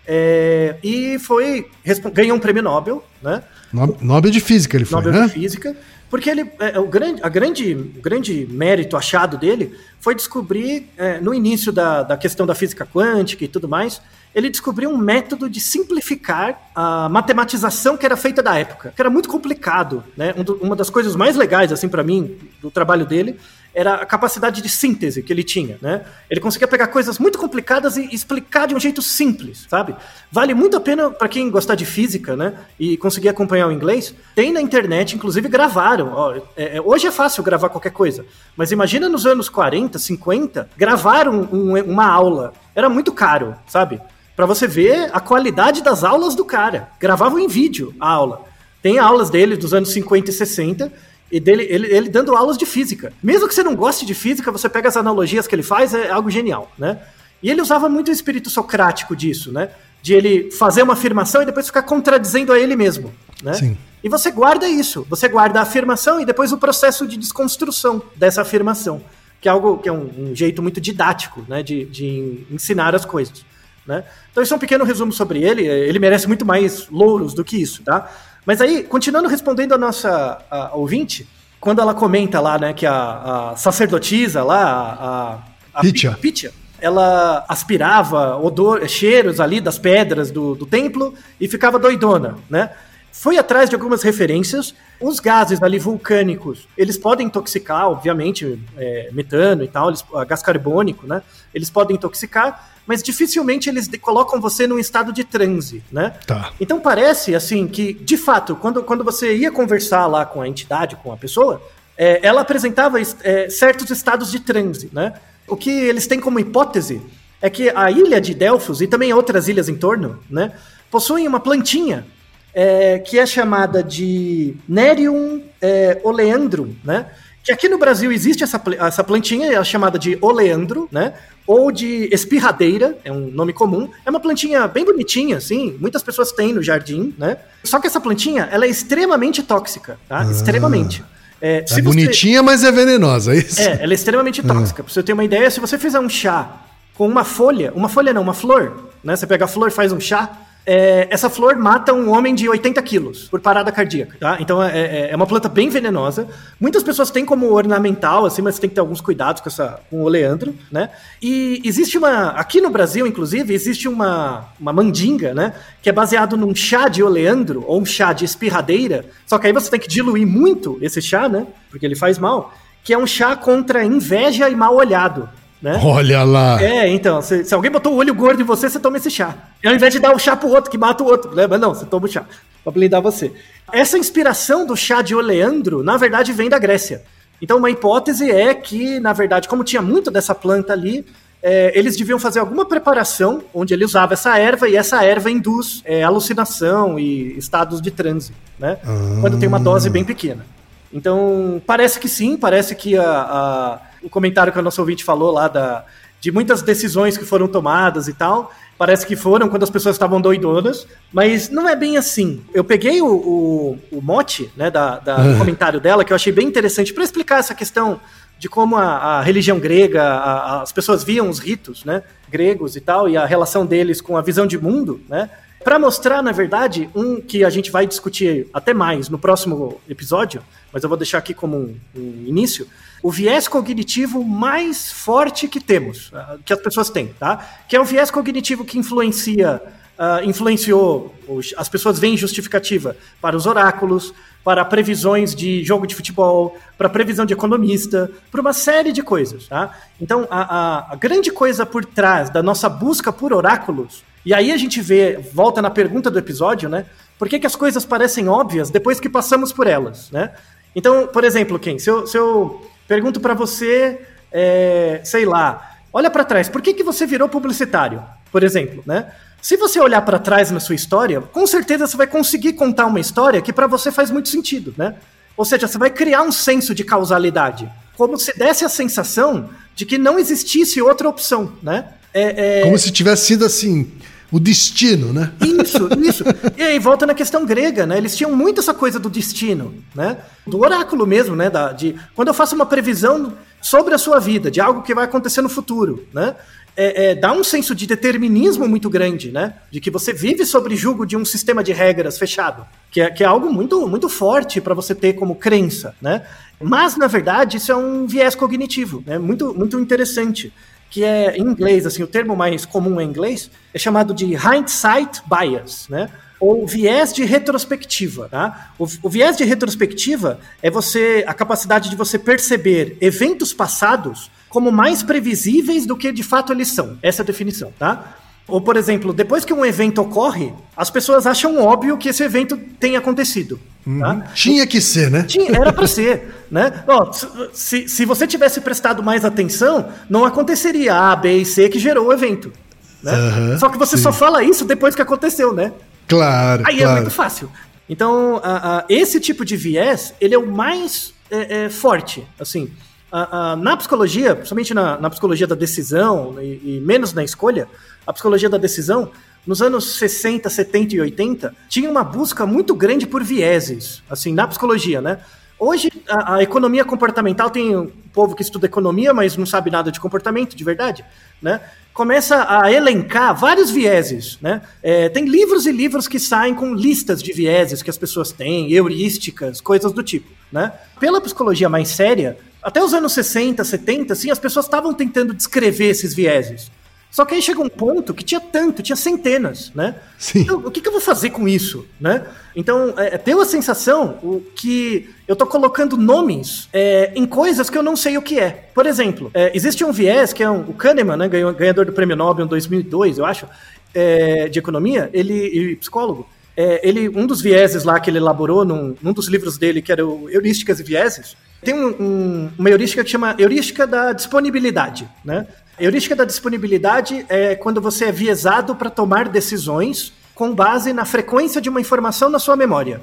é, 0.07 0.75
e 0.83 1.17
foi 1.19 1.67
ganhou 2.13 2.37
um 2.37 2.39
prêmio 2.39 2.61
Nobel, 2.61 3.03
né? 3.21 3.43
Nobel 3.73 4.31
de 4.31 4.39
Física 4.39 4.77
ele 4.77 4.85
foi, 4.85 4.97
Nobel 4.97 5.19
né? 5.19 5.25
de 5.25 5.33
Física, 5.33 5.75
porque 6.09 6.29
ele, 6.29 6.49
é, 6.59 6.79
o, 6.79 6.87
grande, 6.87 7.21
a 7.23 7.29
grande, 7.29 7.73
o 7.73 8.01
grande 8.01 8.47
mérito 8.49 8.95
achado 8.95 9.37
dele 9.37 9.75
foi 9.99 10.15
descobrir, 10.15 10.89
é, 10.97 11.19
no 11.19 11.33
início 11.33 11.71
da, 11.71 12.03
da 12.03 12.17
questão 12.17 12.45
da 12.45 12.53
física 12.53 12.85
quântica 12.85 13.43
e 13.43 13.47
tudo 13.47 13.67
mais, 13.67 14.01
ele 14.35 14.49
descobriu 14.49 14.89
um 14.89 14.97
método 14.97 15.49
de 15.49 15.61
simplificar 15.61 16.69
a 16.75 17.07
matematização 17.07 17.95
que 17.95 18.05
era 18.05 18.17
feita 18.17 18.43
da 18.43 18.57
época, 18.59 18.93
que 18.93 19.01
era 19.01 19.09
muito 19.09 19.29
complicado, 19.29 20.03
né? 20.15 20.33
Um 20.37 20.43
do, 20.43 20.55
uma 20.55 20.75
das 20.75 20.89
coisas 20.89 21.15
mais 21.15 21.37
legais, 21.37 21.71
assim, 21.71 21.87
para 21.87 22.03
mim, 22.03 22.37
do 22.61 22.69
trabalho 22.69 23.05
dele, 23.05 23.39
era 23.75 23.95
a 23.95 24.05
capacidade 24.05 24.61
de 24.61 24.69
síntese 24.69 25.21
que 25.21 25.31
ele 25.31 25.43
tinha, 25.43 25.77
né? 25.81 26.05
Ele 26.29 26.39
conseguia 26.39 26.67
pegar 26.67 26.87
coisas 26.87 27.19
muito 27.19 27.37
complicadas 27.37 27.97
e 27.97 28.07
explicar 28.15 28.67
de 28.67 28.73
um 28.73 28.79
jeito 28.79 29.01
simples, 29.01 29.67
sabe? 29.69 29.93
Vale 30.31 30.53
muito 30.53 30.77
a 30.77 30.79
pena 30.79 31.11
para 31.11 31.27
quem 31.27 31.51
gostar 31.51 31.75
de 31.75 31.85
física, 31.85 32.37
né? 32.37 32.53
E 32.79 32.95
conseguir 32.95 33.27
acompanhar 33.27 33.67
o 33.67 33.71
inglês. 33.71 34.15
Tem 34.33 34.53
na 34.53 34.61
internet, 34.61 35.15
inclusive 35.15 35.49
gravaram. 35.49 36.13
Ó, 36.13 36.35
é, 36.55 36.77
é 36.77 36.81
hoje 36.81 37.05
é 37.05 37.11
fácil 37.11 37.43
gravar 37.43 37.67
qualquer 37.67 37.91
coisa, 37.91 38.25
mas 38.55 38.71
imagina 38.71 39.09
nos 39.09 39.25
anos 39.25 39.49
40, 39.49 39.99
50, 39.99 40.69
gravaram 40.77 41.47
um, 41.51 41.77
uma 41.77 42.07
aula. 42.07 42.53
Era 42.73 42.89
muito 42.89 43.11
caro, 43.11 43.55
sabe? 43.67 44.01
para 44.35 44.45
você 44.45 44.67
ver 44.67 45.09
a 45.13 45.19
qualidade 45.19 45.81
das 45.81 46.03
aulas 46.03 46.35
do 46.35 46.43
cara. 46.43 46.89
Gravavam 46.99 47.39
em 47.39 47.47
vídeo 47.47 47.95
a 47.99 48.09
aula. 48.09 48.43
Tem 48.81 48.99
aulas 48.99 49.29
dele 49.29 49.55
dos 49.55 49.73
anos 49.73 49.91
50 49.93 50.29
e 50.29 50.33
60 50.33 50.91
e 51.35 51.39
dele, 51.41 51.67
ele, 51.69 51.87
ele 51.93 52.07
dando 52.07 52.33
aulas 52.33 52.57
de 52.57 52.65
física. 52.65 53.11
Mesmo 53.21 53.45
que 53.45 53.53
você 53.53 53.61
não 53.61 53.75
goste 53.75 54.05
de 54.05 54.13
física, 54.13 54.53
você 54.53 54.69
pega 54.69 54.87
as 54.87 54.95
analogias 54.95 55.45
que 55.45 55.53
ele 55.53 55.63
faz, 55.63 55.93
é 55.93 56.09
algo 56.09 56.31
genial, 56.31 56.71
né? 56.77 56.97
E 57.43 57.51
ele 57.51 57.61
usava 57.61 57.89
muito 57.89 58.07
o 58.07 58.11
espírito 58.11 58.49
socrático 58.49 59.13
disso, 59.13 59.51
né? 59.51 59.69
De 60.01 60.13
ele 60.13 60.49
fazer 60.51 60.81
uma 60.81 60.93
afirmação 60.93 61.41
e 61.41 61.45
depois 61.45 61.67
ficar 61.67 61.83
contradizendo 61.83 62.53
a 62.53 62.57
ele 62.57 62.73
mesmo, 62.77 63.13
né? 63.43 63.51
Sim. 63.51 63.77
E 64.01 64.07
você 64.07 64.31
guarda 64.31 64.65
isso, 64.65 65.05
você 65.09 65.27
guarda 65.27 65.59
a 65.59 65.63
afirmação 65.63 66.21
e 66.21 66.25
depois 66.25 66.53
o 66.53 66.57
processo 66.57 67.05
de 67.05 67.17
desconstrução 67.17 68.01
dessa 68.15 68.41
afirmação, 68.41 69.01
que 69.41 69.49
é 69.49 69.51
algo 69.51 69.79
que 69.79 69.89
é 69.89 69.91
um, 69.91 70.09
um 70.17 70.33
jeito 70.33 70.63
muito 70.63 70.79
didático, 70.79 71.43
né? 71.49 71.61
De, 71.61 71.83
de 71.83 72.45
ensinar 72.49 72.95
as 72.95 73.03
coisas. 73.03 73.43
Né? 73.85 74.05
Então, 74.31 74.41
isso 74.41 74.53
é 74.53 74.57
um 74.57 74.59
pequeno 74.59 74.83
resumo 74.83 75.11
sobre 75.11 75.43
ele. 75.43 75.67
Ele 75.67 75.99
merece 75.99 76.27
muito 76.27 76.45
mais 76.45 76.87
louros 76.89 77.33
do 77.33 77.43
que 77.43 77.61
isso, 77.61 77.83
tá? 77.83 78.09
Mas 78.45 78.61
aí, 78.61 78.83
continuando 78.83 79.27
respondendo 79.27 79.73
a 79.73 79.77
nossa 79.77 80.39
a, 80.49 80.67
a 80.67 80.75
ouvinte, 80.75 81.27
quando 81.59 81.81
ela 81.81 81.93
comenta 81.93 82.39
lá, 82.39 82.59
né, 82.59 82.73
que 82.73 82.85
a, 82.85 83.51
a 83.51 83.55
sacerdotisa 83.55 84.43
lá, 84.43 85.41
a, 85.73 85.79
a 85.79 85.81
Pitya. 85.81 86.11
Pitya, 86.21 86.51
ela 86.79 87.43
aspirava 87.47 88.37
odor, 88.37 88.87
cheiros 88.87 89.39
ali 89.39 89.59
das 89.59 89.79
pedras 89.79 90.29
do, 90.29 90.53
do 90.53 90.65
templo 90.65 91.13
e 91.41 91.47
ficava 91.47 91.79
doidona, 91.79 92.37
né? 92.49 92.69
Fui 93.11 93.37
atrás 93.37 93.69
de 93.69 93.75
algumas 93.75 94.03
referências. 94.03 94.75
Os 94.99 95.19
gases 95.19 95.63
ali 95.63 95.79
vulcânicos, 95.79 96.67
eles 96.77 96.97
podem 96.97 97.27
intoxicar, 97.27 97.87
obviamente, 97.87 98.59
é, 98.77 99.09
metano 99.11 99.63
e 99.63 99.67
tal, 99.67 99.87
eles, 99.87 100.03
gás 100.27 100.41
carbônico, 100.43 101.07
né? 101.07 101.21
Eles 101.53 101.69
podem 101.69 101.95
intoxicar, 101.95 102.74
mas 102.85 103.01
dificilmente 103.01 103.69
eles 103.69 103.89
colocam 104.01 104.39
você 104.39 104.67
num 104.67 104.79
estado 104.79 105.11
de 105.11 105.23
transe, 105.23 105.83
né? 105.91 106.13
Tá. 106.25 106.51
Então 106.59 106.79
parece, 106.79 107.33
assim, 107.33 107.67
que, 107.67 107.93
de 107.93 108.17
fato, 108.17 108.55
quando, 108.55 108.83
quando 108.83 109.03
você 109.03 109.35
ia 109.35 109.51
conversar 109.51 110.05
lá 110.07 110.25
com 110.25 110.41
a 110.41 110.47
entidade, 110.47 110.95
com 110.97 111.11
a 111.11 111.17
pessoa, 111.17 111.61
é, 111.97 112.19
ela 112.21 112.41
apresentava 112.41 112.99
é, 113.01 113.49
certos 113.49 113.89
estados 113.89 114.31
de 114.31 114.39
transe, 114.39 114.89
né? 114.93 115.13
O 115.47 115.55
que 115.55 115.69
eles 115.69 116.07
têm 116.07 116.19
como 116.19 116.39
hipótese 116.39 117.01
é 117.41 117.49
que 117.49 117.69
a 117.69 117.91
ilha 117.91 118.19
de 118.19 118.33
Delfos 118.33 118.81
e 118.81 118.87
também 118.87 119.13
outras 119.13 119.47
ilhas 119.47 119.69
em 119.69 119.75
torno, 119.75 120.19
né, 120.29 120.51
possuem 120.89 121.27
uma 121.27 121.39
plantinha 121.39 122.05
é, 122.53 122.99
que 122.99 123.19
é 123.19 123.25
chamada 123.25 123.83
de 123.83 124.55
Nerium 124.67 125.43
é, 125.61 125.99
oleandrum, 126.03 126.73
né? 126.83 127.07
Que 127.45 127.51
aqui 127.51 127.69
no 127.69 127.77
Brasil 127.77 128.11
existe 128.11 128.43
essa, 128.43 128.59
essa 128.79 129.03
plantinha, 129.03 129.53
é 129.53 129.63
chamada 129.63 129.99
de 129.99 130.17
oleandro, 130.19 130.89
né? 130.91 131.13
Ou 131.45 131.71
de 131.71 132.09
espirradeira, 132.11 132.97
é 133.05 133.11
um 133.11 133.27
nome 133.27 133.53
comum. 133.53 133.87
É 134.03 134.09
uma 134.09 134.19
plantinha 134.19 134.67
bem 134.67 134.83
bonitinha, 134.83 135.37
assim, 135.37 135.77
muitas 135.79 136.01
pessoas 136.01 136.31
têm 136.31 136.51
no 136.51 136.63
jardim, 136.63 137.13
né? 137.19 137.37
Só 137.63 137.79
que 137.79 137.85
essa 137.85 138.01
plantinha, 138.01 138.49
ela 138.51 138.65
é 138.65 138.67
extremamente 138.67 139.43
tóxica, 139.43 139.99
tá? 140.09 140.21
Ah. 140.21 140.31
Extremamente. 140.31 141.03
É, 141.39 141.63
é 141.69 141.81
bonitinha, 141.83 142.39
você... 142.39 142.45
mas 142.45 142.63
é 142.63 142.71
venenosa, 142.71 143.35
é 143.35 143.37
isso? 143.37 143.61
É, 143.61 143.83
ela 143.83 143.93
é 143.93 143.95
extremamente 143.95 144.41
ah. 144.41 144.47
tóxica. 144.47 144.83
Pra 144.83 144.91
você 144.91 145.03
ter 145.03 145.13
uma 145.13 145.23
ideia, 145.23 145.51
se 145.51 145.59
você 145.59 145.77
fizer 145.77 145.99
um 145.99 146.09
chá 146.09 146.49
com 146.95 147.07
uma 147.07 147.23
folha, 147.23 147.71
uma 147.75 147.89
folha 147.89 148.11
não, 148.11 148.23
uma 148.23 148.33
flor, 148.33 148.89
né? 149.03 149.15
Você 149.15 149.27
pega 149.27 149.45
a 149.45 149.47
flor 149.47 149.67
e 149.67 149.71
faz 149.71 149.91
um 149.91 149.99
chá, 149.99 150.31
é, 150.65 151.07
essa 151.11 151.29
flor 151.29 151.55
mata 151.55 151.93
um 151.93 152.09
homem 152.09 152.33
de 152.33 152.49
80 152.49 152.81
quilos 152.81 153.27
por 153.27 153.39
parada 153.39 153.71
cardíaca, 153.71 154.17
tá? 154.19 154.37
Então 154.39 154.63
é, 154.63 154.77
é, 154.77 155.11
é, 155.11 155.15
uma 155.15 155.27
planta 155.27 155.47
bem 155.47 155.69
venenosa. 155.69 156.27
Muitas 156.59 156.81
pessoas 156.81 157.11
têm 157.11 157.23
como 157.23 157.51
ornamental, 157.53 158.25
assim, 158.25 158.41
mas 158.41 158.57
tem 158.57 158.69
que 158.69 158.73
ter 158.73 158.81
alguns 158.81 158.99
cuidados 158.99 159.41
com, 159.41 159.49
essa, 159.49 159.79
com 159.89 159.97
o 159.97 160.03
oleandro, 160.03 160.55
né? 160.71 160.89
E 161.21 161.61
existe 161.63 161.97
uma. 161.97 162.29
Aqui 162.29 162.61
no 162.61 162.71
Brasil, 162.71 163.05
inclusive, 163.05 163.53
existe 163.53 163.87
uma, 163.87 164.45
uma 164.59 164.73
mandinga, 164.73 165.33
né? 165.33 165.53
Que 165.83 165.89
é 165.89 165.93
baseado 165.93 166.35
num 166.35 166.55
chá 166.55 166.87
de 166.87 167.03
oleandro 167.03 167.63
ou 167.67 167.79
um 167.79 167.85
chá 167.85 168.11
de 168.11 168.25
espirradeira. 168.25 169.05
Só 169.27 169.37
que 169.37 169.45
aí 169.45 169.53
você 169.53 169.69
tem 169.69 169.79
que 169.79 169.87
diluir 169.87 170.25
muito 170.25 170.79
esse 170.81 171.01
chá, 171.01 171.29
né? 171.29 171.45
Porque 171.69 171.85
ele 171.85 171.95
faz 171.95 172.17
mal. 172.17 172.51
Que 172.83 172.93
é 172.93 172.97
um 172.97 173.05
chá 173.05 173.35
contra 173.35 173.83
inveja 173.83 174.49
e 174.49 174.55
mal 174.55 174.75
olhado. 174.75 175.29
Né? 175.61 175.79
Olha 175.83 176.23
lá. 176.23 176.61
É, 176.61 176.87
então, 176.87 177.21
se, 177.21 177.43
se, 177.43 177.53
alguém 177.53 177.71
botou 177.71 177.93
o 177.93 177.95
olho 177.95 178.13
gordo 178.13 178.41
em 178.41 178.45
você, 178.45 178.69
você 178.69 178.79
toma 178.79 178.97
esse 178.97 179.09
chá. 179.09 179.35
E 179.63 179.67
ao 179.67 179.73
invés 179.73 179.93
de 179.93 179.99
dar 179.99 180.13
o 180.13 180.19
chá 180.19 180.35
pro 180.35 180.49
outro, 180.49 180.69
que 180.69 180.77
mata 180.77 181.03
o 181.03 181.07
outro, 181.07 181.33
né? 181.33 181.47
Mas 181.47 181.59
não, 181.59 181.73
você 181.73 181.85
toma 181.85 182.05
o 182.05 182.09
chá, 182.09 182.25
pra 182.63 182.71
blindar 182.71 183.01
você. 183.01 183.33
Essa 183.71 183.97
inspiração 183.97 184.65
do 184.65 184.75
chá 184.75 185.01
de 185.01 185.15
oleandro, 185.15 185.81
na 185.81 185.97
verdade, 185.97 186.33
vem 186.33 186.49
da 186.49 186.59
Grécia. 186.59 187.03
Então, 187.41 187.57
uma 187.57 187.69
hipótese 187.69 188.29
é 188.29 188.53
que, 188.53 188.99
na 188.99 189.13
verdade, 189.13 189.47
como 189.47 189.63
tinha 189.63 189.81
muito 189.81 190.11
dessa 190.11 190.35
planta 190.35 190.73
ali, 190.73 191.05
é, 191.41 191.77
eles 191.77 191.95
deviam 191.95 192.17
fazer 192.17 192.39
alguma 192.39 192.65
preparação 192.65 193.43
onde 193.53 193.73
ele 193.73 193.85
usava 193.85 194.13
essa 194.13 194.37
erva 194.37 194.67
e 194.67 194.75
essa 194.75 195.03
erva 195.03 195.29
induz 195.29 195.81
é, 195.85 196.03
alucinação 196.03 196.97
e 196.97 197.37
estados 197.37 197.81
de 197.81 197.91
transe, 197.91 198.33
né? 198.57 198.77
Ah. 198.83 199.17
Quando 199.21 199.37
tem 199.37 199.47
uma 199.47 199.59
dose 199.59 199.89
bem 199.89 200.03
pequena. 200.03 200.45
Então, 200.91 201.61
parece 201.65 201.99
que 201.99 202.07
sim, 202.07 202.37
parece 202.37 202.73
que 202.73 202.97
a, 202.97 203.03
a 203.03 203.81
o 204.05 204.09
comentário 204.09 204.53
que 204.53 204.59
a 204.59 204.61
nossa 204.61 204.81
ouvinte 204.81 205.03
falou 205.03 205.31
lá 205.31 205.47
da, 205.47 205.83
de 206.21 206.31
muitas 206.31 206.61
decisões 206.61 207.17
que 207.17 207.25
foram 207.25 207.47
tomadas 207.47 208.07
e 208.07 208.13
tal. 208.13 208.53
Parece 208.77 209.05
que 209.05 209.15
foram 209.15 209.47
quando 209.49 209.63
as 209.63 209.69
pessoas 209.69 209.95
estavam 209.95 210.19
doidonas, 210.19 210.85
mas 211.11 211.49
não 211.49 211.67
é 211.67 211.75
bem 211.75 211.97
assim. 211.97 212.43
Eu 212.53 212.63
peguei 212.63 213.01
o, 213.01 213.07
o, 213.07 213.79
o 213.91 214.01
mote 214.01 214.51
né, 214.55 214.69
da, 214.69 214.99
da 214.99 215.15
do 215.15 215.37
comentário 215.37 215.79
dela, 215.79 216.03
que 216.03 216.11
eu 216.11 216.15
achei 216.15 216.31
bem 216.31 216.47
interessante, 216.47 216.93
para 216.93 217.03
explicar 217.03 217.39
essa 217.39 217.55
questão 217.55 217.99
de 218.37 218.49
como 218.49 218.75
a, 218.75 218.83
a 218.83 219.21
religião 219.21 219.59
grega, 219.59 220.03
a, 220.03 220.61
as 220.61 220.71
pessoas 220.71 221.03
viam 221.03 221.29
os 221.29 221.39
ritos 221.39 221.85
né, 221.85 222.03
gregos 222.29 222.75
e 222.75 222.81
tal, 222.81 223.07
e 223.07 223.15
a 223.15 223.25
relação 223.25 223.65
deles 223.65 224.01
com 224.01 224.17
a 224.17 224.21
visão 224.21 224.45
de 224.45 224.57
mundo, 224.57 225.01
né? 225.07 225.29
Para 225.63 225.79
mostrar, 225.79 226.21
na 226.21 226.31
verdade, 226.31 226.87
um 226.93 227.19
que 227.19 227.43
a 227.43 227.49
gente 227.49 227.71
vai 227.71 227.87
discutir 227.87 228.47
até 228.53 228.71
mais 228.71 229.09
no 229.09 229.17
próximo 229.17 229.81
episódio, 229.89 230.43
mas 230.71 230.83
eu 230.83 230.89
vou 230.89 230.95
deixar 230.95 231.17
aqui 231.17 231.33
como 231.33 231.57
um, 231.57 231.75
um 231.95 232.23
início, 232.27 232.67
o 233.05 233.11
viés 233.11 233.47
cognitivo 233.47 234.23
mais 234.23 234.91
forte 234.91 235.47
que 235.47 235.59
temos, 235.59 236.09
ah, 236.11 236.37
que 236.43 236.51
as 236.51 236.59
pessoas 236.59 236.89
têm, 236.89 237.13
tá? 237.19 237.37
Que 237.69 237.75
é 237.75 237.79
o 237.79 237.85
viés 237.85 238.09
cognitivo 238.09 238.65
que 238.65 238.79
influencia, 238.79 239.61
uh, 239.95 240.27
influenciou, 240.27 241.13
as 241.55 241.69
pessoas 241.69 241.99
veem 241.99 242.17
justificativa 242.17 242.97
para 243.21 243.37
os 243.37 243.45
oráculos, 243.45 244.11
para 244.43 244.65
previsões 244.65 245.35
de 245.35 245.63
jogo 245.63 245.85
de 245.85 245.93
futebol, 245.93 246.57
para 246.79 246.89
previsão 246.89 247.27
de 247.27 247.33
economista, 247.33 248.09
para 248.31 248.41
uma 248.41 248.53
série 248.53 248.91
de 248.91 249.03
coisas, 249.03 249.45
tá? 249.45 249.77
Então, 250.01 250.27
a, 250.27 250.41
a, 250.41 250.93
a 250.93 250.95
grande 250.95 251.29
coisa 251.29 251.63
por 251.63 251.85
trás 251.85 252.31
da 252.31 252.41
nossa 252.41 252.67
busca 252.67 253.13
por 253.13 253.31
oráculos, 253.31 254.03
e 254.25 254.33
aí 254.33 254.51
a 254.51 254.57
gente 254.57 254.81
vê, 254.81 255.19
volta 255.31 255.61
na 255.61 255.69
pergunta 255.69 256.09
do 256.09 256.17
episódio, 256.17 256.67
né? 256.67 256.87
Por 257.19 257.29
que, 257.29 257.37
que 257.37 257.45
as 257.45 257.55
coisas 257.55 257.85
parecem 257.85 258.27
óbvias 258.27 258.71
depois 258.71 258.99
que 258.99 259.09
passamos 259.09 259.53
por 259.53 259.67
elas, 259.67 260.09
né? 260.09 260.33
Então, 260.75 261.05
por 261.05 261.23
exemplo, 261.23 261.59
quem? 261.59 261.77
Se 261.77 261.87
eu, 261.87 262.07
se 262.07 262.17
eu 262.17 262.73
Pergunto 262.87 263.19
para 263.19 263.33
você, 263.33 264.01
é, 264.31 265.01
sei 265.03 265.25
lá, 265.25 265.77
olha 265.91 266.09
para 266.09 266.23
trás, 266.23 266.49
por 266.49 266.61
que, 266.61 266.73
que 266.73 266.83
você 266.83 267.05
virou 267.05 267.27
publicitário, 267.27 268.03
por 268.31 268.43
exemplo, 268.43 268.83
né? 268.85 269.11
Se 269.41 269.57
você 269.57 269.79
olhar 269.79 270.01
para 270.01 270.17
trás 270.17 270.49
na 270.49 270.59
sua 270.59 270.73
história, 270.73 271.21
com 271.21 271.45
certeza 271.45 271.85
você 271.85 271.95
vai 271.95 272.07
conseguir 272.07 272.53
contar 272.53 272.87
uma 272.87 272.99
história 272.99 273.41
que 273.41 273.53
para 273.53 273.67
você 273.67 273.91
faz 273.91 274.09
muito 274.09 274.29
sentido, 274.29 274.73
né? 274.75 274.95
Ou 275.37 275.45
seja, 275.45 275.67
você 275.67 275.77
vai 275.77 275.89
criar 275.89 276.23
um 276.23 276.31
senso 276.31 276.73
de 276.73 276.83
causalidade, 276.83 277.69
como 277.95 278.17
se 278.17 278.35
desse 278.37 278.65
a 278.65 278.69
sensação 278.69 279.49
de 279.75 279.85
que 279.85 279.97
não 279.97 280.17
existisse 280.17 280.81
outra 280.81 281.07
opção, 281.07 281.53
né? 281.61 281.89
É, 282.13 282.59
é... 282.59 282.63
Como 282.63 282.77
se 282.77 282.91
tivesse 282.91 283.27
sido 283.27 283.45
assim, 283.45 283.91
o 284.35 284.39
destino, 284.39 285.13
né? 285.13 285.31
Isso, 285.39 285.87
isso. 285.97 286.23
E 286.57 286.61
aí 286.61 286.77
volta 286.77 287.05
na 287.05 287.13
questão 287.13 287.45
grega, 287.45 287.85
né? 287.85 287.97
Eles 287.97 288.17
tinham 288.17 288.35
muito 288.35 288.59
essa 288.59 288.73
coisa 288.73 288.99
do 288.99 289.09
destino, 289.09 289.73
né? 289.95 290.17
Do 290.45 290.59
oráculo 290.59 291.07
mesmo, 291.07 291.37
né? 291.37 291.49
Da, 291.49 291.71
de, 291.71 291.95
quando 292.13 292.27
eu 292.27 292.33
faço 292.33 292.53
uma 292.53 292.65
previsão 292.65 293.31
sobre 293.61 293.93
a 293.93 293.97
sua 293.97 294.19
vida, 294.19 294.51
de 294.51 294.59
algo 294.59 294.81
que 294.81 294.93
vai 294.93 295.05
acontecer 295.05 295.41
no 295.41 295.47
futuro, 295.47 296.05
né? 296.13 296.35
É, 296.75 297.11
é, 297.11 297.15
dá 297.15 297.31
um 297.31 297.45
senso 297.45 297.73
de 297.73 297.87
determinismo 297.87 298.67
muito 298.67 298.89
grande, 298.89 299.31
né? 299.31 299.53
De 299.71 299.79
que 299.79 299.89
você 299.89 300.11
vive 300.11 300.45
sobre 300.45 300.75
julgo 300.75 301.05
de 301.05 301.15
um 301.15 301.23
sistema 301.23 301.63
de 301.63 301.71
regras 301.71 302.17
fechado, 302.17 302.67
que 302.91 302.99
é, 302.99 303.09
que 303.09 303.23
é 303.23 303.27
algo 303.27 303.49
muito, 303.53 303.87
muito 303.87 304.09
forte 304.09 304.59
para 304.59 304.73
você 304.73 304.93
ter 304.93 305.13
como 305.13 305.35
crença, 305.35 305.95
né? 306.01 306.23
Mas, 306.61 306.97
na 306.97 307.07
verdade, 307.07 307.55
isso 307.55 307.71
é 307.71 307.75
um 307.77 308.05
viés 308.05 308.35
cognitivo, 308.35 309.01
né? 309.07 309.17
Muito, 309.17 309.53
muito 309.53 309.79
interessante 309.79 310.51
que 310.89 311.03
é 311.03 311.37
em 311.37 311.41
inglês, 311.41 311.85
assim, 311.85 312.03
o 312.03 312.07
termo 312.07 312.35
mais 312.35 312.65
comum 312.65 312.99
em 313.01 313.05
inglês 313.05 313.49
é 313.73 313.79
chamado 313.79 314.13
de 314.13 314.33
hindsight 314.33 315.21
bias, 315.25 315.87
né? 315.89 316.09
Ou 316.39 316.67
viés 316.67 317.13
de 317.13 317.23
retrospectiva, 317.23 318.27
tá? 318.29 318.71
O, 318.77 318.85
o, 319.03 319.09
viés 319.09 319.37
de 319.37 319.43
retrospectiva 319.43 320.39
é 320.61 320.69
você 320.69 321.23
a 321.27 321.33
capacidade 321.33 321.89
de 321.89 321.95
você 321.95 322.19
perceber 322.19 322.97
eventos 322.99 323.53
passados 323.53 324.29
como 324.49 324.71
mais 324.71 325.01
previsíveis 325.01 325.85
do 325.85 325.97
que 325.97 326.11
de 326.11 326.23
fato 326.23 326.53
eles 326.53 326.69
são. 326.69 326.97
Essa 327.01 327.21
é 327.21 327.23
a 327.23 327.25
definição, 327.25 327.73
tá? 327.77 328.15
Ou, 328.47 328.61
por 328.61 328.77
exemplo, 328.77 329.11
depois 329.11 329.43
que 329.43 329.51
um 329.51 329.65
evento 329.65 330.01
ocorre, 330.01 330.53
as 330.77 330.89
pessoas 330.89 331.25
acham 331.25 331.57
óbvio 331.57 331.97
que 331.97 332.09
esse 332.09 332.23
evento 332.23 332.55
tenha 332.79 332.99
acontecido. 332.99 333.59
Uhum. 333.85 333.99
Tá? 333.99 334.15
Tinha 334.35 334.67
que 334.67 334.79
ser, 334.79 335.09
né? 335.09 335.23
Tinha, 335.23 335.49
era 335.55 335.73
para 335.73 335.87
ser. 335.87 336.33
Né? 336.51 336.83
Ó, 336.87 337.11
se, 337.53 337.87
se 337.87 338.05
você 338.05 338.27
tivesse 338.27 338.61
prestado 338.61 339.01
mais 339.01 339.25
atenção, 339.25 339.89
não 340.07 340.25
aconteceria 340.25 340.93
A, 340.93 341.15
B 341.15 341.37
e 341.37 341.45
C 341.45 341.69
que 341.69 341.79
gerou 341.79 342.07
o 342.07 342.13
evento. 342.13 342.53
Né? 343.01 343.13
Uhum, 343.13 343.59
só 343.59 343.69
que 343.69 343.77
você 343.77 343.97
sim. 343.97 344.03
só 344.03 344.13
fala 344.13 344.43
isso 344.43 344.63
depois 344.63 344.93
que 344.93 345.01
aconteceu, 345.01 345.53
né? 345.53 345.73
Claro. 346.07 346.63
Aí 346.67 346.75
é 346.75 346.79
claro. 346.81 346.97
é 346.97 347.01
muito 347.01 347.13
fácil. 347.13 347.49
Então, 347.89 348.39
a, 348.43 348.79
a, 348.79 348.85
esse 348.89 349.19
tipo 349.19 349.43
de 349.43 349.57
viés, 349.57 350.13
ele 350.19 350.35
é 350.35 350.37
o 350.37 350.47
mais 350.47 351.13
é, 351.29 351.65
é, 351.65 351.69
forte, 351.69 352.25
assim. 352.39 352.69
A, 353.11 353.55
na 353.55 353.77
psicologia, 353.77 354.35
principalmente 354.35 354.73
na, 354.73 354.99
na 354.99 355.09
psicologia 355.09 355.47
da 355.47 355.55
decisão 355.55 356.35
e, 356.41 356.77
e 356.77 356.81
menos 356.83 357.13
na 357.13 357.23
escolha, 357.23 357.65
a 358.05 358.13
psicologia 358.13 358.49
da 358.49 358.57
decisão, 358.57 359.11
nos 359.45 359.61
anos 359.61 359.95
60, 359.97 360.49
70 360.49 360.95
e 360.95 361.01
80, 361.01 361.55
tinha 361.69 361.89
uma 361.89 362.03
busca 362.03 362.45
muito 362.45 362.73
grande 362.75 363.05
por 363.05 363.23
vieses, 363.23 364.01
assim, 364.09 364.33
na 364.33 364.47
psicologia, 364.47 365.01
né? 365.01 365.19
Hoje, 365.57 365.89
a, 366.09 366.35
a, 366.35 366.43
economia 366.43 366.83
comportamental 366.83 367.49
tem 367.49 367.75
um 367.75 367.89
povo 368.11 368.35
que 368.35 368.41
estuda 368.41 368.65
economia, 368.65 369.13
mas 369.13 369.37
não 369.37 369.45
sabe 369.45 369.71
nada 369.71 369.89
de 369.89 370.01
comportamento, 370.01 370.55
de 370.55 370.63
verdade, 370.63 371.05
né? 371.41 371.61
Começa 371.93 372.45
a 372.49 372.69
elencar 372.69 373.33
vários 373.33 373.71
vieses, 373.71 374.37
né? 374.41 374.61
É, 374.83 375.07
tem 375.07 375.25
livros 375.25 375.65
e 375.65 375.71
livros 375.71 376.09
que 376.09 376.19
saem 376.19 376.53
com 376.53 376.73
listas 376.73 377.23
de 377.23 377.31
vieses 377.31 377.81
que 377.81 377.89
as 377.89 377.97
pessoas 377.97 378.33
têm, 378.33 378.73
heurísticas, 378.73 379.61
coisas 379.61 379.93
do 379.93 380.03
tipo, 380.03 380.29
né? 380.51 380.73
Pela 380.99 381.21
psicologia 381.21 381.69
mais 381.69 381.87
séria, 381.87 382.37
até 382.61 382.83
os 382.83 382.93
anos 382.93 383.13
60, 383.13 383.63
70, 383.63 384.11
assim, 384.11 384.29
as 384.29 384.39
pessoas 384.39 384.65
estavam 384.65 384.93
tentando 384.93 385.33
descrever 385.33 385.85
esses 385.85 386.13
vieses. 386.13 386.69
Só 387.15 387.23
que 387.23 387.33
aí 387.33 387.41
chegou 387.41 387.63
um 387.63 387.69
ponto 387.69 388.13
que 388.13 388.25
tinha 388.25 388.41
tanto, 388.41 388.83
tinha 388.83 388.95
centenas, 388.97 389.71
né? 389.73 389.95
Sim. 390.19 390.41
Então, 390.41 390.57
o 390.57 390.69
que, 390.69 390.81
que, 390.81 390.87
eu 390.89 390.91
vou 390.91 390.99
fazer 390.99 391.29
com 391.29 391.47
isso, 391.47 391.87
né? 391.97 392.25
Então, 392.53 392.93
é, 392.97 393.17
deu 393.17 393.39
a 393.39 393.45
sensação 393.45 394.19
o, 394.21 394.43
que 394.53 395.09
eu 395.25 395.33
tô 395.33 395.45
colocando 395.45 395.95
nomes 395.95 396.67
é, 396.73 397.13
em 397.15 397.25
coisas 397.25 397.69
que 397.69 397.77
eu 397.77 397.81
não 397.81 397.95
sei 397.95 398.17
o 398.17 398.21
que 398.21 398.37
é. 398.37 398.67
Por 398.75 398.85
exemplo, 398.85 399.31
é, 399.33 399.49
existe 399.55 399.81
um 399.85 399.93
viés 399.93 400.33
que 400.33 400.43
é 400.43 400.49
um, 400.49 400.59
o 400.63 400.73
Kahneman, 400.73 401.15
né, 401.15 401.29
ganhador 401.29 401.85
do 401.85 401.93
Prêmio 401.93 402.17
Nobel 402.17 402.47
em 402.47 402.49
2002, 402.49 403.17
eu 403.17 403.25
acho, 403.25 403.47
é, 403.93 404.49
de 404.49 404.59
economia, 404.59 405.09
ele 405.13 405.71
e 405.71 405.75
psicólogo, 405.77 406.27
é, 406.57 406.85
ele, 406.85 407.07
um 407.07 407.25
dos 407.25 407.39
vieses 407.39 407.85
lá 407.85 407.97
que 407.97 408.09
ele 408.09 408.17
elaborou 408.17 408.65
num, 408.65 408.93
num 409.01 409.13
dos 409.13 409.29
livros 409.29 409.57
dele, 409.57 409.81
que 409.81 409.91
era 409.91 410.05
o 410.05 410.29
Heurísticas 410.29 410.81
e 410.81 410.83
Vieses, 410.83 411.37
tem 411.65 411.73
um, 411.73 411.87
um, 411.99 412.51
uma 412.57 412.69
heurística 412.69 413.03
que 413.03 413.09
chama 413.09 413.35
heurística 413.39 413.87
da 413.87 414.13
disponibilidade, 414.13 415.09
né? 415.23 415.47
Heurística 415.77 416.15
da 416.15 416.23
disponibilidade 416.23 417.25
é 417.27 417.55
quando 417.55 417.81
você 417.81 418.05
é 418.05 418.11
viesado 418.11 418.75
para 418.75 418.89
tomar 418.89 419.27
decisões 419.27 420.13
com 420.33 420.53
base 420.53 420.93
na 420.93 421.05
frequência 421.05 421.61
de 421.61 421.69
uma 421.69 421.81
informação 421.81 422.29
na 422.29 422.39
sua 422.39 422.55
memória, 422.55 423.01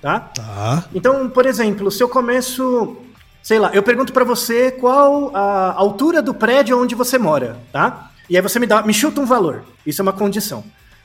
tá? 0.00 0.20
Tá. 0.20 0.84
Então, 0.94 1.28
por 1.28 1.44
exemplo, 1.46 1.90
se 1.90 2.02
eu 2.02 2.08
começo, 2.08 2.96
sei 3.42 3.58
lá, 3.58 3.70
eu 3.74 3.82
pergunto 3.82 4.12
para 4.12 4.24
você 4.24 4.70
qual 4.70 5.34
a 5.36 5.72
altura 5.72 6.22
do 6.22 6.34
prédio 6.34 6.80
onde 6.80 6.94
você 6.94 7.18
mora, 7.18 7.58
tá? 7.72 8.10
E 8.28 8.36
aí 8.36 8.42
você 8.42 8.58
me 8.58 8.66
dá, 8.66 8.82
me 8.82 8.94
chuta 8.94 9.20
um 9.20 9.26
valor. 9.26 9.64
Isso 9.84 10.00
é 10.00 10.02
uma 10.02 10.12
condição, 10.12 10.64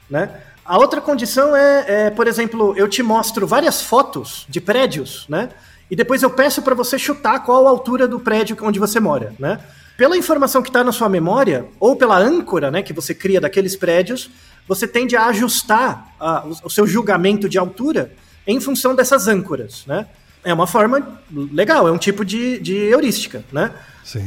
né? 0.09 0.29
A 0.65 0.77
outra 0.77 1.01
condição 1.01 1.55
é, 1.55 1.85
é 1.87 2.09
por 2.11 2.27
exemplo, 2.27 2.73
eu 2.77 2.87
te 2.87 3.01
mostro 3.03 3.47
várias 3.47 3.81
fotos 3.81 4.45
de 4.47 4.61
prédios, 4.61 5.25
né? 5.27 5.49
E 5.91 5.95
depois 5.95 6.21
eu 6.21 6.29
peço 6.29 6.61
para 6.61 6.75
você 6.75 6.99
chutar 6.99 7.39
qual 7.43 7.65
a 7.65 7.69
altura 7.69 8.07
do 8.07 8.19
prédio 8.19 8.55
onde 8.61 8.79
você 8.79 8.99
mora, 8.99 9.33
né? 9.39 9.59
Pela 9.99 10.15
informação 10.15 10.61
que 10.61 10.69
está 10.69 10.81
na 10.81 10.93
sua 10.93 11.09
memória, 11.09 11.65
ou 11.77 11.93
pela 11.93 12.17
âncora 12.17 12.71
né, 12.71 12.81
que 12.81 12.93
você 12.93 13.13
cria 13.13 13.41
daqueles 13.41 13.75
prédios, 13.75 14.31
você 14.65 14.87
tende 14.87 15.13
a 15.17 15.25
ajustar 15.25 16.15
a, 16.17 16.45
o, 16.45 16.55
o 16.63 16.69
seu 16.69 16.87
julgamento 16.87 17.49
de 17.49 17.57
altura 17.57 18.13
em 18.47 18.61
função 18.61 18.95
dessas 18.95 19.27
âncoras, 19.27 19.83
né? 19.85 20.07
É 20.41 20.53
uma 20.53 20.65
forma 20.65 21.19
legal, 21.51 21.85
é 21.85 21.91
um 21.91 21.97
tipo 21.97 22.23
de, 22.23 22.59
de 22.59 22.75
heurística, 22.75 23.43
né? 23.51 23.73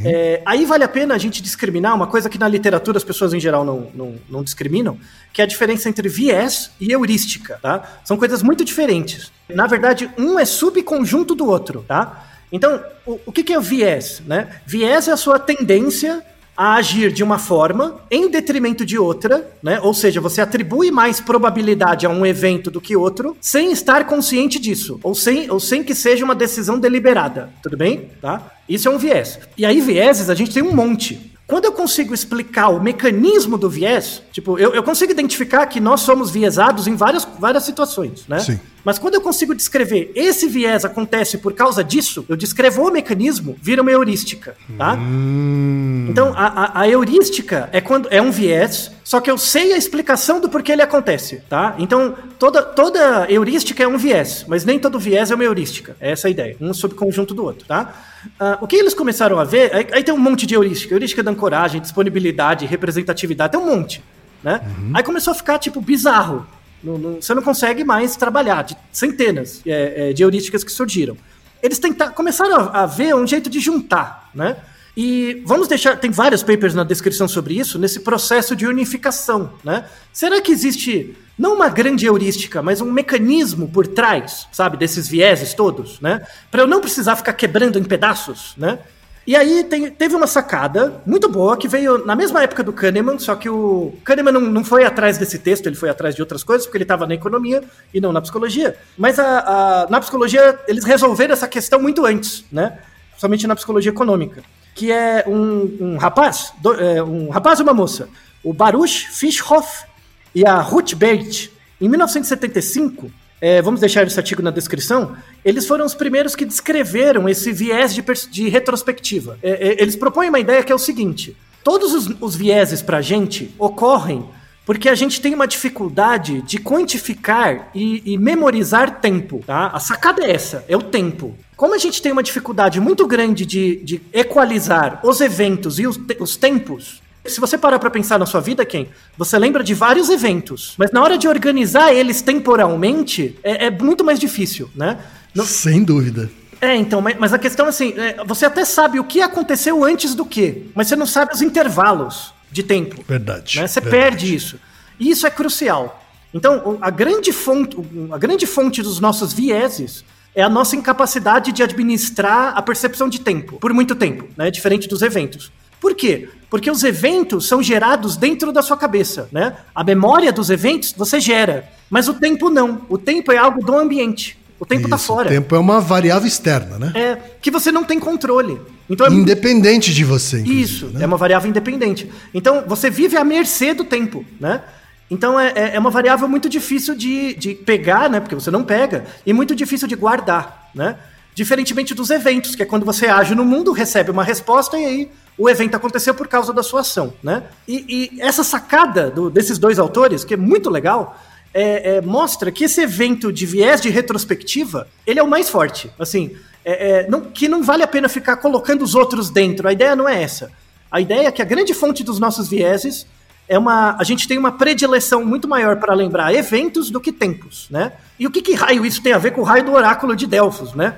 É, 0.05 0.43
aí 0.45 0.63
vale 0.63 0.83
a 0.83 0.87
pena 0.87 1.15
a 1.15 1.17
gente 1.17 1.41
discriminar 1.41 1.95
uma 1.95 2.05
coisa 2.05 2.29
que 2.29 2.37
na 2.37 2.47
literatura 2.47 2.99
as 2.99 3.03
pessoas 3.03 3.33
em 3.33 3.39
geral 3.39 3.65
não, 3.65 3.89
não, 3.95 4.15
não, 4.29 4.43
discriminam, 4.43 4.99
que 5.33 5.41
é 5.41 5.43
a 5.43 5.47
diferença 5.47 5.89
entre 5.89 6.07
viés 6.07 6.69
e 6.79 6.91
heurística, 6.91 7.57
tá? 7.59 7.99
São 8.05 8.15
coisas 8.15 8.43
muito 8.43 8.63
diferentes. 8.63 9.31
Na 9.49 9.65
verdade, 9.65 10.07
um 10.19 10.37
é 10.37 10.45
subconjunto 10.45 11.33
do 11.33 11.47
outro, 11.47 11.83
tá? 11.87 12.32
Então, 12.53 12.81
o, 13.03 13.19
o 13.25 13.31
que, 13.31 13.43
que 13.43 13.51
é 13.51 13.57
o 13.57 13.61
viés? 13.61 14.21
Né? 14.25 14.47
Viés 14.65 15.07
é 15.07 15.11
a 15.11 15.17
sua 15.17 15.39
tendência 15.39 16.23
a 16.55 16.75
agir 16.75 17.11
de 17.11 17.23
uma 17.23 17.39
forma 17.39 17.99
em 18.11 18.29
detrimento 18.29 18.85
de 18.85 18.95
outra, 18.95 19.51
né? 19.61 19.79
Ou 19.81 19.91
seja, 19.91 20.21
você 20.21 20.39
atribui 20.39 20.91
mais 20.91 21.19
probabilidade 21.19 22.05
a 22.05 22.09
um 22.09 22.23
evento 22.23 22.69
do 22.69 22.79
que 22.79 22.95
outro, 22.95 23.35
sem 23.41 23.71
estar 23.71 24.05
consciente 24.05 24.59
disso, 24.59 24.99
ou 25.01 25.15
sem, 25.15 25.49
ou 25.49 25.59
sem 25.59 25.83
que 25.83 25.95
seja 25.95 26.23
uma 26.23 26.35
decisão 26.35 26.77
deliberada. 26.77 27.49
Tudo 27.63 27.75
bem? 27.75 28.11
Tá? 28.21 28.51
Isso 28.69 28.87
é 28.87 28.91
um 28.91 28.99
viés. 28.99 29.39
E 29.57 29.65
aí, 29.65 29.81
vieses, 29.81 30.29
a 30.29 30.35
gente 30.35 30.53
tem 30.53 30.61
um 30.61 30.75
monte. 30.75 31.32
Quando 31.45 31.65
eu 31.65 31.73
consigo 31.73 32.13
explicar 32.13 32.69
o 32.69 32.81
mecanismo 32.81 33.57
do 33.57 33.69
viés, 33.69 34.23
tipo, 34.31 34.57
eu, 34.57 34.73
eu 34.73 34.81
consigo 34.81 35.11
identificar 35.11 35.65
que 35.65 35.79
nós 35.79 35.99
somos 35.99 36.31
viesados 36.31 36.87
em 36.87 36.95
várias, 36.95 37.27
várias 37.37 37.63
situações, 37.65 38.25
né? 38.27 38.39
Sim. 38.39 38.59
Mas 38.83 38.97
quando 38.97 39.15
eu 39.15 39.21
consigo 39.21 39.53
descrever 39.53 40.11
esse 40.15 40.47
viés 40.47 40.85
acontece 40.85 41.37
por 41.37 41.53
causa 41.53 41.83
disso, 41.83 42.25
eu 42.29 42.35
descrevo 42.35 42.87
o 42.87 42.91
mecanismo, 42.91 43.57
vira 43.61 43.81
uma 43.81 43.91
heurística, 43.91 44.55
tá? 44.77 44.93
Hum. 44.93 46.07
Então, 46.09 46.33
a, 46.35 46.47
a, 46.47 46.81
a, 46.81 46.89
heurística 46.89 47.69
é 47.71 47.79
quando 47.81 48.07
é 48.09 48.21
um 48.21 48.31
viés, 48.31 48.91
só 49.03 49.19
que 49.19 49.29
eu 49.29 49.37
sei 49.37 49.73
a 49.73 49.77
explicação 49.77 50.39
do 50.39 50.49
porquê 50.49 50.71
ele 50.71 50.81
acontece, 50.81 51.41
tá? 51.49 51.75
Então, 51.77 52.15
toda, 52.39 52.61
toda 52.61 53.29
heurística 53.29 53.83
é 53.83 53.87
um 53.87 53.97
viés, 53.97 54.45
mas 54.47 54.63
nem 54.65 54.79
todo 54.79 54.99
viés 54.99 55.29
é 55.29 55.35
uma 55.35 55.43
heurística. 55.43 55.95
É 55.99 56.11
essa 56.11 56.27
a 56.27 56.31
ideia, 56.31 56.55
um 56.59 56.73
subconjunto 56.73 57.33
do 57.33 57.43
outro, 57.43 57.65
tá? 57.65 57.93
Uh, 58.39 58.57
o 58.61 58.67
que 58.67 58.75
eles 58.75 58.93
começaram 58.93 59.39
a 59.39 59.43
ver, 59.43 59.73
aí, 59.73 59.87
aí, 59.91 60.03
tem 60.03 60.13
um 60.13 60.17
monte 60.17 60.45
de 60.45 60.55
heurística, 60.55 60.93
heurística 60.93 61.21
da 61.21 61.31
ancoragem, 61.31 61.81
disponibilidade, 61.81 62.65
representatividade, 62.65 63.51
tem 63.51 63.59
um 63.59 63.65
monte, 63.65 64.03
né? 64.43 64.61
Uhum. 64.65 64.91
Aí 64.93 65.03
começou 65.03 65.31
a 65.31 65.35
ficar, 65.35 65.59
tipo, 65.59 65.81
bizarro. 65.81 66.47
Não, 66.83 66.97
não, 66.97 67.21
você 67.21 67.33
não 67.33 67.41
consegue 67.41 67.83
mais 67.83 68.15
trabalhar, 68.15 68.63
de 68.63 68.75
centenas 68.91 69.61
é, 69.65 70.09
é, 70.09 70.13
de 70.13 70.23
heurísticas 70.23 70.63
que 70.63 70.71
surgiram. 70.71 71.17
Eles 71.61 71.79
tentaram, 71.79 72.11
começaram 72.11 72.55
a, 72.55 72.83
a, 72.83 72.85
ver 72.85 73.15
um 73.15 73.25
jeito 73.25 73.49
de 73.49 73.59
juntar, 73.59 74.29
né? 74.33 74.57
E 74.95 75.41
vamos 75.45 75.67
deixar, 75.67 75.97
tem 75.97 76.11
vários 76.11 76.43
papers 76.43 76.75
na 76.75 76.83
descrição 76.83 77.27
sobre 77.27 77.55
isso, 77.55 77.79
nesse 77.79 78.01
processo 78.01 78.55
de 78.55 78.67
unificação, 78.67 79.53
né? 79.63 79.85
Será 80.11 80.39
que 80.39 80.51
existe 80.51 81.17
não 81.37 81.55
uma 81.55 81.67
grande 81.67 82.05
heurística, 82.05 82.61
mas 82.61 82.79
um 82.79 82.91
mecanismo 82.91 83.67
por 83.67 83.87
trás, 83.87 84.47
sabe, 84.51 84.77
desses 84.77 85.07
vieses 85.07 85.53
todos, 85.53 85.99
né? 85.99 86.25
Para 86.51 86.61
eu 86.61 86.67
não 86.67 86.79
precisar 86.79 87.15
ficar 87.15 87.33
quebrando 87.33 87.79
em 87.79 87.83
pedaços, 87.83 88.53
né? 88.55 88.79
E 89.25 89.35
aí 89.37 89.63
tem, 89.63 89.89
teve 89.89 90.15
uma 90.15 90.27
sacada 90.27 91.01
muito 91.05 91.29
boa 91.29 91.55
que 91.55 91.67
veio 91.67 92.05
na 92.05 92.13
mesma 92.13 92.43
época 92.43 92.61
do 92.61 92.73
Kahneman, 92.73 93.17
só 93.17 93.35
que 93.35 93.49
o 93.49 93.93
Kahneman 94.03 94.33
não, 94.33 94.41
não 94.41 94.63
foi 94.65 94.83
atrás 94.83 95.17
desse 95.17 95.39
texto, 95.39 95.65
ele 95.65 95.77
foi 95.77 95.89
atrás 95.89 96.13
de 96.13 96.21
outras 96.21 96.43
coisas, 96.43 96.67
porque 96.67 96.77
ele 96.77 96.83
estava 96.83 97.07
na 97.07 97.15
economia 97.15 97.63
e 97.93 98.01
não 98.01 98.11
na 98.11 98.21
psicologia. 98.21 98.75
Mas 98.97 99.17
a, 99.17 99.39
a, 99.39 99.87
na 99.89 99.99
psicologia 100.01 100.59
eles 100.67 100.83
resolveram 100.83 101.33
essa 101.33 101.47
questão 101.47 101.81
muito 101.81 102.05
antes, 102.05 102.43
né? 102.51 102.77
Somente 103.17 103.47
na 103.47 103.55
psicologia 103.55 103.91
econômica. 103.91 104.43
Que 104.75 104.91
é 104.91 105.23
um, 105.27 105.77
um 105.79 105.97
rapaz, 105.97 106.53
do, 106.59 106.73
é, 106.73 107.03
um 107.03 107.29
rapaz 107.29 107.59
e 107.59 107.63
uma 107.63 107.73
moça, 107.73 108.09
o 108.43 108.53
Baruch 108.53 109.07
Fischhoff 109.09 109.85
e 110.33 110.45
a 110.45 110.59
Ruth 110.59 110.95
Bert, 110.95 111.49
em 111.79 111.87
1975, 111.87 113.11
é, 113.39 113.61
vamos 113.61 113.81
deixar 113.81 114.07
esse 114.07 114.17
artigo 114.17 114.41
na 114.41 114.51
descrição, 114.51 115.17
eles 115.43 115.67
foram 115.67 115.85
os 115.85 115.93
primeiros 115.93 116.33
que 116.35 116.45
descreveram 116.45 117.27
esse 117.27 117.51
viés 117.51 117.93
de, 117.93 118.01
de 118.31 118.47
retrospectiva. 118.47 119.37
É, 119.43 119.51
é, 119.51 119.81
eles 119.81 119.97
propõem 119.97 120.29
uma 120.29 120.39
ideia 120.39 120.63
que 120.63 120.71
é 120.71 120.75
o 120.75 120.79
seguinte: 120.79 121.35
todos 121.61 121.93
os, 121.93 122.15
os 122.21 122.35
vieses 122.35 122.81
para 122.81 122.99
a 122.99 123.01
gente 123.01 123.53
ocorrem 123.59 124.25
Porque 124.65 124.87
a 124.87 124.95
gente 124.95 125.19
tem 125.19 125.33
uma 125.33 125.47
dificuldade 125.47 126.41
de 126.41 126.57
quantificar 126.57 127.69
e, 127.75 128.13
e, 128.13 128.17
memorizar 128.17 129.01
tempo, 129.01 129.43
tá? 129.45 129.67
A 129.67 129.79
sacada 129.79 130.23
é 130.23 130.31
essa, 130.31 130.63
é 130.69 130.77
o 130.77 130.81
tempo. 130.81 131.37
Como 131.57 131.75
a 131.75 131.77
gente 131.77 132.01
tem 132.01 132.11
uma 132.11 132.23
dificuldade 132.23 132.79
muito 132.79 133.05
grande 133.05 133.45
de, 133.45 133.77
de 133.77 134.01
equalizar 134.13 135.01
os 135.03 135.19
eventos 135.19 135.79
e 135.79 135.87
os, 135.87 135.99
os 136.19 136.37
tempos, 136.37 137.01
se 137.25 137.39
você 137.39 137.57
parar 137.57 137.77
para 137.77 137.89
pensar 137.89 138.17
na 138.17 138.25
sua 138.25 138.39
vida, 138.39 138.65
quem? 138.65 138.89
Você 139.17 139.37
lembra 139.37 139.63
de 139.63 139.73
vários 139.73 140.09
eventos, 140.09 140.75
mas 140.77 140.91
na 140.91 141.03
hora 141.03 141.17
de 141.17 141.27
organizar 141.27 141.93
eles 141.93 142.21
temporalmente, 142.21 143.37
é, 143.43 143.67
é 143.67 143.71
muito 143.71 144.03
mais 144.03 144.19
difícil, 144.19 144.69
né? 144.75 144.99
Sem 145.45 145.83
dúvida. 145.83 146.31
É, 146.61 146.75
então, 146.75 147.01
mas, 147.01 147.17
mas 147.19 147.33
a 147.33 147.37
questão 147.37 147.67
assim, 147.67 147.93
é, 147.97 148.23
você 148.25 148.45
até 148.45 148.63
sabe 148.63 148.97
o 148.97 149.03
que 149.03 149.21
aconteceu 149.21 149.83
antes 149.83 150.15
do 150.15 150.25
que, 150.25 150.69
mas 150.73 150.87
você 150.87 150.95
não 150.95 151.05
sabe 151.05 151.33
os 151.33 151.41
intervalos 151.41 152.33
de 152.53 152.63
tempo. 152.63 153.03
Verdade. 153.07 153.59
Né? 153.59 153.67
Você 153.67 153.81
verdade. 153.81 154.03
perde 154.03 154.35
isso. 154.35 154.59
E 154.99 155.09
isso 155.09 155.25
é 155.25 155.29
crucial. 155.29 156.01
Então, 156.33 156.77
a 156.81 156.89
grande 156.89 157.33
fonte, 157.33 157.77
a 158.11 158.17
grande 158.17 158.45
fonte 158.45 158.81
dos 158.81 158.99
nossos 158.99 159.33
vieses 159.33 160.05
é 160.35 160.41
a 160.41 160.49
nossa 160.49 160.75
incapacidade 160.75 161.51
de 161.51 161.61
administrar 161.61 162.53
a 162.55 162.61
percepção 162.61 163.09
de 163.09 163.19
tempo 163.19 163.57
por 163.59 163.73
muito 163.73 163.95
tempo, 163.95 164.27
né? 164.37 164.49
Diferente 164.49 164.87
dos 164.87 165.01
eventos. 165.01 165.51
Por 165.79 165.95
quê? 165.95 166.29
Porque 166.49 166.71
os 166.71 166.83
eventos 166.83 167.47
são 167.47 167.61
gerados 167.61 168.15
dentro 168.15 168.51
da 168.51 168.61
sua 168.61 168.77
cabeça, 168.77 169.27
né? 169.31 169.57
A 169.75 169.83
memória 169.83 170.31
dos 170.31 170.49
eventos 170.49 170.93
você 170.95 171.19
gera, 171.19 171.69
mas 171.89 172.07
o 172.07 172.13
tempo 172.13 172.49
não. 172.49 172.85
O 172.89 172.97
tempo 172.97 173.31
é 173.31 173.37
algo 173.37 173.63
do 173.63 173.77
ambiente. 173.77 174.37
O 174.59 174.65
tempo 174.65 174.85
está 174.85 174.97
fora. 174.97 175.27
O 175.27 175.31
tempo 175.31 175.55
é 175.55 175.59
uma 175.59 175.81
variável 175.81 176.27
externa, 176.27 176.79
né? 176.79 176.91
É, 176.95 177.15
que 177.41 177.51
você 177.51 177.71
não 177.71 177.83
tem 177.83 177.99
controle. 177.99 178.59
Então, 178.89 179.07
é 179.07 179.09
independente 179.09 179.93
de 179.93 180.03
você. 180.03 180.41
Isso, 180.41 180.87
né? 180.87 181.03
é 181.03 181.05
uma 181.05 181.17
variável 181.17 181.49
independente. 181.49 182.09
Então, 182.33 182.63
você 182.67 182.89
vive 182.89 183.17
à 183.17 183.23
mercê 183.23 183.73
do 183.73 183.83
tempo, 183.83 184.25
né? 184.39 184.61
Então, 185.09 185.39
é, 185.39 185.51
é, 185.55 185.75
é 185.75 185.79
uma 185.79 185.89
variável 185.89 186.27
muito 186.27 186.49
difícil 186.49 186.95
de, 186.95 187.35
de 187.35 187.55
pegar, 187.55 188.09
né? 188.09 188.19
Porque 188.19 188.35
você 188.35 188.49
não 188.49 188.63
pega, 188.63 189.05
e 189.25 189.33
muito 189.33 189.55
difícil 189.55 189.87
de 189.87 189.95
guardar, 189.95 190.69
né? 190.73 190.97
Diferentemente 191.35 191.93
dos 191.93 192.09
eventos, 192.09 192.55
que 192.55 192.61
é 192.61 192.65
quando 192.65 192.85
você 192.85 193.07
age 193.07 193.33
no 193.33 193.43
mundo, 193.43 193.71
recebe 193.71 194.11
uma 194.11 194.23
resposta 194.23 194.77
e 194.77 194.85
aí 194.85 195.11
o 195.37 195.49
evento 195.49 195.75
aconteceu 195.75 196.13
por 196.13 196.27
causa 196.27 196.53
da 196.53 196.61
sua 196.61 196.81
ação, 196.81 197.13
né? 197.23 197.43
E, 197.67 198.11
e 198.15 198.21
essa 198.21 198.43
sacada 198.43 199.09
do, 199.09 199.29
desses 199.29 199.57
dois 199.57 199.79
autores, 199.79 200.23
que 200.23 200.35
é 200.35 200.37
muito 200.37 200.69
legal, 200.69 201.19
é, 201.53 201.95
é, 201.97 202.01
mostra 202.01 202.51
que 202.51 202.63
esse 202.63 202.81
evento 202.81 203.31
de 203.31 203.45
viés 203.45 203.79
de 203.79 203.89
retrospectiva, 203.89 204.87
ele 205.05 205.19
é 205.19 205.23
o 205.23 205.27
mais 205.27 205.49
forte. 205.49 205.91
Assim, 205.99 206.35
é, 206.65 206.89
é, 206.89 207.07
não, 207.07 207.21
que 207.21 207.47
não 207.47 207.61
vale 207.61 207.83
a 207.83 207.87
pena 207.87 208.09
ficar 208.09 208.37
colocando 208.37 208.81
os 208.81 208.95
outros 208.95 209.29
dentro. 209.29 209.67
A 209.67 209.73
ideia 209.73 209.95
não 209.95 210.09
é 210.09 210.21
essa. 210.21 210.51
A 210.89 210.99
ideia 210.99 211.27
é 211.27 211.31
que 211.31 211.41
a 211.41 211.45
grande 211.45 211.73
fonte 211.73 212.03
dos 212.03 212.19
nossos 212.19 212.47
vieses 212.47 213.05
é 213.47 213.57
uma. 213.57 213.95
A 213.99 214.03
gente 214.03 214.27
tem 214.27 214.37
uma 214.37 214.51
predileção 214.53 215.23
muito 215.25 215.47
maior 215.47 215.77
para 215.77 215.93
lembrar 215.93 216.33
eventos 216.33 216.89
do 216.89 216.99
que 216.99 217.11
tempos, 217.11 217.67
né? 217.69 217.93
E 218.17 218.25
o 218.25 218.31
que, 218.31 218.41
que, 218.41 218.53
raio 218.53 218.85
isso 218.85 219.01
tem 219.01 219.11
a 219.11 219.17
ver 219.17 219.31
com 219.31 219.41
o 219.41 219.43
raio 219.43 219.65
do 219.65 219.73
oráculo 219.73 220.15
de 220.15 220.25
Delfos, 220.25 220.73
né? 220.73 220.95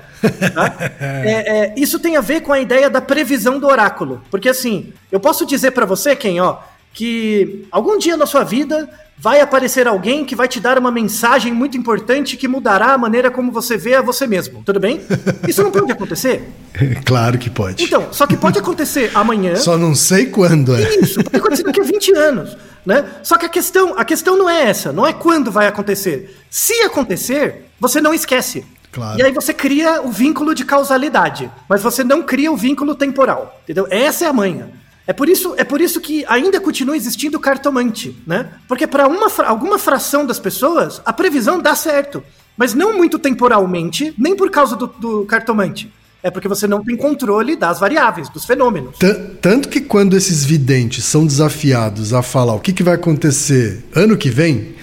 Tá? 0.53 0.75
é, 0.99 1.57
é, 1.57 1.73
isso 1.77 1.97
tem 1.97 2.17
a 2.17 2.21
ver 2.21 2.41
com 2.41 2.53
a 2.53 2.59
ideia 2.59 2.89
da 2.89 3.01
previsão 3.01 3.59
do 3.59 3.67
oráculo. 3.67 4.21
Porque 4.29 4.49
assim, 4.49 4.93
eu 5.11 5.19
posso 5.19 5.45
dizer 5.45 5.71
para 5.71 5.85
você, 5.85 6.15
quem, 6.15 6.39
ó, 6.39 6.57
que 6.93 7.65
algum 7.71 7.97
dia 7.97 8.15
na 8.15 8.25
sua 8.25 8.43
vida 8.43 8.89
vai 9.17 9.39
aparecer 9.39 9.87
alguém 9.87 10.25
que 10.25 10.35
vai 10.35 10.47
te 10.47 10.59
dar 10.59 10.77
uma 10.77 10.91
mensagem 10.91 11.53
muito 11.53 11.77
importante 11.77 12.37
que 12.37 12.47
mudará 12.47 12.93
a 12.93 12.97
maneira 12.97 13.31
como 13.31 13.51
você 13.51 13.77
vê 13.77 13.95
a 13.95 14.01
você 14.01 14.27
mesmo. 14.27 14.61
Tudo 14.63 14.79
bem? 14.79 15.01
Isso 15.47 15.63
não 15.63 15.71
pode 15.71 15.91
acontecer? 15.91 16.43
Claro 17.05 17.37
que 17.37 17.49
pode. 17.49 17.81
Então, 17.81 18.09
só 18.11 18.27
que 18.27 18.35
pode 18.35 18.59
acontecer 18.59 19.09
amanhã. 19.13 19.55
Só 19.55 19.77
não 19.77 19.95
sei 19.95 20.25
quando 20.25 20.75
é. 20.75 20.95
Isso, 20.97 21.23
pode 21.23 21.37
acontecer 21.37 21.63
daqui 21.63 21.79
a 21.79 21.83
20 21.83 22.13
anos. 22.15 22.57
Né? 22.85 23.05
Só 23.23 23.37
que 23.37 23.45
a 23.45 23.49
questão, 23.49 23.97
a 23.97 24.03
questão 24.03 24.37
não 24.37 24.49
é 24.49 24.63
essa, 24.63 24.91
não 24.91 25.07
é 25.07 25.13
quando 25.13 25.49
vai 25.51 25.67
acontecer. 25.67 26.37
Se 26.49 26.73
acontecer, 26.81 27.65
você 27.79 28.01
não 28.01 28.13
esquece. 28.13 28.65
Claro. 28.91 29.19
E 29.19 29.23
aí 29.23 29.31
você 29.31 29.53
cria 29.53 30.01
o 30.01 30.09
vínculo 30.09 30.53
de 30.53 30.65
causalidade, 30.65 31.49
mas 31.69 31.81
você 31.81 32.03
não 32.03 32.23
cria 32.23 32.51
o 32.51 32.57
vínculo 32.57 32.93
temporal. 32.95 33.59
Entendeu? 33.63 33.87
Essa 33.89 34.25
é 34.25 34.27
a 34.27 34.33
manha. 34.33 34.69
É 35.07 35.13
por 35.13 35.29
isso, 35.29 35.53
é 35.57 35.63
por 35.63 35.81
isso 35.81 36.01
que 36.01 36.25
ainda 36.27 36.59
continua 36.59 36.97
existindo 36.97 37.39
cartomante, 37.39 38.15
né? 38.25 38.49
Porque 38.67 38.87
para 38.87 39.03
alguma 39.03 39.77
fração 39.77 40.25
das 40.25 40.39
pessoas, 40.39 41.01
a 41.05 41.13
previsão 41.13 41.59
dá 41.59 41.75
certo. 41.75 42.23
Mas 42.57 42.73
não 42.73 42.97
muito 42.97 43.19
temporalmente, 43.19 44.13
nem 44.17 44.35
por 44.35 44.49
causa 44.49 44.75
do, 44.75 44.87
do 44.87 45.25
cartomante. 45.25 45.91
É 46.23 46.31
porque 46.31 46.47
você 46.47 46.65
não 46.65 46.83
tem 46.83 46.97
controle 46.97 47.55
das 47.55 47.79
variáveis, 47.79 48.29
dos 48.29 48.45
fenômenos. 48.45 48.97
Tanto 49.41 49.69
que 49.69 49.79
quando 49.79 50.17
esses 50.17 50.43
videntes 50.43 51.05
são 51.05 51.23
desafiados 51.23 52.13
a 52.13 52.23
falar 52.23 52.55
o 52.55 52.59
que, 52.59 52.73
que 52.73 52.81
vai 52.81 52.95
acontecer 52.95 53.85
ano 53.93 54.17
que 54.17 54.29
vem, 54.29 54.73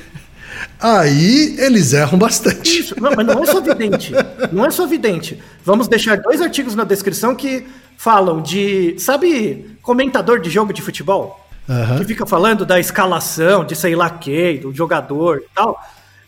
aí 0.81 1.57
eles 1.59 1.93
erram 1.93 2.19
bastante. 2.19 2.81
Isso, 2.81 3.01
não, 3.01 3.13
mas 3.17 3.27
não 3.27 3.43
é 3.43 3.47
só 3.47 3.61
vidente. 3.61 4.13
Não 4.53 4.67
é 4.67 4.71
só 4.71 4.87
vidente. 4.87 5.43
Vamos 5.65 5.89
deixar 5.89 6.17
dois 6.19 6.41
artigos 6.41 6.75
na 6.75 6.85
descrição 6.85 7.35
que 7.35 7.67
falam 7.97 8.43
de. 8.43 8.97
Sabe, 8.99 9.77
comentador 9.83 10.41
de 10.41 10.51
jogo 10.51 10.73
de 10.73 10.83
futebol? 10.83 11.47
Uhum. 11.69 11.99
Que 11.99 12.05
fica 12.05 12.27
falando 12.27 12.67
da 12.67 12.81
escalação, 12.81 13.65
de 13.65 13.77
sei 13.77 13.95
lá 13.95 14.11
quem, 14.11 14.59
do 14.59 14.75
jogador 14.75 15.39
e 15.39 15.55
tal. 15.55 15.79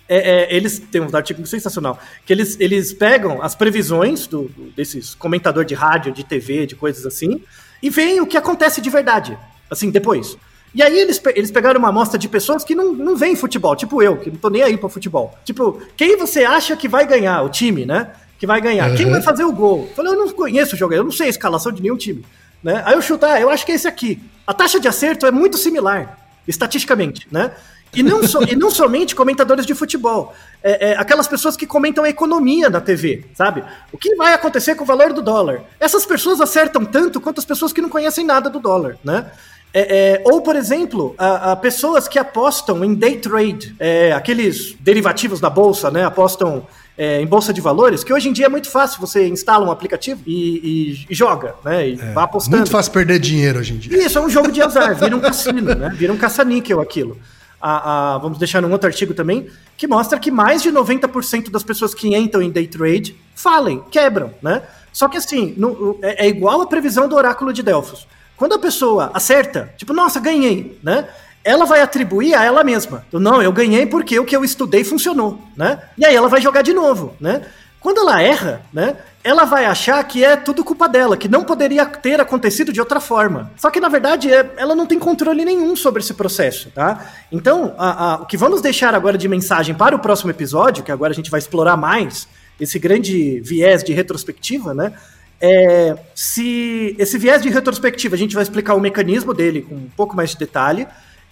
É, 0.08 0.16
é, 0.16 0.54
eles 0.54 0.78
têm 0.78 1.00
um 1.00 1.16
artigo 1.16 1.44
sensacional. 1.46 1.98
Que 2.24 2.32
eles, 2.32 2.56
eles 2.60 2.92
pegam 2.92 3.42
as 3.42 3.54
previsões 3.54 4.26
do, 4.26 4.48
do, 4.48 4.70
desses 4.76 5.14
comentador 5.14 5.64
de 5.64 5.74
rádio, 5.74 6.12
de 6.12 6.22
TV, 6.24 6.66
de 6.66 6.76
coisas 6.76 7.06
assim, 7.06 7.42
e 7.82 7.90
veem 7.90 8.20
o 8.20 8.26
que 8.26 8.36
acontece 8.36 8.80
de 8.80 8.90
verdade. 8.90 9.36
Assim, 9.70 9.90
depois. 9.90 10.36
E 10.74 10.82
aí 10.82 10.98
eles, 10.98 11.20
eles 11.34 11.50
pegaram 11.50 11.78
uma 11.78 11.90
amostra 11.90 12.18
de 12.18 12.28
pessoas 12.28 12.64
que 12.64 12.74
não, 12.74 12.92
não 12.92 13.14
veem 13.14 13.36
futebol, 13.36 13.76
tipo 13.76 14.02
eu, 14.02 14.16
que 14.16 14.30
não 14.30 14.38
tô 14.38 14.50
nem 14.50 14.62
aí 14.62 14.76
pra 14.76 14.88
futebol. 14.88 15.38
Tipo, 15.44 15.80
quem 15.96 16.16
você 16.16 16.44
acha 16.44 16.76
que 16.76 16.88
vai 16.88 17.06
ganhar? 17.06 17.42
O 17.42 17.48
time, 17.48 17.86
né? 17.86 18.10
Que 18.38 18.46
vai 18.46 18.60
ganhar. 18.60 18.90
Uhum. 18.90 18.96
Quem 18.96 19.08
vai 19.08 19.22
fazer 19.22 19.44
o 19.44 19.52
gol? 19.52 19.86
Eu 19.88 19.94
falei, 19.94 20.12
eu 20.12 20.16
não 20.16 20.28
conheço 20.32 20.74
o 20.74 20.78
jogo, 20.78 20.92
eu 20.92 21.04
não 21.04 21.12
sei 21.12 21.28
a 21.28 21.30
escalação 21.30 21.70
de 21.70 21.80
nenhum 21.80 21.96
time. 21.96 22.24
Né? 22.62 22.82
Aí 22.84 22.94
eu 22.94 23.02
chutar, 23.02 23.34
ah, 23.34 23.40
eu 23.40 23.50
acho 23.50 23.64
que 23.64 23.72
é 23.72 23.74
esse 23.76 23.86
aqui. 23.86 24.20
A 24.46 24.52
taxa 24.52 24.80
de 24.80 24.88
acerto 24.88 25.26
é 25.26 25.30
muito 25.30 25.56
similar, 25.56 26.18
estatisticamente, 26.48 27.28
né? 27.30 27.52
E 27.94 28.02
não, 28.02 28.26
so, 28.26 28.42
e 28.42 28.56
não 28.56 28.70
somente 28.70 29.14
comentadores 29.14 29.64
de 29.64 29.74
futebol. 29.74 30.34
É, 30.62 30.90
é, 30.90 30.96
aquelas 30.96 31.28
pessoas 31.28 31.56
que 31.56 31.66
comentam 31.66 32.02
a 32.02 32.08
economia 32.08 32.68
na 32.68 32.80
TV, 32.80 33.24
sabe? 33.34 33.62
O 33.92 33.96
que 33.96 34.16
vai 34.16 34.32
acontecer 34.32 34.74
com 34.74 34.82
o 34.82 34.86
valor 34.86 35.12
do 35.12 35.22
dólar? 35.22 35.62
Essas 35.78 36.04
pessoas 36.04 36.40
acertam 36.40 36.84
tanto 36.84 37.20
quanto 37.20 37.38
as 37.38 37.44
pessoas 37.44 37.72
que 37.72 37.80
não 37.80 37.88
conhecem 37.88 38.26
nada 38.26 38.50
do 38.50 38.58
dólar, 38.58 38.98
né? 39.04 39.30
É, 39.76 40.12
é, 40.12 40.22
ou, 40.24 40.40
por 40.40 40.54
exemplo, 40.54 41.16
a, 41.18 41.50
a, 41.50 41.56
pessoas 41.56 42.06
que 42.06 42.16
apostam 42.16 42.84
em 42.84 42.94
day 42.94 43.16
trade, 43.16 43.74
é, 43.80 44.12
aqueles 44.12 44.76
derivativos 44.78 45.40
da 45.40 45.50
bolsa, 45.50 45.90
né? 45.90 46.04
Apostam 46.04 46.64
é, 46.96 47.20
em 47.20 47.26
bolsa 47.26 47.52
de 47.52 47.60
valores, 47.60 48.04
que 48.04 48.12
hoje 48.12 48.28
em 48.28 48.32
dia 48.32 48.46
é 48.46 48.48
muito 48.48 48.70
fácil. 48.70 49.00
Você 49.00 49.26
instala 49.26 49.66
um 49.66 49.72
aplicativo 49.72 50.22
e, 50.24 51.00
e, 51.02 51.06
e 51.10 51.14
joga, 51.14 51.56
né? 51.64 51.88
E 51.88 51.92
é, 51.94 52.12
vai 52.12 52.22
apostando. 52.22 52.56
Muito 52.56 52.70
fácil 52.70 52.92
perder 52.92 53.18
dinheiro 53.18 53.58
hoje 53.58 53.74
em 53.74 53.78
dia. 53.78 54.06
Isso, 54.06 54.16
é 54.16 54.20
um 54.20 54.30
jogo 54.30 54.52
de 54.52 54.62
azar, 54.62 54.94
vira 54.94 55.16
um 55.16 55.20
cassino, 55.20 55.74
né? 55.74 55.92
Vira 55.96 56.12
um 56.12 56.16
caça-níquel 56.16 56.80
aquilo. 56.80 57.18
A, 57.60 58.14
a, 58.14 58.18
vamos 58.18 58.38
deixar 58.38 58.62
num 58.62 58.70
outro 58.70 58.86
artigo 58.86 59.12
também, 59.12 59.48
que 59.76 59.88
mostra 59.88 60.20
que 60.20 60.30
mais 60.30 60.62
de 60.62 60.70
90% 60.70 61.50
das 61.50 61.64
pessoas 61.64 61.92
que 61.92 62.14
entram 62.14 62.42
em 62.42 62.50
day 62.50 62.68
trade 62.68 63.16
falem, 63.34 63.82
quebram, 63.90 64.32
né? 64.40 64.62
Só 64.92 65.08
que 65.08 65.16
assim, 65.16 65.52
no, 65.56 65.98
é, 66.00 66.26
é 66.26 66.28
igual 66.28 66.60
a 66.60 66.66
previsão 66.66 67.08
do 67.08 67.16
oráculo 67.16 67.52
de 67.52 67.60
Delfos. 67.60 68.06
Quando 68.36 68.54
a 68.54 68.58
pessoa 68.58 69.10
acerta, 69.14 69.72
tipo, 69.76 69.92
nossa, 69.92 70.20
ganhei, 70.20 70.78
né? 70.82 71.08
Ela 71.42 71.66
vai 71.66 71.82
atribuir 71.82 72.34
a 72.34 72.42
ela 72.42 72.64
mesma. 72.64 73.04
Não, 73.12 73.42
eu 73.42 73.52
ganhei 73.52 73.86
porque 73.86 74.18
o 74.18 74.24
que 74.24 74.34
eu 74.34 74.44
estudei 74.44 74.82
funcionou, 74.82 75.40
né? 75.56 75.78
E 75.96 76.04
aí 76.04 76.14
ela 76.14 76.28
vai 76.28 76.40
jogar 76.40 76.62
de 76.62 76.72
novo, 76.72 77.14
né? 77.20 77.42
Quando 77.84 77.98
ela 77.98 78.22
erra, 78.22 78.62
né? 78.72 78.96
Ela 79.22 79.44
vai 79.44 79.66
achar 79.66 80.02
que 80.04 80.24
é 80.24 80.36
tudo 80.36 80.64
culpa 80.64 80.88
dela, 80.88 81.18
que 81.18 81.28
não 81.28 81.44
poderia 81.44 81.84
ter 81.84 82.18
acontecido 82.18 82.72
de 82.72 82.80
outra 82.80 82.98
forma. 82.98 83.52
Só 83.56 83.70
que 83.70 83.78
na 83.78 83.90
verdade 83.90 84.32
é, 84.32 84.54
ela 84.56 84.74
não 84.74 84.86
tem 84.86 84.98
controle 84.98 85.44
nenhum 85.44 85.76
sobre 85.76 86.02
esse 86.02 86.14
processo, 86.14 86.70
tá? 86.70 87.12
Então, 87.30 87.74
a, 87.76 88.04
a, 88.04 88.14
o 88.22 88.26
que 88.26 88.38
vamos 88.38 88.62
deixar 88.62 88.94
agora 88.94 89.18
de 89.18 89.28
mensagem 89.28 89.74
para 89.74 89.94
o 89.94 89.98
próximo 89.98 90.30
episódio, 90.30 90.82
que 90.82 90.90
agora 90.90 91.12
a 91.12 91.14
gente 91.14 91.30
vai 91.30 91.38
explorar 91.38 91.76
mais 91.76 92.26
esse 92.58 92.78
grande 92.78 93.40
viés 93.40 93.84
de 93.84 93.92
retrospectiva, 93.92 94.72
né? 94.72 94.94
É, 95.40 95.96
se 96.14 96.94
esse 96.98 97.18
viés 97.18 97.42
de 97.42 97.48
retrospectiva, 97.48 98.14
a 98.14 98.18
gente 98.18 98.34
vai 98.34 98.42
explicar 98.42 98.74
o 98.74 98.80
mecanismo 98.80 99.34
dele 99.34 99.62
com 99.62 99.74
um 99.74 99.90
pouco 99.96 100.16
mais 100.16 100.30
de 100.30 100.38
detalhe, 100.38 100.86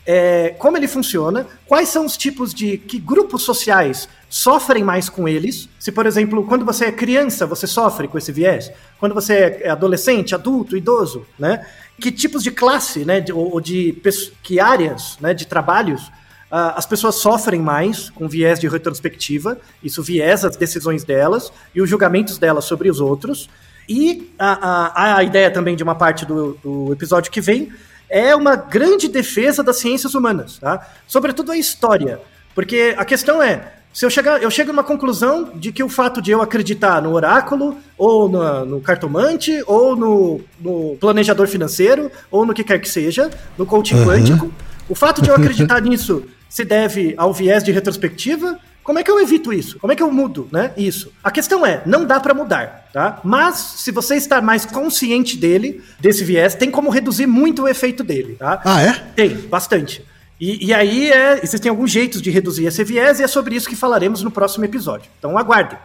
é, 0.04 0.50
como 0.58 0.76
ele 0.76 0.88
funciona, 0.88 1.46
quais 1.66 1.88
são 1.88 2.04
os 2.04 2.16
tipos 2.16 2.52
de 2.52 2.76
que 2.76 2.98
grupos 2.98 3.42
sociais 3.42 4.08
sofrem 4.28 4.82
mais 4.82 5.08
com 5.08 5.28
eles. 5.28 5.68
Se, 5.78 5.92
por 5.92 6.06
exemplo, 6.06 6.44
quando 6.44 6.64
você 6.64 6.86
é 6.86 6.92
criança, 6.92 7.46
você 7.46 7.66
sofre 7.66 8.08
com 8.08 8.18
esse 8.18 8.32
viés, 8.32 8.72
quando 8.98 9.14
você 9.14 9.60
é 9.62 9.70
adolescente, 9.70 10.34
adulto, 10.34 10.76
idoso, 10.76 11.24
né? 11.38 11.64
Que 12.00 12.10
tipos 12.10 12.42
de 12.42 12.50
classe, 12.50 13.04
né, 13.04 13.20
de, 13.20 13.32
ou 13.32 13.60
de 13.60 13.96
que 14.42 14.58
áreas, 14.58 15.16
né, 15.20 15.32
de 15.32 15.46
trabalhos 15.46 16.10
uh, 16.52 16.76
as 16.76 16.84
pessoas 16.84 17.16
sofrem 17.16 17.60
mais 17.60 18.10
com 18.10 18.28
viés 18.28 18.60
de 18.60 18.68
retrospectiva, 18.68 19.58
isso 19.82 20.02
viés 20.02 20.44
as 20.44 20.56
decisões 20.56 21.02
delas 21.02 21.50
e 21.74 21.80
os 21.80 21.88
julgamentos 21.88 22.36
delas 22.38 22.66
sobre 22.66 22.90
os 22.90 23.00
outros. 23.00 23.48
E 23.88 24.32
a, 24.38 24.88
a, 24.94 25.16
a 25.18 25.22
ideia 25.24 25.50
também 25.50 25.76
de 25.76 25.82
uma 25.82 25.94
parte 25.94 26.24
do, 26.24 26.58
do 26.62 26.92
episódio 26.92 27.30
que 27.30 27.40
vem 27.40 27.72
é 28.08 28.34
uma 28.36 28.56
grande 28.56 29.08
defesa 29.08 29.62
das 29.62 29.78
ciências 29.78 30.14
humanas, 30.14 30.58
tá? 30.58 30.86
Sobretudo 31.06 31.50
a 31.52 31.56
história. 31.56 32.20
Porque 32.54 32.94
a 32.98 33.04
questão 33.04 33.42
é, 33.42 33.72
se 33.92 34.06
eu 34.06 34.10
chegar, 34.10 34.42
eu 34.42 34.50
chego 34.50 34.70
a 34.70 34.72
uma 34.72 34.84
conclusão 34.84 35.50
de 35.54 35.70
que 35.70 35.82
o 35.82 35.88
fato 35.88 36.22
de 36.22 36.30
eu 36.30 36.40
acreditar 36.40 37.02
no 37.02 37.12
oráculo, 37.12 37.76
ou 37.98 38.28
no, 38.28 38.64
no 38.64 38.80
cartomante, 38.80 39.62
ou 39.66 39.94
no, 39.94 40.40
no, 40.58 40.96
planejador 40.98 41.46
financeiro, 41.46 42.10
ou 42.30 42.46
no 42.46 42.54
que 42.54 42.64
quer 42.64 42.78
que 42.78 42.88
seja, 42.88 43.30
no 43.58 43.66
coaching 43.66 43.96
uhum. 43.96 44.06
quântico, 44.06 44.52
o 44.88 44.94
fato 44.94 45.20
de 45.20 45.28
eu 45.28 45.34
acreditar 45.34 45.80
nisso 45.82 46.24
se 46.48 46.64
deve 46.64 47.14
ao 47.16 47.32
viés 47.32 47.62
de 47.62 47.70
retrospectiva, 47.70 48.58
como 48.82 48.98
é 48.98 49.02
que 49.02 49.10
eu 49.10 49.20
evito 49.20 49.52
isso? 49.52 49.78
Como 49.78 49.92
é 49.92 49.96
que 49.96 50.02
eu 50.02 50.10
mudo, 50.10 50.48
né? 50.50 50.72
Isso. 50.76 51.12
A 51.22 51.30
questão 51.30 51.64
é, 51.64 51.82
não 51.86 52.04
dá 52.04 52.18
para 52.18 52.34
mudar, 52.34 52.88
tá? 52.92 53.20
Mas 53.22 53.56
se 53.76 53.90
você 53.90 54.16
está 54.16 54.40
mais 54.40 54.66
consciente 54.66 55.36
dele, 55.36 55.82
desse 56.00 56.24
viés, 56.24 56.54
tem 56.54 56.70
como 56.70 56.90
reduzir 56.90 57.26
muito 57.26 57.62
o 57.62 57.68
efeito 57.68 58.02
dele, 58.02 58.34
tá? 58.38 58.60
Ah, 58.64 58.82
é? 58.82 58.92
Tem, 59.14 59.30
bastante. 59.36 60.04
E, 60.40 60.66
e 60.66 60.74
aí 60.74 61.08
é, 61.08 61.38
existem 61.40 61.70
alguns 61.70 61.92
jeitos 61.92 62.20
de 62.20 62.28
reduzir 62.28 62.66
esse 62.66 62.82
viés 62.82 63.20
e 63.20 63.22
é 63.22 63.28
sobre 63.28 63.54
isso 63.54 63.68
que 63.68 63.76
falaremos 63.76 64.24
no 64.24 64.30
próximo 64.30 64.64
episódio. 64.64 65.08
Então 65.16 65.38
aguardem. 65.38 65.78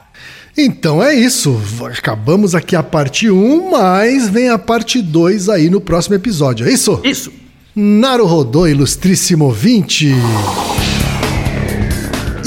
Então 0.57 1.03
é 1.03 1.13
isso. 1.13 1.61
Acabamos 1.95 2.55
aqui 2.55 2.75
a 2.75 2.81
parte 2.81 3.29
1, 3.29 3.69
mas 3.69 4.27
vem 4.27 4.49
a 4.49 4.57
parte 4.57 4.99
2 4.99 5.49
aí 5.49 5.69
no 5.69 5.79
próximo 5.79 6.15
episódio, 6.15 6.67
é 6.67 6.71
isso? 6.71 6.99
Isso. 7.03 7.31
Naruhodô, 7.75 8.65
ilustríssimo 8.65 9.51
20. 9.51 10.15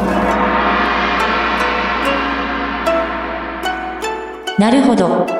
Naruhodo. 4.58 5.39